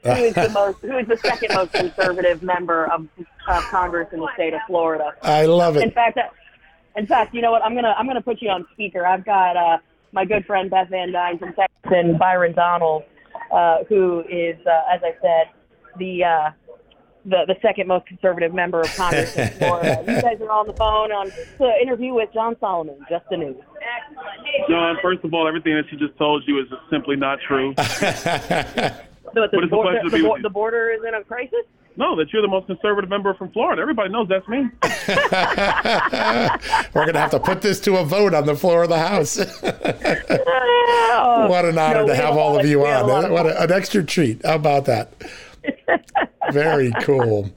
who 0.05 0.11
is 0.11 0.35
the 0.35 0.51
most 0.51 0.81
who 0.81 0.99
is 0.99 1.09
the 1.09 1.17
second 1.17 1.55
most 1.55 1.73
conservative 1.73 2.43
member 2.43 2.87
of, 2.87 3.09
of 3.49 3.63
Congress 3.65 4.09
in 4.13 4.21
the 4.21 4.29
state 4.35 4.55
of 4.55 4.61
Florida. 4.67 5.15
I 5.23 5.47
love 5.47 5.77
it. 5.77 5.83
In 5.83 5.91
fact, 5.91 6.19
in 6.97 7.07
fact, 7.07 7.35
you 7.35 7.41
know 7.41 7.51
what? 7.51 7.65
I'm 7.65 7.75
gonna 7.75 7.95
I'm 7.97 8.07
gonna 8.07 8.21
put 8.21 8.43
you 8.43 8.51
on 8.51 8.67
speaker. 8.73 9.07
I've 9.07 9.25
got 9.25 9.57
uh, 9.57 9.79
my 10.13 10.27
good 10.27 10.45
friend 10.45 10.71
Beth 10.71 10.89
Van 10.91 11.13
Duyne 11.13 11.39
from 11.39 11.55
Texas 11.55 11.69
and 11.85 12.19
Byron 12.19 12.53
Donald, 12.53 13.05
uh, 13.51 13.85
who 13.89 14.21
is, 14.29 14.57
uh, 14.67 14.95
as 14.95 15.01
I 15.03 15.15
said, 15.23 15.51
the 15.99 16.25
uh, 16.25 16.51
the, 17.25 17.45
the 17.47 17.57
second 17.63 17.87
most 17.87 18.07
conservative 18.07 18.55
member 18.55 18.81
of 18.81 18.95
Congress 18.97 19.37
in 19.37 19.49
Florida. 19.59 20.03
you 20.07 20.23
guys 20.23 20.41
are 20.41 20.51
on 20.51 20.67
the 20.67 20.73
phone 20.73 21.13
on 21.13 21.31
the 21.59 21.73
interview 21.83 22.15
with 22.15 22.33
John 22.33 22.57
Solomon, 22.61 22.97
just 23.09 23.25
the 23.31 23.37
news. 23.37 23.57
John, 24.69 24.97
first 25.03 25.25
of 25.25 25.35
all, 25.35 25.47
everything 25.47 25.75
that 25.75 25.85
she 25.91 25.97
just 25.97 26.17
told 26.19 26.45
you 26.47 26.61
is 26.61 26.67
simply 26.91 27.17
not 27.17 27.39
true. 27.47 27.75
the, 27.77 28.95
the, 29.35 29.49
the, 29.51 30.11
the, 30.11 30.39
the 30.43 30.51
border 30.51 30.91
is 30.91 31.01
in 31.07 31.15
a 31.15 31.23
crisis? 31.25 31.65
No, 31.97 32.15
that 32.17 32.33
you're 32.33 32.41
the 32.41 32.49
most 32.49 32.67
conservative 32.67 33.11
member 33.11 33.35
from 33.35 33.51
Florida. 33.51 33.83
Everybody 33.83 34.11
knows 34.11 34.29
that's 34.29 34.47
me. 34.49 34.59
We're 36.95 37.05
going 37.05 37.15
to 37.15 37.21
have 37.21 37.33
to 37.33 37.41
put 37.41 37.63
this 37.63 37.81
to 37.81 37.97
a 37.97 38.05
vote 38.05 38.33
on 38.33 38.47
the 38.47 38.55
floor 38.55 38.85
of 38.85 38.89
the 38.89 38.99
House. 38.99 39.37
what 39.37 39.75
an 41.65 41.79
honor 41.79 42.03
no, 42.03 42.07
to 42.07 42.15
have 42.15 42.37
all 42.37 42.59
of 42.59 42.65
you 42.65 42.87
on. 42.87 43.31
What 43.31 43.47
a, 43.47 43.63
an 43.63 43.73
extra 43.73 44.05
treat. 44.05 44.47
How 44.47 44.55
about 44.55 44.85
that? 44.87 45.13
Very 46.53 46.93
cool. 47.03 47.51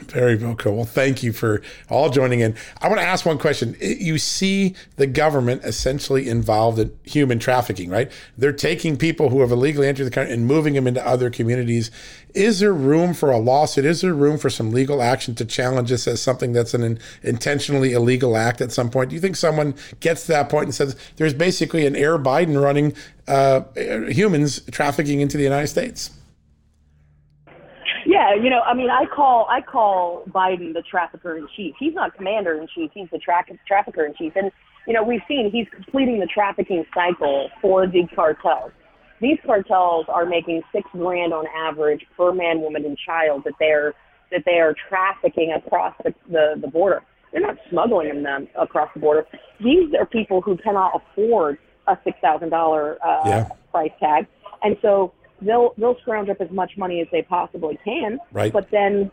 Very, 0.00 0.36
cool. 0.56 0.74
Well, 0.74 0.84
thank 0.84 1.22
you 1.22 1.32
for 1.32 1.62
all 1.88 2.10
joining 2.10 2.40
in. 2.40 2.56
I 2.82 2.88
want 2.88 3.00
to 3.00 3.06
ask 3.06 3.24
one 3.24 3.38
question. 3.38 3.76
You 3.80 4.18
see 4.18 4.74
the 4.96 5.06
government 5.06 5.62
essentially 5.64 6.28
involved 6.28 6.80
in 6.80 6.98
human 7.04 7.38
trafficking, 7.38 7.90
right? 7.90 8.10
They're 8.36 8.52
taking 8.52 8.96
people 8.96 9.28
who 9.28 9.40
have 9.40 9.52
illegally 9.52 9.86
entered 9.86 10.06
the 10.06 10.10
country 10.10 10.34
and 10.34 10.48
moving 10.48 10.74
them 10.74 10.88
into 10.88 11.06
other 11.06 11.30
communities. 11.30 11.92
Is 12.34 12.58
there 12.58 12.74
room 12.74 13.14
for 13.14 13.30
a 13.30 13.38
lawsuit? 13.38 13.84
Is 13.84 14.00
there 14.00 14.14
room 14.14 14.36
for 14.36 14.50
some 14.50 14.72
legal 14.72 15.00
action 15.00 15.36
to 15.36 15.44
challenge 15.44 15.90
this 15.90 16.08
as 16.08 16.20
something 16.20 16.52
that's 16.52 16.74
an 16.74 16.98
intentionally 17.22 17.92
illegal 17.92 18.36
act 18.36 18.60
at 18.60 18.72
some 18.72 18.90
point? 18.90 19.10
Do 19.10 19.14
you 19.14 19.20
think 19.20 19.36
someone 19.36 19.76
gets 20.00 20.22
to 20.22 20.32
that 20.32 20.48
point 20.48 20.64
and 20.64 20.74
says 20.74 20.96
there's 21.18 21.34
basically 21.34 21.86
an 21.86 21.94
Air 21.94 22.18
Biden 22.18 22.60
running 22.60 22.94
uh, 23.28 23.60
humans 24.08 24.60
trafficking 24.72 25.20
into 25.20 25.36
the 25.36 25.44
United 25.44 25.68
States? 25.68 26.10
Yeah, 28.14 28.34
you 28.34 28.48
know, 28.48 28.60
I 28.60 28.74
mean, 28.74 28.90
I 28.90 29.06
call 29.06 29.48
I 29.50 29.60
call 29.60 30.22
Biden 30.30 30.72
the 30.72 30.82
trafficker 30.88 31.36
in 31.36 31.48
chief. 31.56 31.74
He's 31.80 31.94
not 31.94 32.14
commander 32.14 32.54
in 32.54 32.68
chief. 32.72 32.92
He's 32.94 33.08
the 33.10 33.18
tra- 33.18 33.44
trafficker 33.66 34.06
in 34.06 34.14
chief, 34.14 34.34
and 34.36 34.52
you 34.86 34.94
know, 34.94 35.02
we've 35.02 35.22
seen 35.26 35.50
he's 35.50 35.66
completing 35.74 36.20
the 36.20 36.26
trafficking 36.26 36.84
cycle 36.94 37.50
for 37.60 37.86
the 37.88 38.06
cartels. 38.14 38.70
These 39.20 39.38
cartels 39.44 40.06
are 40.08 40.26
making 40.26 40.62
six 40.72 40.88
grand 40.92 41.32
on 41.32 41.46
average 41.56 42.04
per 42.16 42.32
man, 42.32 42.60
woman, 42.60 42.84
and 42.84 42.96
child 42.96 43.42
that 43.46 43.54
they're 43.58 43.94
that 44.30 44.42
they 44.46 44.60
are 44.60 44.74
trafficking 44.88 45.52
across 45.56 45.94
the, 46.04 46.14
the, 46.30 46.54
the 46.60 46.68
border. 46.68 47.02
They're 47.32 47.42
not 47.42 47.56
smuggling 47.68 48.22
them 48.22 48.46
across 48.56 48.90
the 48.94 49.00
border. 49.00 49.26
These 49.58 49.92
are 49.98 50.06
people 50.06 50.40
who 50.40 50.56
cannot 50.56 50.92
afford 50.94 51.58
a 51.88 51.98
six 52.04 52.16
thousand 52.22 52.52
uh, 52.52 52.94
yeah. 53.26 53.48
price 53.72 53.90
tag, 53.98 54.26
and 54.62 54.76
so 54.80 55.12
they'll 55.44 55.74
they'll 55.78 55.98
scrounge 56.00 56.28
up 56.28 56.40
as 56.40 56.50
much 56.50 56.72
money 56.76 57.00
as 57.00 57.08
they 57.12 57.22
possibly 57.22 57.78
can. 57.84 58.18
Right. 58.32 58.52
But 58.52 58.68
then 58.70 59.10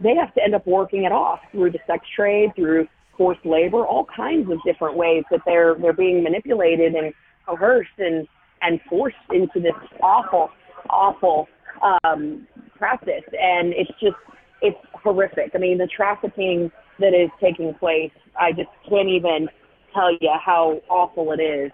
they 0.00 0.14
have 0.14 0.34
to 0.34 0.42
end 0.42 0.54
up 0.54 0.66
working 0.66 1.04
it 1.04 1.12
off 1.12 1.40
through 1.52 1.70
the 1.72 1.78
sex 1.86 2.06
trade, 2.14 2.50
through 2.56 2.88
forced 3.16 3.44
labor, 3.44 3.86
all 3.86 4.06
kinds 4.16 4.50
of 4.50 4.58
different 4.64 4.96
ways 4.96 5.24
that 5.30 5.40
they're 5.46 5.76
they're 5.80 5.92
being 5.92 6.22
manipulated 6.22 6.94
and 6.94 7.12
coerced 7.46 7.98
and 7.98 8.26
and 8.62 8.80
forced 8.88 9.16
into 9.30 9.60
this 9.60 9.74
awful, 10.02 10.50
awful 10.88 11.48
um, 11.82 12.46
practice. 12.76 13.24
And 13.40 13.72
it's 13.74 13.90
just 14.00 14.16
it's 14.62 14.78
horrific. 14.94 15.50
I 15.54 15.58
mean, 15.58 15.78
the 15.78 15.86
trafficking 15.86 16.72
that 16.98 17.12
is 17.14 17.30
taking 17.40 17.74
place, 17.74 18.12
I 18.38 18.52
just 18.52 18.70
can't 18.88 19.08
even 19.08 19.48
tell 19.92 20.12
you 20.12 20.30
how 20.44 20.80
awful 20.88 21.32
it 21.32 21.40
is. 21.40 21.70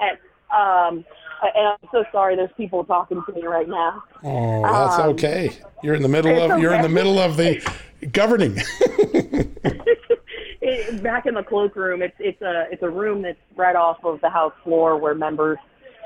And 0.00 0.18
um, 0.56 1.04
and 1.42 1.68
I'm 1.68 1.88
so 1.92 2.04
sorry. 2.10 2.36
There's 2.36 2.50
people 2.56 2.84
talking 2.84 3.22
to 3.24 3.32
me 3.32 3.46
right 3.46 3.68
now. 3.68 4.02
Oh, 4.24 4.62
that's 4.62 4.98
um, 4.98 5.10
okay. 5.10 5.56
You're 5.82 5.94
in 5.94 6.02
the 6.02 6.08
middle 6.08 6.42
of 6.42 6.50
okay. 6.50 6.60
you're 6.60 6.74
in 6.74 6.82
the 6.82 6.88
middle 6.88 7.18
of 7.18 7.36
the 7.36 7.62
governing. 8.12 8.56
it, 10.60 11.02
back 11.02 11.26
in 11.26 11.34
the 11.34 11.42
cloakroom, 11.42 12.02
it's 12.02 12.16
it's 12.18 12.40
a 12.42 12.64
it's 12.70 12.82
a 12.82 12.90
room 12.90 13.22
that's 13.22 13.38
right 13.56 13.76
off 13.76 13.98
of 14.04 14.20
the 14.20 14.30
House 14.30 14.54
floor 14.64 14.96
where 14.96 15.14
members 15.14 15.58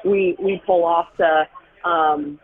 we 0.05 0.36
we 0.38 0.61
pull 0.66 0.84
off 0.84 1.09
to 1.16 1.49
um, 1.88 2.38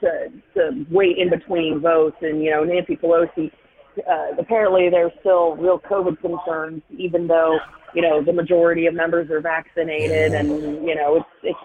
to 0.00 0.28
to 0.54 0.86
wait 0.90 1.18
in 1.18 1.30
between 1.30 1.80
votes, 1.80 2.16
and 2.22 2.42
you 2.42 2.50
know 2.50 2.64
Nancy 2.64 2.96
Pelosi. 2.96 3.50
Uh, 3.98 4.34
apparently, 4.38 4.88
there's 4.88 5.12
still 5.20 5.56
real 5.56 5.78
COVID 5.78 6.20
concerns, 6.20 6.82
even 6.96 7.26
though 7.26 7.58
you 7.94 8.02
know 8.02 8.22
the 8.22 8.32
majority 8.32 8.86
of 8.86 8.94
members 8.94 9.30
are 9.30 9.40
vaccinated, 9.40 10.32
and 10.32 10.48
you 10.86 10.94
know 10.94 11.16
it's 11.16 11.26
it's 11.42 11.58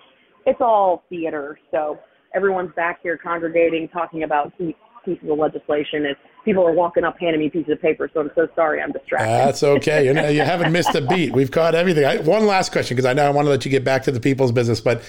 it's 0.46 0.62
all 0.62 1.04
theater. 1.10 1.60
So 1.72 2.00
everyone's 2.34 2.74
back 2.76 3.00
here 3.02 3.18
congregating, 3.18 3.88
talking 3.90 4.24
about 4.24 4.54
pieces 4.58 5.30
of 5.30 5.38
legislation. 5.38 6.06
It's 6.06 6.20
people 6.48 6.66
are 6.66 6.72
walking 6.72 7.04
up 7.04 7.20
handing 7.20 7.42
me 7.42 7.50
pieces 7.50 7.74
of 7.74 7.82
paper. 7.82 8.10
So 8.14 8.22
I'm 8.22 8.32
so 8.34 8.48
sorry, 8.56 8.82
I'm 8.82 8.94
distracted. 8.94 9.28
That's 9.28 9.64
okay. 9.64 10.06
you, 10.06 10.14
know, 10.14 10.30
you 10.30 10.42
haven't 10.42 10.72
missed 10.72 10.96
a 10.96 11.02
beat. 11.02 11.34
We've 11.34 11.52
caught 11.52 11.76
everything. 11.76 12.06
I, 12.06 12.18
one 12.18 12.46
last 12.46 12.72
question 12.72 12.96
because 12.96 13.06
I 13.06 13.12
know 13.12 13.26
I 13.26 13.30
want 13.30 13.46
to 13.48 13.50
let 13.50 13.66
you 13.66 13.72
get 13.72 13.84
back 13.84 14.04
to 14.04 14.12
the 14.12 14.22
people's 14.22 14.54
business, 14.54 14.80
but 14.80 15.00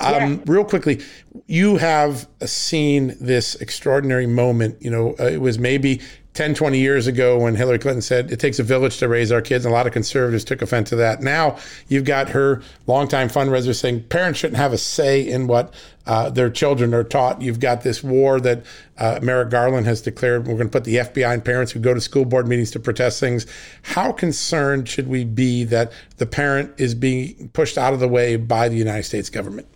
um, 0.00 0.14
yeah. 0.34 0.38
real 0.46 0.64
quickly, 0.64 1.00
you 1.46 1.76
have 1.76 2.28
seen 2.44 3.14
this 3.20 3.54
extraordinary 3.56 4.26
moment. 4.26 4.82
You 4.82 4.90
know, 4.90 5.14
uh, 5.20 5.26
it 5.26 5.40
was 5.40 5.58
maybe 5.58 6.00
10, 6.38 6.54
20 6.54 6.78
years 6.78 7.08
ago 7.08 7.36
when 7.36 7.56
Hillary 7.56 7.80
Clinton 7.80 8.00
said 8.00 8.30
it 8.30 8.38
takes 8.38 8.60
a 8.60 8.62
village 8.62 8.98
to 8.98 9.08
raise 9.08 9.32
our 9.32 9.42
kids, 9.42 9.64
and 9.64 9.72
a 9.72 9.76
lot 9.76 9.88
of 9.88 9.92
conservatives 9.92 10.44
took 10.44 10.62
offense 10.62 10.88
to 10.90 10.94
that. 10.94 11.20
Now 11.20 11.56
you've 11.88 12.04
got 12.04 12.28
her 12.28 12.62
longtime 12.86 13.28
fundraiser 13.28 13.74
saying 13.74 14.04
parents 14.04 14.38
shouldn't 14.38 14.56
have 14.56 14.72
a 14.72 14.78
say 14.78 15.20
in 15.20 15.48
what 15.48 15.74
uh, 16.06 16.30
their 16.30 16.48
children 16.48 16.94
are 16.94 17.02
taught. 17.02 17.42
You've 17.42 17.58
got 17.58 17.82
this 17.82 18.04
war 18.04 18.38
that 18.38 18.64
uh, 18.98 19.18
Merrick 19.20 19.50
Garland 19.50 19.86
has 19.86 20.00
declared 20.00 20.46
we're 20.46 20.54
going 20.54 20.68
to 20.68 20.72
put 20.72 20.84
the 20.84 20.94
FBI 20.98 21.34
and 21.34 21.44
parents 21.44 21.72
who 21.72 21.80
go 21.80 21.92
to 21.92 22.00
school 22.00 22.24
board 22.24 22.46
meetings 22.46 22.70
to 22.70 22.78
protest 22.78 23.18
things. 23.18 23.44
How 23.82 24.12
concerned 24.12 24.88
should 24.88 25.08
we 25.08 25.24
be 25.24 25.64
that 25.64 25.90
the 26.18 26.26
parent 26.26 26.72
is 26.78 26.94
being 26.94 27.50
pushed 27.52 27.76
out 27.76 27.94
of 27.94 27.98
the 27.98 28.06
way 28.06 28.36
by 28.36 28.68
the 28.68 28.76
United 28.76 29.02
States 29.02 29.28
government? 29.28 29.66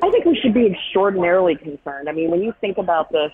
I 0.00 0.12
think 0.12 0.26
we 0.26 0.38
should 0.40 0.54
be 0.54 0.66
extraordinarily 0.66 1.56
concerned. 1.56 2.08
I 2.08 2.12
mean, 2.12 2.30
when 2.30 2.40
you 2.40 2.54
think 2.60 2.78
about 2.78 3.10
this, 3.10 3.32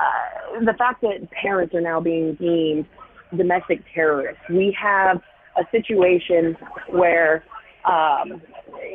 uh, 0.00 0.60
the 0.64 0.74
fact 0.78 1.02
that 1.02 1.30
parents 1.30 1.74
are 1.74 1.80
now 1.80 2.00
being 2.00 2.34
deemed 2.34 2.86
domestic 3.36 3.80
terrorists. 3.94 4.42
We 4.48 4.76
have 4.80 5.20
a 5.56 5.62
situation 5.70 6.56
where, 6.88 7.44
um, 7.84 8.42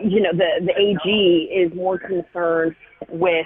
you 0.03 0.22
know, 0.22 0.32
the, 0.34 0.66
the 0.66 0.74
AG 0.78 1.49
is 1.53 1.74
more 1.76 1.97
concerned 1.99 2.76
with 3.10 3.45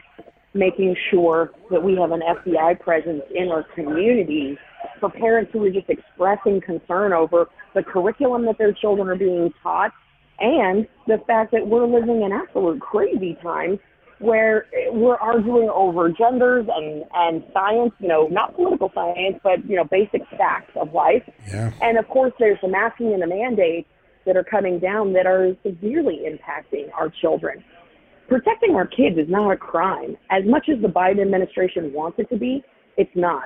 making 0.53 0.95
sure 1.11 1.51
that 1.69 1.83
we 1.83 1.95
have 1.95 2.11
an 2.11 2.21
FBI 2.21 2.79
presence 2.79 3.21
in 3.35 3.49
our 3.49 3.65
communities 3.75 4.57
for 4.99 5.09
parents 5.09 5.51
who 5.53 5.63
are 5.65 5.69
just 5.69 5.89
expressing 5.89 6.59
concern 6.61 7.13
over 7.13 7.47
the 7.75 7.83
curriculum 7.83 8.45
that 8.45 8.57
their 8.57 8.73
children 8.73 9.07
are 9.07 9.15
being 9.15 9.53
taught 9.61 9.91
and 10.39 10.87
the 11.07 11.17
fact 11.27 11.51
that 11.51 11.67
we're 11.67 11.85
living 11.85 12.23
in 12.23 12.31
absolute 12.31 12.79
crazy 12.79 13.37
times 13.43 13.77
where 14.19 14.67
we're 14.91 15.15
arguing 15.15 15.69
over 15.69 16.09
genders 16.09 16.67
and, 16.73 17.03
and 17.13 17.43
science, 17.53 17.93
you 17.99 18.07
know, 18.07 18.27
not 18.27 18.55
political 18.55 18.91
science, 18.93 19.39
but, 19.43 19.67
you 19.67 19.75
know, 19.75 19.85
basic 19.85 20.21
facts 20.37 20.71
of 20.75 20.93
life. 20.93 21.23
Yeah. 21.47 21.71
And 21.81 21.97
of 21.97 22.07
course, 22.07 22.33
there's 22.37 22.59
the 22.61 22.67
masking 22.67 23.13
and 23.13 23.21
the 23.21 23.27
mandates 23.27 23.87
that 24.25 24.35
are 24.35 24.43
coming 24.43 24.79
down 24.79 25.13
that 25.13 25.25
are 25.25 25.55
severely 25.63 26.21
impacting 26.27 26.91
our 26.93 27.09
children. 27.09 27.63
Protecting 28.27 28.75
our 28.75 28.85
kids 28.85 29.17
is 29.17 29.27
not 29.29 29.51
a 29.51 29.57
crime. 29.57 30.17
As 30.29 30.43
much 30.45 30.69
as 30.69 30.81
the 30.81 30.87
Biden 30.87 31.21
administration 31.21 31.91
wants 31.93 32.19
it 32.19 32.29
to 32.29 32.37
be, 32.37 32.63
it's 32.97 33.15
not. 33.15 33.45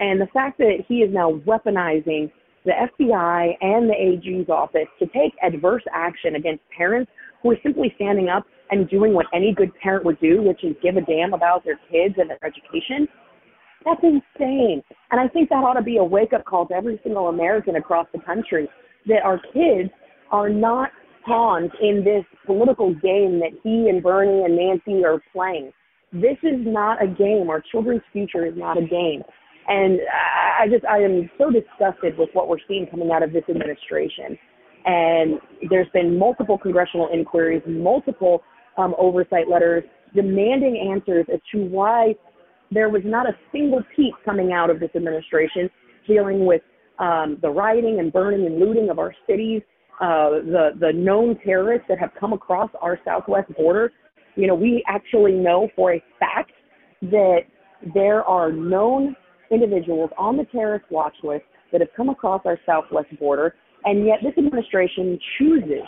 And 0.00 0.20
the 0.20 0.26
fact 0.26 0.58
that 0.58 0.84
he 0.86 0.98
is 0.98 1.12
now 1.12 1.32
weaponizing 1.46 2.30
the 2.64 2.72
FBI 2.72 3.56
and 3.60 3.88
the 3.88 3.94
AG's 3.94 4.50
office 4.50 4.88
to 4.98 5.06
take 5.06 5.32
adverse 5.42 5.82
action 5.92 6.34
against 6.34 6.62
parents 6.76 7.10
who 7.42 7.52
are 7.52 7.58
simply 7.62 7.92
standing 7.96 8.28
up 8.28 8.44
and 8.70 8.88
doing 8.88 9.14
what 9.14 9.26
any 9.34 9.54
good 9.54 9.70
parent 9.82 10.04
would 10.04 10.20
do, 10.20 10.42
which 10.42 10.62
is 10.64 10.74
give 10.82 10.96
a 10.96 11.00
damn 11.00 11.32
about 11.32 11.64
their 11.64 11.78
kids 11.90 12.14
and 12.18 12.30
their 12.30 12.44
education, 12.44 13.08
that's 13.84 14.02
insane. 14.02 14.82
And 15.10 15.20
I 15.20 15.28
think 15.28 15.48
that 15.48 15.56
ought 15.56 15.74
to 15.74 15.82
be 15.82 15.96
a 15.98 16.04
wake 16.04 16.32
up 16.32 16.44
call 16.44 16.66
to 16.68 16.74
every 16.74 17.00
single 17.02 17.28
American 17.28 17.76
across 17.76 18.06
the 18.12 18.20
country 18.20 18.68
that 19.06 19.22
our 19.24 19.40
kids 19.52 19.90
are 20.30 20.48
not 20.48 20.90
pawns 21.24 21.70
in 21.80 22.04
this 22.04 22.24
political 22.46 22.92
game 22.94 23.40
that 23.40 23.52
he 23.62 23.88
and 23.88 24.02
Bernie 24.02 24.44
and 24.44 24.56
Nancy 24.56 25.04
are 25.04 25.20
playing. 25.32 25.72
This 26.12 26.36
is 26.42 26.60
not 26.64 27.02
a 27.02 27.06
game. 27.06 27.48
Our 27.50 27.62
children's 27.70 28.02
future 28.12 28.46
is 28.46 28.54
not 28.56 28.78
a 28.78 28.82
game. 28.82 29.22
And 29.68 30.00
I 30.58 30.66
just, 30.68 30.84
I 30.86 30.98
am 30.98 31.30
so 31.36 31.50
disgusted 31.50 32.16
with 32.16 32.30
what 32.32 32.48
we're 32.48 32.56
seeing 32.66 32.86
coming 32.90 33.10
out 33.12 33.22
of 33.22 33.32
this 33.32 33.44
administration. 33.50 34.38
And 34.88 35.38
there's 35.68 35.88
been 35.92 36.18
multiple 36.18 36.56
congressional 36.56 37.10
inquiries, 37.12 37.62
multiple 37.66 38.42
um, 38.78 38.94
oversight 38.98 39.46
letters 39.46 39.84
demanding 40.14 40.90
answers 40.90 41.26
as 41.30 41.40
to 41.52 41.58
why 41.58 42.14
there 42.70 42.88
was 42.88 43.02
not 43.04 43.28
a 43.28 43.32
single 43.52 43.82
peep 43.94 44.14
coming 44.24 44.52
out 44.52 44.70
of 44.70 44.80
this 44.80 44.88
administration 44.96 45.68
dealing 46.06 46.46
with 46.46 46.62
um, 46.98 47.36
the 47.42 47.50
rioting 47.50 47.98
and 47.98 48.10
burning 48.10 48.46
and 48.46 48.58
looting 48.58 48.88
of 48.88 48.98
our 48.98 49.14
cities, 49.26 49.60
uh, 50.00 50.30
the 50.30 50.70
the 50.80 50.92
known 50.94 51.38
terrorists 51.44 51.84
that 51.90 51.98
have 51.98 52.10
come 52.18 52.32
across 52.32 52.70
our 52.80 52.98
southwest 53.04 53.54
border. 53.56 53.92
You 54.36 54.46
know, 54.46 54.54
we 54.54 54.82
actually 54.88 55.32
know 55.32 55.68
for 55.76 55.92
a 55.92 56.02
fact 56.18 56.52
that 57.02 57.40
there 57.94 58.24
are 58.24 58.50
known 58.50 59.14
individuals 59.50 60.10
on 60.16 60.38
the 60.38 60.44
terrorist 60.44 60.86
watch 60.90 61.14
list 61.22 61.44
that 61.72 61.82
have 61.82 61.90
come 61.94 62.08
across 62.08 62.40
our 62.46 62.58
southwest 62.64 63.08
border, 63.18 63.54
and 63.88 64.04
yet 64.04 64.18
this 64.22 64.34
administration 64.36 65.18
chooses 65.38 65.86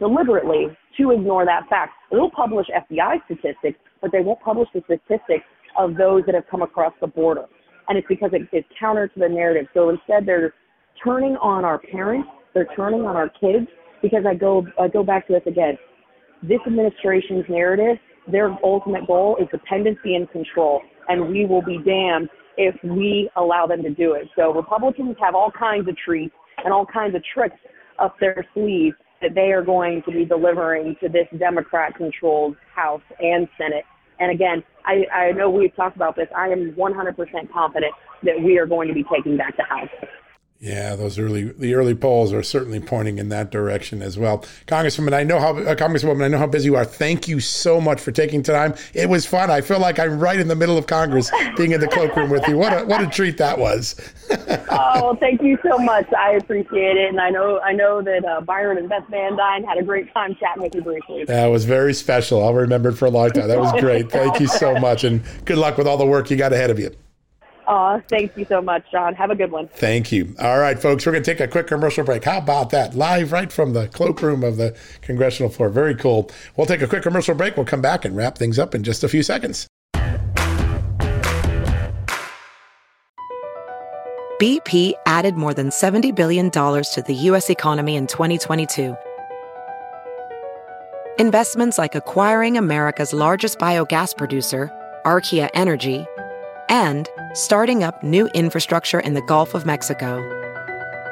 deliberately 0.00 0.66
to 0.98 1.12
ignore 1.12 1.44
that 1.44 1.68
fact. 1.70 1.92
They'll 2.10 2.30
publish 2.30 2.66
FBI 2.66 3.24
statistics, 3.26 3.78
but 4.02 4.10
they 4.10 4.20
won't 4.20 4.40
publish 4.40 4.68
the 4.74 4.82
statistics 4.86 5.44
of 5.78 5.94
those 5.94 6.24
that 6.26 6.34
have 6.34 6.48
come 6.50 6.62
across 6.62 6.92
the 7.00 7.06
border. 7.06 7.44
And 7.88 7.96
it's 7.96 8.08
because 8.08 8.30
it 8.32 8.48
is 8.56 8.64
counter 8.78 9.06
to 9.06 9.20
the 9.20 9.28
narrative. 9.28 9.68
So 9.72 9.90
instead, 9.90 10.26
they're 10.26 10.52
turning 11.04 11.36
on 11.36 11.64
our 11.64 11.78
parents, 11.78 12.28
they're 12.54 12.68
turning 12.74 13.02
on 13.02 13.14
our 13.14 13.28
kids, 13.28 13.68
because 14.02 14.24
I 14.28 14.34
go, 14.34 14.66
I 14.80 14.88
go 14.88 15.04
back 15.04 15.28
to 15.28 15.34
this 15.34 15.42
again. 15.46 15.78
This 16.42 16.58
administration's 16.66 17.44
narrative, 17.48 17.98
their 18.26 18.56
ultimate 18.64 19.06
goal 19.06 19.36
is 19.40 19.46
dependency 19.52 20.16
and 20.16 20.28
control. 20.32 20.80
And 21.06 21.28
we 21.28 21.46
will 21.46 21.62
be 21.62 21.78
damned 21.84 22.28
if 22.56 22.74
we 22.82 23.30
allow 23.36 23.68
them 23.68 23.84
to 23.84 23.90
do 23.90 24.14
it. 24.14 24.28
So 24.34 24.52
Republicans 24.52 25.14
have 25.20 25.36
all 25.36 25.52
kinds 25.56 25.88
of 25.88 25.96
treats 25.96 26.34
and 26.64 26.72
all 26.72 26.86
kinds 26.86 27.14
of 27.14 27.22
tricks 27.34 27.56
up 27.98 28.16
their 28.20 28.46
sleeves 28.54 28.96
that 29.22 29.34
they 29.34 29.52
are 29.52 29.62
going 29.62 30.02
to 30.06 30.12
be 30.12 30.24
delivering 30.24 30.96
to 31.02 31.08
this 31.08 31.26
Democrat 31.38 31.94
controlled 31.94 32.56
House 32.74 33.02
and 33.20 33.48
Senate. 33.58 33.84
And 34.18 34.30
again, 34.30 34.62
I, 34.84 35.04
I 35.14 35.32
know 35.32 35.50
we've 35.50 35.74
talked 35.76 35.96
about 35.96 36.16
this. 36.16 36.28
I 36.36 36.48
am 36.48 36.72
100% 36.72 37.52
confident 37.52 37.92
that 38.22 38.40
we 38.42 38.58
are 38.58 38.66
going 38.66 38.88
to 38.88 38.94
be 38.94 39.04
taking 39.14 39.36
back 39.36 39.56
the 39.56 39.64
House. 39.64 39.88
Yeah, 40.62 40.94
those 40.94 41.18
early 41.18 41.44
the 41.52 41.72
early 41.72 41.94
polls 41.94 42.34
are 42.34 42.42
certainly 42.42 42.80
pointing 42.80 43.16
in 43.16 43.30
that 43.30 43.50
direction 43.50 44.02
as 44.02 44.18
well. 44.18 44.44
Congresswoman, 44.66 45.14
I 45.14 45.22
know 45.22 45.40
how 45.40 45.56
uh, 45.56 45.74
Congresswoman, 45.74 46.22
I 46.22 46.28
know 46.28 46.36
how 46.36 46.46
busy 46.46 46.66
you 46.66 46.76
are. 46.76 46.84
Thank 46.84 47.26
you 47.26 47.40
so 47.40 47.80
much 47.80 47.98
for 47.98 48.12
taking 48.12 48.42
time. 48.42 48.74
It 48.92 49.08
was 49.08 49.24
fun. 49.24 49.50
I 49.50 49.62
feel 49.62 49.78
like 49.80 49.98
I'm 49.98 50.20
right 50.20 50.38
in 50.38 50.48
the 50.48 50.54
middle 50.54 50.76
of 50.76 50.86
Congress, 50.86 51.30
being 51.56 51.72
in 51.72 51.80
the 51.80 51.88
cloakroom 51.88 52.28
with 52.28 52.46
you. 52.46 52.58
What 52.58 52.74
a 52.74 52.84
what 52.84 53.00
a 53.02 53.06
treat 53.06 53.38
that 53.38 53.58
was. 53.58 53.98
oh, 54.70 55.16
thank 55.18 55.40
you 55.40 55.56
so 55.66 55.78
much. 55.78 56.06
I 56.12 56.32
appreciate 56.32 56.98
it, 56.98 57.08
and 57.08 57.22
I 57.22 57.30
know 57.30 57.58
I 57.60 57.72
know 57.72 58.02
that 58.02 58.26
uh, 58.26 58.42
Byron 58.42 58.76
and 58.76 58.86
Beth 58.86 59.06
Van 59.08 59.38
Duyne 59.38 59.64
had 59.64 59.78
a 59.78 59.82
great 59.82 60.12
time 60.12 60.36
chatting 60.38 60.62
with 60.62 60.74
you 60.74 60.82
briefly. 60.82 61.24
That 61.24 61.46
was 61.46 61.64
very 61.64 61.94
special. 61.94 62.44
I'll 62.44 62.52
remember 62.52 62.90
it 62.90 62.96
for 62.96 63.06
a 63.06 63.10
long 63.10 63.30
time. 63.30 63.48
That 63.48 63.58
was 63.58 63.72
great. 63.80 64.12
Thank 64.12 64.40
you 64.40 64.46
so 64.46 64.74
much, 64.78 65.04
and 65.04 65.22
good 65.46 65.56
luck 65.56 65.78
with 65.78 65.86
all 65.86 65.96
the 65.96 66.04
work 66.04 66.30
you 66.30 66.36
got 66.36 66.52
ahead 66.52 66.68
of 66.68 66.78
you. 66.78 66.94
Aw, 67.70 68.00
thank 68.08 68.36
you 68.36 68.44
so 68.46 68.60
much, 68.60 68.82
John. 68.90 69.14
Have 69.14 69.30
a 69.30 69.36
good 69.36 69.52
one. 69.52 69.68
Thank 69.68 70.10
you. 70.10 70.34
All 70.40 70.58
right, 70.58 70.76
folks, 70.76 71.06
we're 71.06 71.12
going 71.12 71.22
to 71.22 71.30
take 71.30 71.38
a 71.38 71.46
quick 71.46 71.68
commercial 71.68 72.02
break. 72.02 72.24
How 72.24 72.38
about 72.38 72.70
that? 72.70 72.96
Live 72.96 73.30
right 73.30 73.52
from 73.52 73.74
the 73.74 73.86
cloakroom 73.86 74.42
of 74.42 74.56
the 74.56 74.76
congressional 75.02 75.50
floor. 75.50 75.68
Very 75.68 75.94
cool. 75.94 76.28
We'll 76.56 76.66
take 76.66 76.82
a 76.82 76.88
quick 76.88 77.04
commercial 77.04 77.36
break. 77.36 77.56
We'll 77.56 77.66
come 77.66 77.80
back 77.80 78.04
and 78.04 78.16
wrap 78.16 78.36
things 78.36 78.58
up 78.58 78.74
in 78.74 78.82
just 78.82 79.04
a 79.04 79.08
few 79.08 79.22
seconds. 79.22 79.68
BP 84.40 84.94
added 85.06 85.36
more 85.36 85.54
than 85.54 85.68
$70 85.68 86.12
billion 86.12 86.50
to 86.50 87.04
the 87.06 87.14
U.S. 87.14 87.50
economy 87.50 87.94
in 87.94 88.08
2022. 88.08 88.96
Investments 91.20 91.78
like 91.78 91.94
acquiring 91.94 92.56
America's 92.56 93.12
largest 93.12 93.60
biogas 93.60 94.16
producer, 94.16 94.72
Archaea 95.04 95.50
Energy 95.54 96.04
and 96.70 97.08
starting 97.34 97.82
up 97.82 98.02
new 98.02 98.28
infrastructure 98.28 99.00
in 99.00 99.12
the 99.12 99.22
Gulf 99.22 99.54
of 99.54 99.66
Mexico. 99.66 100.24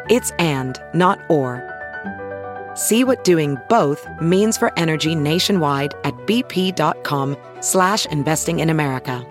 It's 0.09 0.31
and, 0.39 0.81
not 0.95 1.19
or. 1.29 1.63
See 2.75 3.05
what 3.05 3.25
doing 3.25 3.59
both 3.69 4.07
means 4.21 4.57
for 4.57 4.73
energy 4.79 5.15
nationwide 5.15 5.95
at 6.05 6.15
bp.com 6.27 7.37
slash 7.61 8.07
investing 8.07 8.61
in 8.61 8.71
America. 8.71 9.27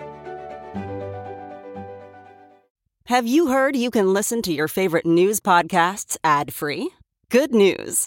Have 3.06 3.26
you 3.26 3.48
heard 3.48 3.74
you 3.74 3.90
can 3.90 4.12
listen 4.12 4.42
to 4.42 4.52
your 4.52 4.68
favorite 4.68 5.06
news 5.06 5.40
podcasts 5.40 6.18
ad-free? 6.22 6.90
Good 7.30 7.54
news. 7.54 8.06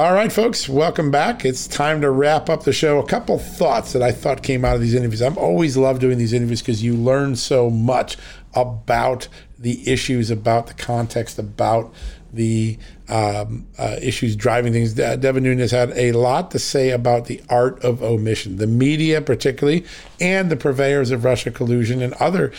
All 0.00 0.14
right, 0.14 0.32
folks, 0.32 0.66
welcome 0.66 1.10
back. 1.10 1.44
It's 1.44 1.66
time 1.68 2.00
to 2.00 2.10
wrap 2.10 2.48
up 2.48 2.62
the 2.62 2.72
show. 2.72 2.98
A 2.98 3.06
couple 3.06 3.38
thoughts 3.38 3.92
that 3.92 4.00
I 4.00 4.12
thought 4.12 4.42
came 4.42 4.64
out 4.64 4.74
of 4.74 4.80
these 4.80 4.94
interviews. 4.94 5.20
I've 5.20 5.36
always 5.36 5.76
loved 5.76 6.00
doing 6.00 6.16
these 6.16 6.32
interviews 6.32 6.62
because 6.62 6.82
you 6.82 6.94
learn 6.94 7.36
so 7.36 7.68
much 7.68 8.16
about 8.54 9.28
the 9.58 9.86
issues, 9.86 10.30
about 10.30 10.68
the 10.68 10.72
context, 10.72 11.38
about 11.38 11.92
the 12.32 12.78
um, 13.10 13.66
uh, 13.76 13.96
issues 14.00 14.36
driving 14.36 14.72
things. 14.72 14.94
Devin 14.94 15.42
Nunes 15.42 15.70
had 15.70 15.90
a 15.90 16.12
lot 16.12 16.50
to 16.52 16.58
say 16.58 16.88
about 16.88 17.26
the 17.26 17.42
art 17.50 17.84
of 17.84 18.02
omission, 18.02 18.56
the 18.56 18.66
media, 18.66 19.20
particularly, 19.20 19.84
and 20.18 20.50
the 20.50 20.56
purveyors 20.56 21.10
of 21.10 21.26
Russia 21.26 21.50
collusion 21.50 22.00
and 22.00 22.14
other 22.14 22.54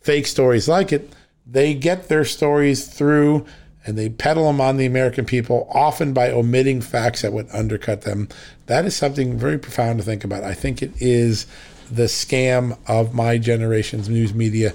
fake 0.00 0.26
stories 0.26 0.66
like 0.66 0.92
it. 0.92 1.12
They 1.46 1.72
get 1.72 2.08
their 2.08 2.24
stories 2.24 2.88
through 2.88 3.46
and 3.86 3.96
they 3.96 4.08
peddle 4.08 4.46
them 4.46 4.60
on 4.60 4.76
the 4.76 4.86
American 4.86 5.24
people, 5.24 5.68
often 5.72 6.12
by 6.12 6.30
omitting 6.30 6.80
facts 6.80 7.22
that 7.22 7.32
would 7.32 7.48
undercut 7.52 8.02
them. 8.02 8.28
That 8.66 8.84
is 8.84 8.94
something 8.94 9.38
very 9.38 9.58
profound 9.58 9.98
to 9.98 10.04
think 10.04 10.24
about. 10.24 10.44
I 10.44 10.54
think 10.54 10.82
it 10.82 10.92
is 10.98 11.46
the 11.90 12.04
scam 12.04 12.78
of 12.86 13.14
my 13.14 13.38
generation's 13.38 14.08
news 14.08 14.34
media 14.34 14.74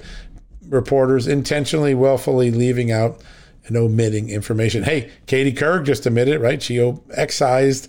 reporters 0.68 1.28
intentionally, 1.28 1.94
willfully 1.94 2.50
leaving 2.50 2.90
out 2.90 3.22
and 3.66 3.76
omitting 3.76 4.28
information. 4.28 4.82
Hey, 4.82 5.10
Katie 5.26 5.52
Couric 5.52 5.84
just 5.84 6.06
admitted, 6.06 6.40
right? 6.40 6.62
She 6.62 6.78
excised 7.14 7.88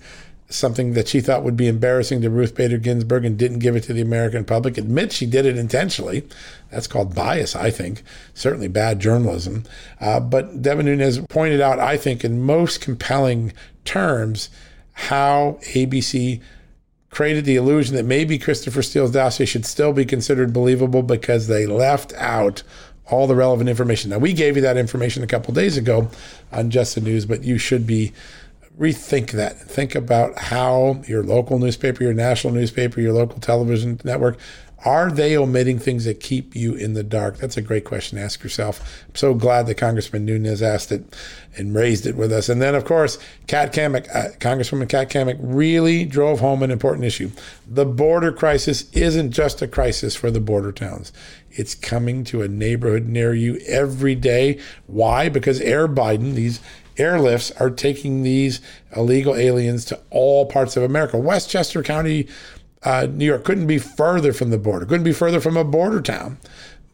something 0.50 0.94
that 0.94 1.08
she 1.08 1.20
thought 1.20 1.44
would 1.44 1.58
be 1.58 1.68
embarrassing 1.68 2.22
to 2.22 2.30
Ruth 2.30 2.56
Bader 2.56 2.78
Ginsburg 2.78 3.26
and 3.26 3.38
didn't 3.38 3.60
give 3.60 3.76
it 3.76 3.84
to 3.84 3.94
the 3.94 4.02
American 4.02 4.46
public. 4.46 4.78
Admit 4.78 5.12
she 5.12 5.26
did 5.26 5.46
it 5.46 5.58
intentionally. 5.58 6.28
That's 6.70 6.88
called 6.88 7.14
bias, 7.14 7.56
I 7.56 7.70
think. 7.70 8.04
Certainly 8.34 8.70
bad 8.70 9.00
journalism. 9.00 9.66
Uh, 10.00 10.20
but 10.20 10.62
Devin 10.62 10.86
Nunes 10.86 11.20
pointed 11.28 11.60
out, 11.60 11.80
I 11.80 11.98
think, 11.98 12.24
in 12.24 12.42
most 12.42 12.80
compelling 12.80 13.52
terms, 13.84 14.50
how 14.94 15.60
ABC 15.64 16.42
created 17.10 17.46
the 17.46 17.56
illusion 17.56 17.96
that 17.96 18.06
maybe 18.06 18.38
Christopher 18.38 18.82
Steele's 18.82 19.12
dossier 19.12 19.46
should 19.46 19.66
still 19.66 19.92
be 19.92 20.06
considered 20.06 20.54
believable 20.54 21.04
because 21.04 21.48
they 21.48 21.66
left 21.66 22.14
out 22.14 22.64
all 23.10 23.28
the 23.28 23.36
relevant 23.36 23.70
information. 23.70 24.12
Now, 24.12 24.18
we 24.18 24.34
gave 24.34 24.56
you 24.56 24.62
that 24.62 24.78
information 24.78 25.24
a 25.24 25.28
couple 25.28 25.54
days 25.54 25.78
ago 25.78 26.10
on 26.52 26.70
Just 26.70 26.96
the 26.96 27.02
News, 27.02 27.26
but 27.26 27.44
you 27.44 27.58
should 27.58 27.88
be 27.88 28.14
rethink 28.78 29.32
that. 29.32 29.60
Think 29.60 29.96
about 29.96 30.38
how 30.38 31.02
your 31.08 31.24
local 31.24 31.60
newspaper, 31.60 32.04
your 32.04 32.14
national 32.14 32.54
newspaper, 32.54 33.02
your 33.02 33.14
local 33.14 33.40
television 33.40 34.00
network 34.04 34.38
are 34.86 35.10
they 35.10 35.36
omitting 35.36 35.80
things 35.80 36.06
that 36.06 36.20
keep 36.20 36.56
you 36.56 36.76
in 36.76 36.94
the 36.94 37.04
dark? 37.04 37.38
That's 37.38 37.58
a 37.58 37.62
great 37.62 37.84
question 37.84 38.18
to 38.18 38.24
ask 38.24 38.44
yourself. 38.44 39.04
I'm 39.10 39.16
so 39.16 39.34
glad 39.34 39.66
that 39.68 39.76
Congressman 39.76 40.24
Nunes 40.24 40.62
asked 40.62 40.92
it 40.92 41.16
and 41.58 41.74
raised 41.74 42.06
it 42.06 42.16
with 42.16 42.32
us. 42.32 42.48
And 42.48 42.62
then, 42.62 42.76
of 42.76 42.86
course, 42.86 43.18
Kat 43.48 43.74
Cammack, 43.74 44.08
uh, 44.16 44.30
Congresswoman 44.38 44.88
Kat 44.88 45.36
really 45.40 46.06
drove 46.06 46.40
home 46.42 46.62
an 46.62 46.70
important 46.70 47.06
issue. 47.06 47.32
The 47.68 47.86
border 47.86 48.32
crisis 48.32 48.90
isn't 48.92 49.32
just 49.32 49.64
a 49.64 49.68
crisis 49.68 50.16
for 50.16 50.30
the 50.30 50.40
border 50.40 50.72
towns. 50.72 51.12
It's 51.50 51.74
coming 51.74 52.24
to 52.26 52.44
a 52.44 52.48
neighborhood 52.48 53.08
near 53.08 53.34
you 53.34 53.60
every 53.68 54.14
day. 54.14 54.60
Why? 54.86 55.28
Because 55.28 55.60
Air 55.60 55.88
Biden, 55.88 56.36
these 56.36 56.60
airlifts 56.98 57.60
are 57.60 57.70
taking 57.70 58.24
these 58.24 58.62
illegal 58.96 59.36
aliens 59.36 59.86
to 59.86 60.00
all 60.10 60.46
parts 60.46 60.78
of 60.78 60.84
America. 60.84 61.18
Westchester 61.18 61.84
County, 61.84 62.28
uh, 62.84 63.08
New 63.10 63.26
York 63.26 63.44
couldn't 63.44 63.68
be 63.68 63.78
further 63.78 64.34
from 64.34 64.50
the 64.50 64.58
border, 64.58 64.86
couldn't 64.86 65.04
be 65.04 65.14
further 65.14 65.40
from 65.40 65.58
a 65.58 65.64
border 65.64 66.02
town. 66.02 66.38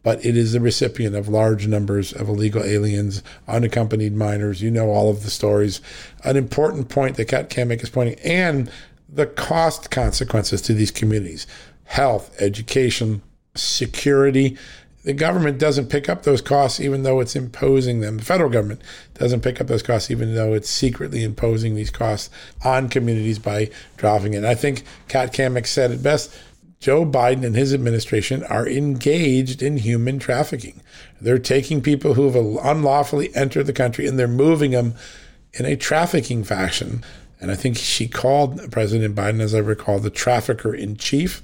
But 0.04 0.26
it 0.26 0.36
is 0.36 0.51
the 0.51 0.60
recipient 0.60 1.16
of 1.16 1.30
large 1.30 1.66
numbers 1.66 2.12
of 2.12 2.28
illegal 2.28 2.62
aliens, 2.62 3.24
unaccompanied 3.47 4.14
minors. 4.14 4.62
You 4.62 4.70
know 4.70 4.89
all 4.89 5.10
of 5.10 5.24
the 5.24 5.30
stories. 5.30 5.80
An 6.26 6.36
important 6.36 6.89
point 6.89 7.16
that 7.16 7.30
Kat 7.30 7.49
Cammack 7.49 7.82
is 7.82 7.89
pointing, 7.89 8.20
and 8.20 8.70
the 9.08 9.28
cost 9.28 9.91
consequences 9.91 10.62
to 10.64 10.74
these 10.74 10.91
communities 10.91 11.47
health, 11.86 12.36
education, 12.41 13.22
security 13.56 14.58
the 15.04 15.14
government 15.14 15.58
doesn't 15.58 15.89
pick 15.89 16.08
up 16.08 16.24
those 16.24 16.41
costs 16.41 16.80
even 16.80 17.04
though 17.04 17.20
it's 17.20 17.36
imposing 17.36 17.99
them. 17.99 18.18
The 18.18 18.26
federal 18.26 18.49
government 18.49 18.82
doesn't 19.16 19.41
pick 19.41 19.60
up 19.60 19.68
those 19.68 19.84
costs 19.84 20.10
even 20.10 20.34
though 20.34 20.54
it's 20.54 20.70
secretly 20.70 21.24
imposing 21.24 21.76
these 21.76 21.89
costs 21.89 22.30
on 22.64 22.89
communities 22.89 23.39
by 23.39 23.70
dropping 23.97 24.34
it. 24.34 24.45
I 24.45 24.56
think 24.56 24.84
Kat 25.10 25.34
Cammack 25.34 25.68
said 25.68 25.91
it 25.91 26.01
best. 26.01 26.34
Joe 26.80 27.06
Biden 27.06 27.45
and 27.45 27.56
his 27.56 27.74
administration 27.74 28.43
are 28.43 28.68
engaged 28.68 29.62
in 29.62 29.78
human 29.78 30.20
trafficking. 30.20 30.82
They're 31.22 31.39
taking 31.39 31.82
people 31.82 32.14
who 32.14 32.30
have 32.30 32.36
unlawfully 32.36 33.34
entered 33.36 33.68
the 33.68 33.74
country 33.74 34.08
and 34.08 34.20
they're 34.20 34.28
moving 34.28 34.72
them 34.72 34.95
in 35.54 35.66
a 35.66 35.78
trafficking 35.78 36.43
fashion. 36.43 37.04
And 37.39 37.51
I 37.51 37.56
think 37.56 37.78
she 37.78 38.08
called 38.08 38.72
President 38.72 39.16
Biden, 39.16 39.41
as 39.41 39.54
I 39.54 39.60
recall, 39.60 39.99
the 39.99 40.10
trafficker 40.10 40.74
in 40.74 40.95
chief. 40.95 41.41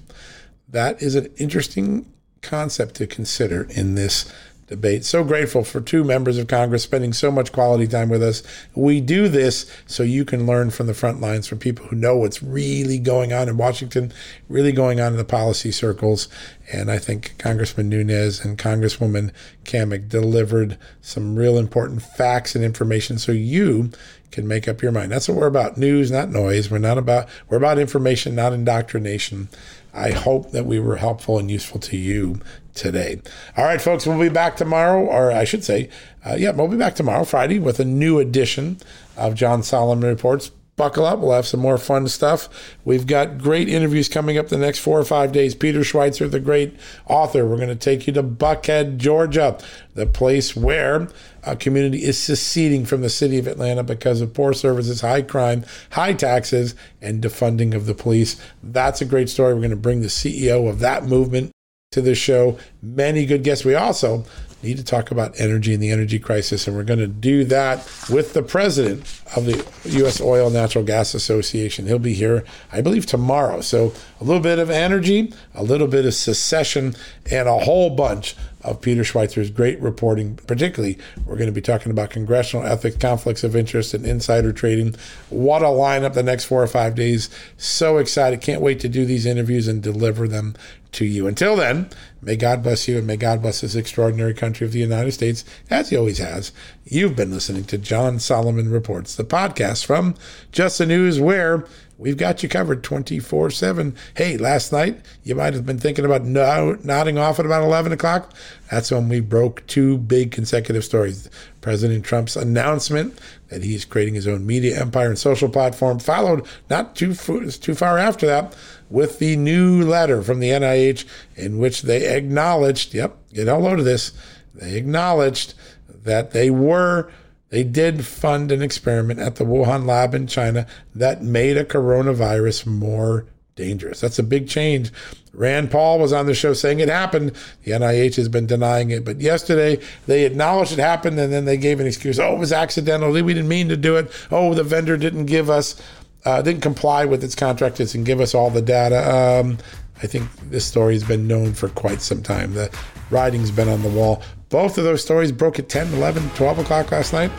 That 0.68 1.02
is 1.02 1.16
an 1.16 1.28
interesting 1.38 2.06
concept 2.42 2.96
to 2.96 3.08
consider 3.08 3.68
in 3.70 3.96
this 3.96 4.32
debate. 4.70 5.04
So 5.04 5.24
grateful 5.24 5.64
for 5.64 5.82
two 5.82 6.04
members 6.04 6.38
of 6.38 6.48
Congress 6.48 6.84
spending 6.84 7.12
so 7.12 7.32
much 7.32 7.52
quality 7.52 7.88
time 7.88 8.08
with 8.08 8.22
us. 8.22 8.44
We 8.76 9.02
do 9.02 9.28
this 9.28 9.70
so 9.88 10.04
you 10.04 10.24
can 10.24 10.46
learn 10.46 10.70
from 10.70 10.88
the 10.88 10.94
front 10.94 11.20
lines 11.20 11.48
from 11.48 11.58
people 11.58 11.88
who 11.88 11.96
know 11.96 12.16
what's 12.16 12.44
really 12.44 13.00
going 13.00 13.34
on 13.34 13.50
in 13.50 13.58
Washington, 13.58 14.14
really 14.48 14.72
going 14.72 15.02
on 15.02 15.12
in 15.12 15.18
the 15.18 15.26
policy 15.26 15.72
circles. 15.72 16.30
And 16.72 16.92
I 16.92 17.00
think 17.00 17.36
Congressman 17.40 17.90
Nunes 17.90 18.46
and 18.46 18.58
Congresswoman 18.58 19.32
Cammack 19.66 20.08
delivered 20.08 20.78
some 21.02 21.36
real 21.36 21.58
important 21.58 22.04
facts 22.04 22.56
and 22.56 22.64
information 22.64 23.18
so 23.18 23.32
you 23.32 23.90
can 24.32 24.48
make 24.48 24.68
up 24.68 24.84
your 24.84 24.92
mind. 24.92 25.12
That's 25.12 25.28
what 25.28 25.38
we're 25.38 25.48
about. 25.48 25.78
News, 25.78 26.12
not 26.12 26.30
noise. 26.30 26.70
We're 26.70 26.78
not 26.78 27.00
about 27.00 27.28
we're 27.50 27.58
about 27.58 27.80
information, 27.80 28.36
not 28.36 28.54
indoctrination. 28.54 29.50
I 29.94 30.12
hope 30.12 30.52
that 30.52 30.68
we 30.68 30.80
were 30.80 30.98
helpful 30.98 31.40
and 31.40 31.50
useful 31.50 31.80
to 31.82 31.98
you 31.98 32.40
today. 32.80 33.22
All 33.58 33.66
right, 33.66 33.82
folks, 33.82 34.08
we'll 34.08 34.20
be 34.20 34.30
back 34.30 34.56
tomorrow, 34.56 35.06
or 35.06 35.32
I 35.32 35.44
should 35.44 35.64
say, 35.64 35.90
uh, 36.26 36.36
yeah, 36.36 36.52
we'll 36.52 36.68
be 36.68 36.78
back 36.78 36.96
tomorrow, 36.96 37.26
Friday, 37.26 37.60
with 37.60 37.80
a 37.80 37.86
new 37.86 38.20
edition 38.20 38.78
of 39.18 39.36
John 39.36 39.62
Solomon 39.62 40.10
Reports. 40.10 40.52
Buckle 40.78 41.06
up, 41.06 41.20
we'll 41.20 41.34
have 41.34 41.46
some 41.46 41.60
more 41.60 41.78
fun 41.78 42.08
stuff. 42.08 42.48
We've 42.86 43.06
got 43.06 43.38
great 43.38 43.68
interviews 43.68 44.08
coming 44.08 44.38
up 44.38 44.48
the 44.48 44.58
next 44.58 44.80
four 44.80 44.98
or 44.98 45.04
five 45.04 45.34
days. 45.34 45.54
Peter 45.54 45.82
Schweizer, 45.82 46.32
the 46.32 46.40
great 46.40 46.74
author, 47.06 47.46
we're 47.46 47.58
going 47.58 47.68
to 47.68 47.76
take 47.76 48.08
you 48.08 48.14
to 48.14 48.24
Buckhead, 48.24 48.96
Georgia, 48.96 49.58
the 49.96 50.06
place 50.06 50.56
where 50.56 51.10
a 51.44 51.58
community 51.58 52.06
is 52.06 52.18
seceding 52.18 52.86
from 52.86 53.02
the 53.02 53.10
city 53.10 53.38
of 53.38 53.46
Atlanta 53.46 53.84
because 53.84 54.22
of 54.22 54.34
poor 54.34 54.54
services, 54.54 55.02
high 55.02 55.22
crime, 55.22 55.66
high 55.92 56.14
taxes, 56.14 56.76
and 57.02 57.22
defunding 57.22 57.74
of 57.74 57.86
the 57.86 57.94
police. 57.94 58.42
That's 58.64 59.02
a 59.02 59.06
great 59.06 59.28
story. 59.28 59.54
We're 59.54 59.60
going 59.60 59.72
to 59.72 59.76
bring 59.76 60.02
the 60.02 60.08
CEO 60.08 60.70
of 60.70 60.80
that 60.80 61.04
movement 61.04 61.52
to 61.92 62.02
the 62.02 62.14
show. 62.14 62.56
Many 62.84 63.26
good 63.26 63.44
guests. 63.44 63.66
We 63.66 63.74
also 63.74 64.24
need 64.62 64.78
to 64.78 64.84
talk 64.84 65.10
about 65.10 65.40
energy 65.40 65.74
and 65.74 65.82
the 65.82 65.90
energy 65.90 66.20
crisis, 66.20 66.68
and 66.68 66.76
we're 66.76 66.84
going 66.84 67.00
to 67.00 67.08
do 67.08 67.44
that 67.46 67.78
with 68.12 68.34
the 68.34 68.44
president 68.44 69.02
of 69.36 69.46
the 69.46 69.66
U.S. 69.98 70.22
Oil 70.22 70.48
and 70.48 70.54
Natural 70.54 70.84
Gas 70.84 71.16
Association. 71.16 71.88
He'll 71.88 71.98
be 71.98 72.14
here, 72.14 72.44
I 72.72 72.82
believe, 72.82 73.08
tomorrow. 73.08 73.62
So 73.62 73.94
a 74.22 74.24
little 74.24 74.42
bit 74.42 74.60
of 74.60 74.70
energy, 74.70 75.34
a 75.56 75.64
little 75.64 75.88
bit 75.88 76.06
of 76.06 76.14
secession, 76.14 76.94
and 77.32 77.50
a 77.50 77.58
whole 77.58 77.90
bunch 77.90 78.36
of 78.62 78.82
Peter 78.82 79.04
Schweizer's 79.04 79.50
great 79.50 79.80
reporting. 79.80 80.36
Particularly, 80.36 80.98
we're 81.26 81.38
going 81.38 81.48
to 81.48 81.54
be 81.54 81.62
talking 81.62 81.92
about 81.92 82.10
congressional 82.10 82.66
ethics, 82.66 82.98
conflicts 82.98 83.44
of 83.44 83.56
interest, 83.56 83.94
and 83.94 84.06
insider 84.06 84.52
trading. 84.52 84.96
What 85.30 85.62
a 85.62 85.68
lineup 85.68 86.14
the 86.14 86.24
next 86.24 86.46
four 86.46 86.62
or 86.62 86.68
five 86.68 86.96
days. 86.96 87.30
So 87.58 87.98
excited. 87.98 88.42
Can't 88.42 88.62
wait 88.62 88.80
to 88.82 88.90
do 88.90 89.06
these 89.06 89.26
interviews 89.26 89.68
and 89.68 89.82
deliver 89.82 90.28
them 90.28 90.56
to 90.94 91.06
you. 91.06 91.28
Until 91.28 91.56
then, 91.56 91.90
may 92.22 92.36
God 92.36 92.64
bless 92.64 92.88
you 92.88 92.98
and 92.98 93.08
may 93.08 93.18
God 93.18 93.42
bless 93.42 93.62
this 93.62 93.76
extraordinary 93.76 94.34
country 94.34 94.66
of 94.66 94.74
the 94.74 94.80
United 94.80 95.12
States, 95.12 95.46
as 95.70 95.90
He 95.90 95.98
always 95.98 96.18
has. 96.18 96.52
You've 96.86 97.16
been 97.16 97.32
listening 97.32 97.66
to 97.66 97.78
John 97.78 98.20
Solomon 98.20 98.72
Reports, 98.72 99.16
the 99.16 99.24
podcast 99.24 99.86
from 99.86 100.16
Just 100.52 100.80
the 100.80 100.86
News, 100.86 101.20
where 101.20 101.66
we've 102.00 102.18
got 102.18 102.42
you 102.42 102.50
covered 102.50 102.84
24 102.84 103.52
7. 103.52 103.96
Hey, 104.16 104.38
last 104.38 104.72
night 104.72 105.00
you 105.24 105.36
might 105.36 105.54
have 105.54 105.66
been 105.66 105.78
thinking 105.78 106.06
about 106.06 106.24
no, 106.24 106.78
nodding 106.84 107.18
off 107.20 107.40
at 107.40 107.46
about 107.46 107.64
11 107.64 107.92
o'clock. 107.92 108.34
That's 108.72 108.90
when 108.90 109.10
we 109.10 109.20
broke 109.20 109.66
two 109.68 109.98
big 110.00 110.32
consecutive 110.32 110.84
stories. 110.84 111.30
President 111.62 112.06
Trump's 112.06 112.36
announcement 112.36 113.20
that 113.50 113.64
he's 113.64 113.86
creating 113.86 114.16
his 114.16 114.28
own 114.28 114.46
media 114.46 114.80
empire 114.80 115.10
and 115.10 115.20
social 115.20 115.50
platform, 115.50 116.00
followed 116.00 116.48
not 116.70 116.96
too, 116.96 117.14
too 117.14 117.76
far 117.76 117.98
after 117.98 118.26
that 118.26 118.56
with 118.90 119.20
the 119.20 119.36
new 119.36 119.84
letter 119.84 120.22
from 120.22 120.40
the 120.40 120.50
NIH 120.50 121.06
in 121.36 121.60
which 121.60 121.84
they 121.84 122.16
acknowledged, 122.16 122.94
yep, 122.94 123.18
get 123.34 123.48
a 123.48 123.58
load 123.58 123.80
of 123.80 123.86
this, 123.86 124.12
they 124.54 124.76
acknowledged 124.76 125.54
that 125.88 126.32
they 126.32 126.50
were 126.50 127.12
they 127.50 127.64
did 127.64 128.06
fund 128.06 128.52
an 128.52 128.62
experiment 128.62 129.20
at 129.20 129.36
the 129.36 129.44
Wuhan 129.44 129.86
lab 129.86 130.14
in 130.14 130.28
China 130.28 130.68
that 130.94 131.24
made 131.24 131.58
a 131.58 131.66
coronavirus 131.66 132.68
more 132.68 133.26
dangerous. 133.56 134.00
That's 134.00 134.20
a 134.20 134.24
big 134.24 134.48
change. 134.48 134.92
Rand 135.34 135.70
Paul 135.72 136.00
was 136.00 136.14
on 136.14 136.26
the 136.26 136.34
show 136.34 136.54
saying 136.54 136.80
it 136.80 136.90
happened. 136.90 137.34
The 137.64 137.72
NIH 137.72 138.16
has 138.16 138.30
been 138.30 138.46
denying 138.46 138.92
it. 138.92 139.04
But 139.04 139.20
yesterday 139.20 139.80
they 140.06 140.26
acknowledged 140.26 140.74
it 140.74 140.80
happened 140.80 141.20
and 141.20 141.32
then 141.34 141.46
they 141.46 141.58
gave 141.58 141.80
an 141.80 141.88
excuse. 141.88 142.20
Oh, 142.20 142.36
it 142.36 142.40
was 142.40 142.54
accidental. 142.54 143.12
We 143.12 143.34
didn't 143.34 143.50
mean 143.50 143.70
to 143.70 143.78
do 143.78 143.96
it. 143.96 144.12
Oh, 144.32 144.54
the 144.54 144.64
vendor 144.64 144.98
didn't 144.98 145.26
give 145.26 145.50
us, 145.50 145.82
uh, 146.26 146.42
didn't 146.42 146.62
comply 146.62 147.06
with 147.06 147.24
its 147.24 147.36
contractors 147.36 147.96
and 147.96 148.06
give 148.06 148.20
us 148.20 148.36
all 148.36 148.50
the 148.50 148.62
data. 148.62 149.10
Um, 149.10 149.58
I 150.02 150.08
think 150.08 150.30
this 150.50 150.66
story 150.66 150.94
has 150.94 151.04
been 151.04 151.28
known 151.28 151.54
for 151.54 151.70
quite 151.70 152.02
some 152.02 152.22
time. 152.24 152.54
The 152.54 152.74
writing's 153.10 153.52
been 153.52 153.70
on 153.70 153.82
the 153.84 153.90
wall. 153.90 154.22
Both 154.50 154.78
of 154.78 154.84
those 154.84 155.04
stories 155.04 155.32
broke 155.32 155.60
at 155.60 155.70
10, 155.70 155.94
11, 155.94 156.30
12 156.32 156.60
o'clock 156.60 156.92
last 156.92 157.14
night. 157.14 157.32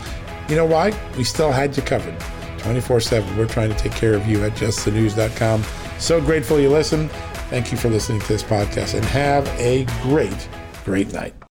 You 0.49 0.57
know 0.57 0.67
why? 0.67 0.93
We 1.17 1.25
still 1.25 1.53
had 1.53 1.77
you 1.77 1.83
covered 1.83 2.19
24 2.59 3.01
7. 3.01 3.37
We're 3.37 3.47
trying 3.47 3.71
to 3.71 3.77
take 3.77 3.93
care 3.93 4.15
of 4.15 4.27
you 4.27 4.45
at 4.45 4.53
justthenews.com. 4.53 5.65
So 5.99 6.21
grateful 6.21 6.61
you 6.61 6.71
listen. 6.71 7.09
Thank 7.49 7.73
you 7.73 7.79
for 7.79 7.89
listening 7.89 8.21
to 8.21 8.29
this 8.29 8.43
podcast 8.43 8.95
and 8.95 9.05
have 9.07 9.47
a 9.59 9.85
great, 10.03 10.49
great 10.85 11.13
night. 11.13 11.40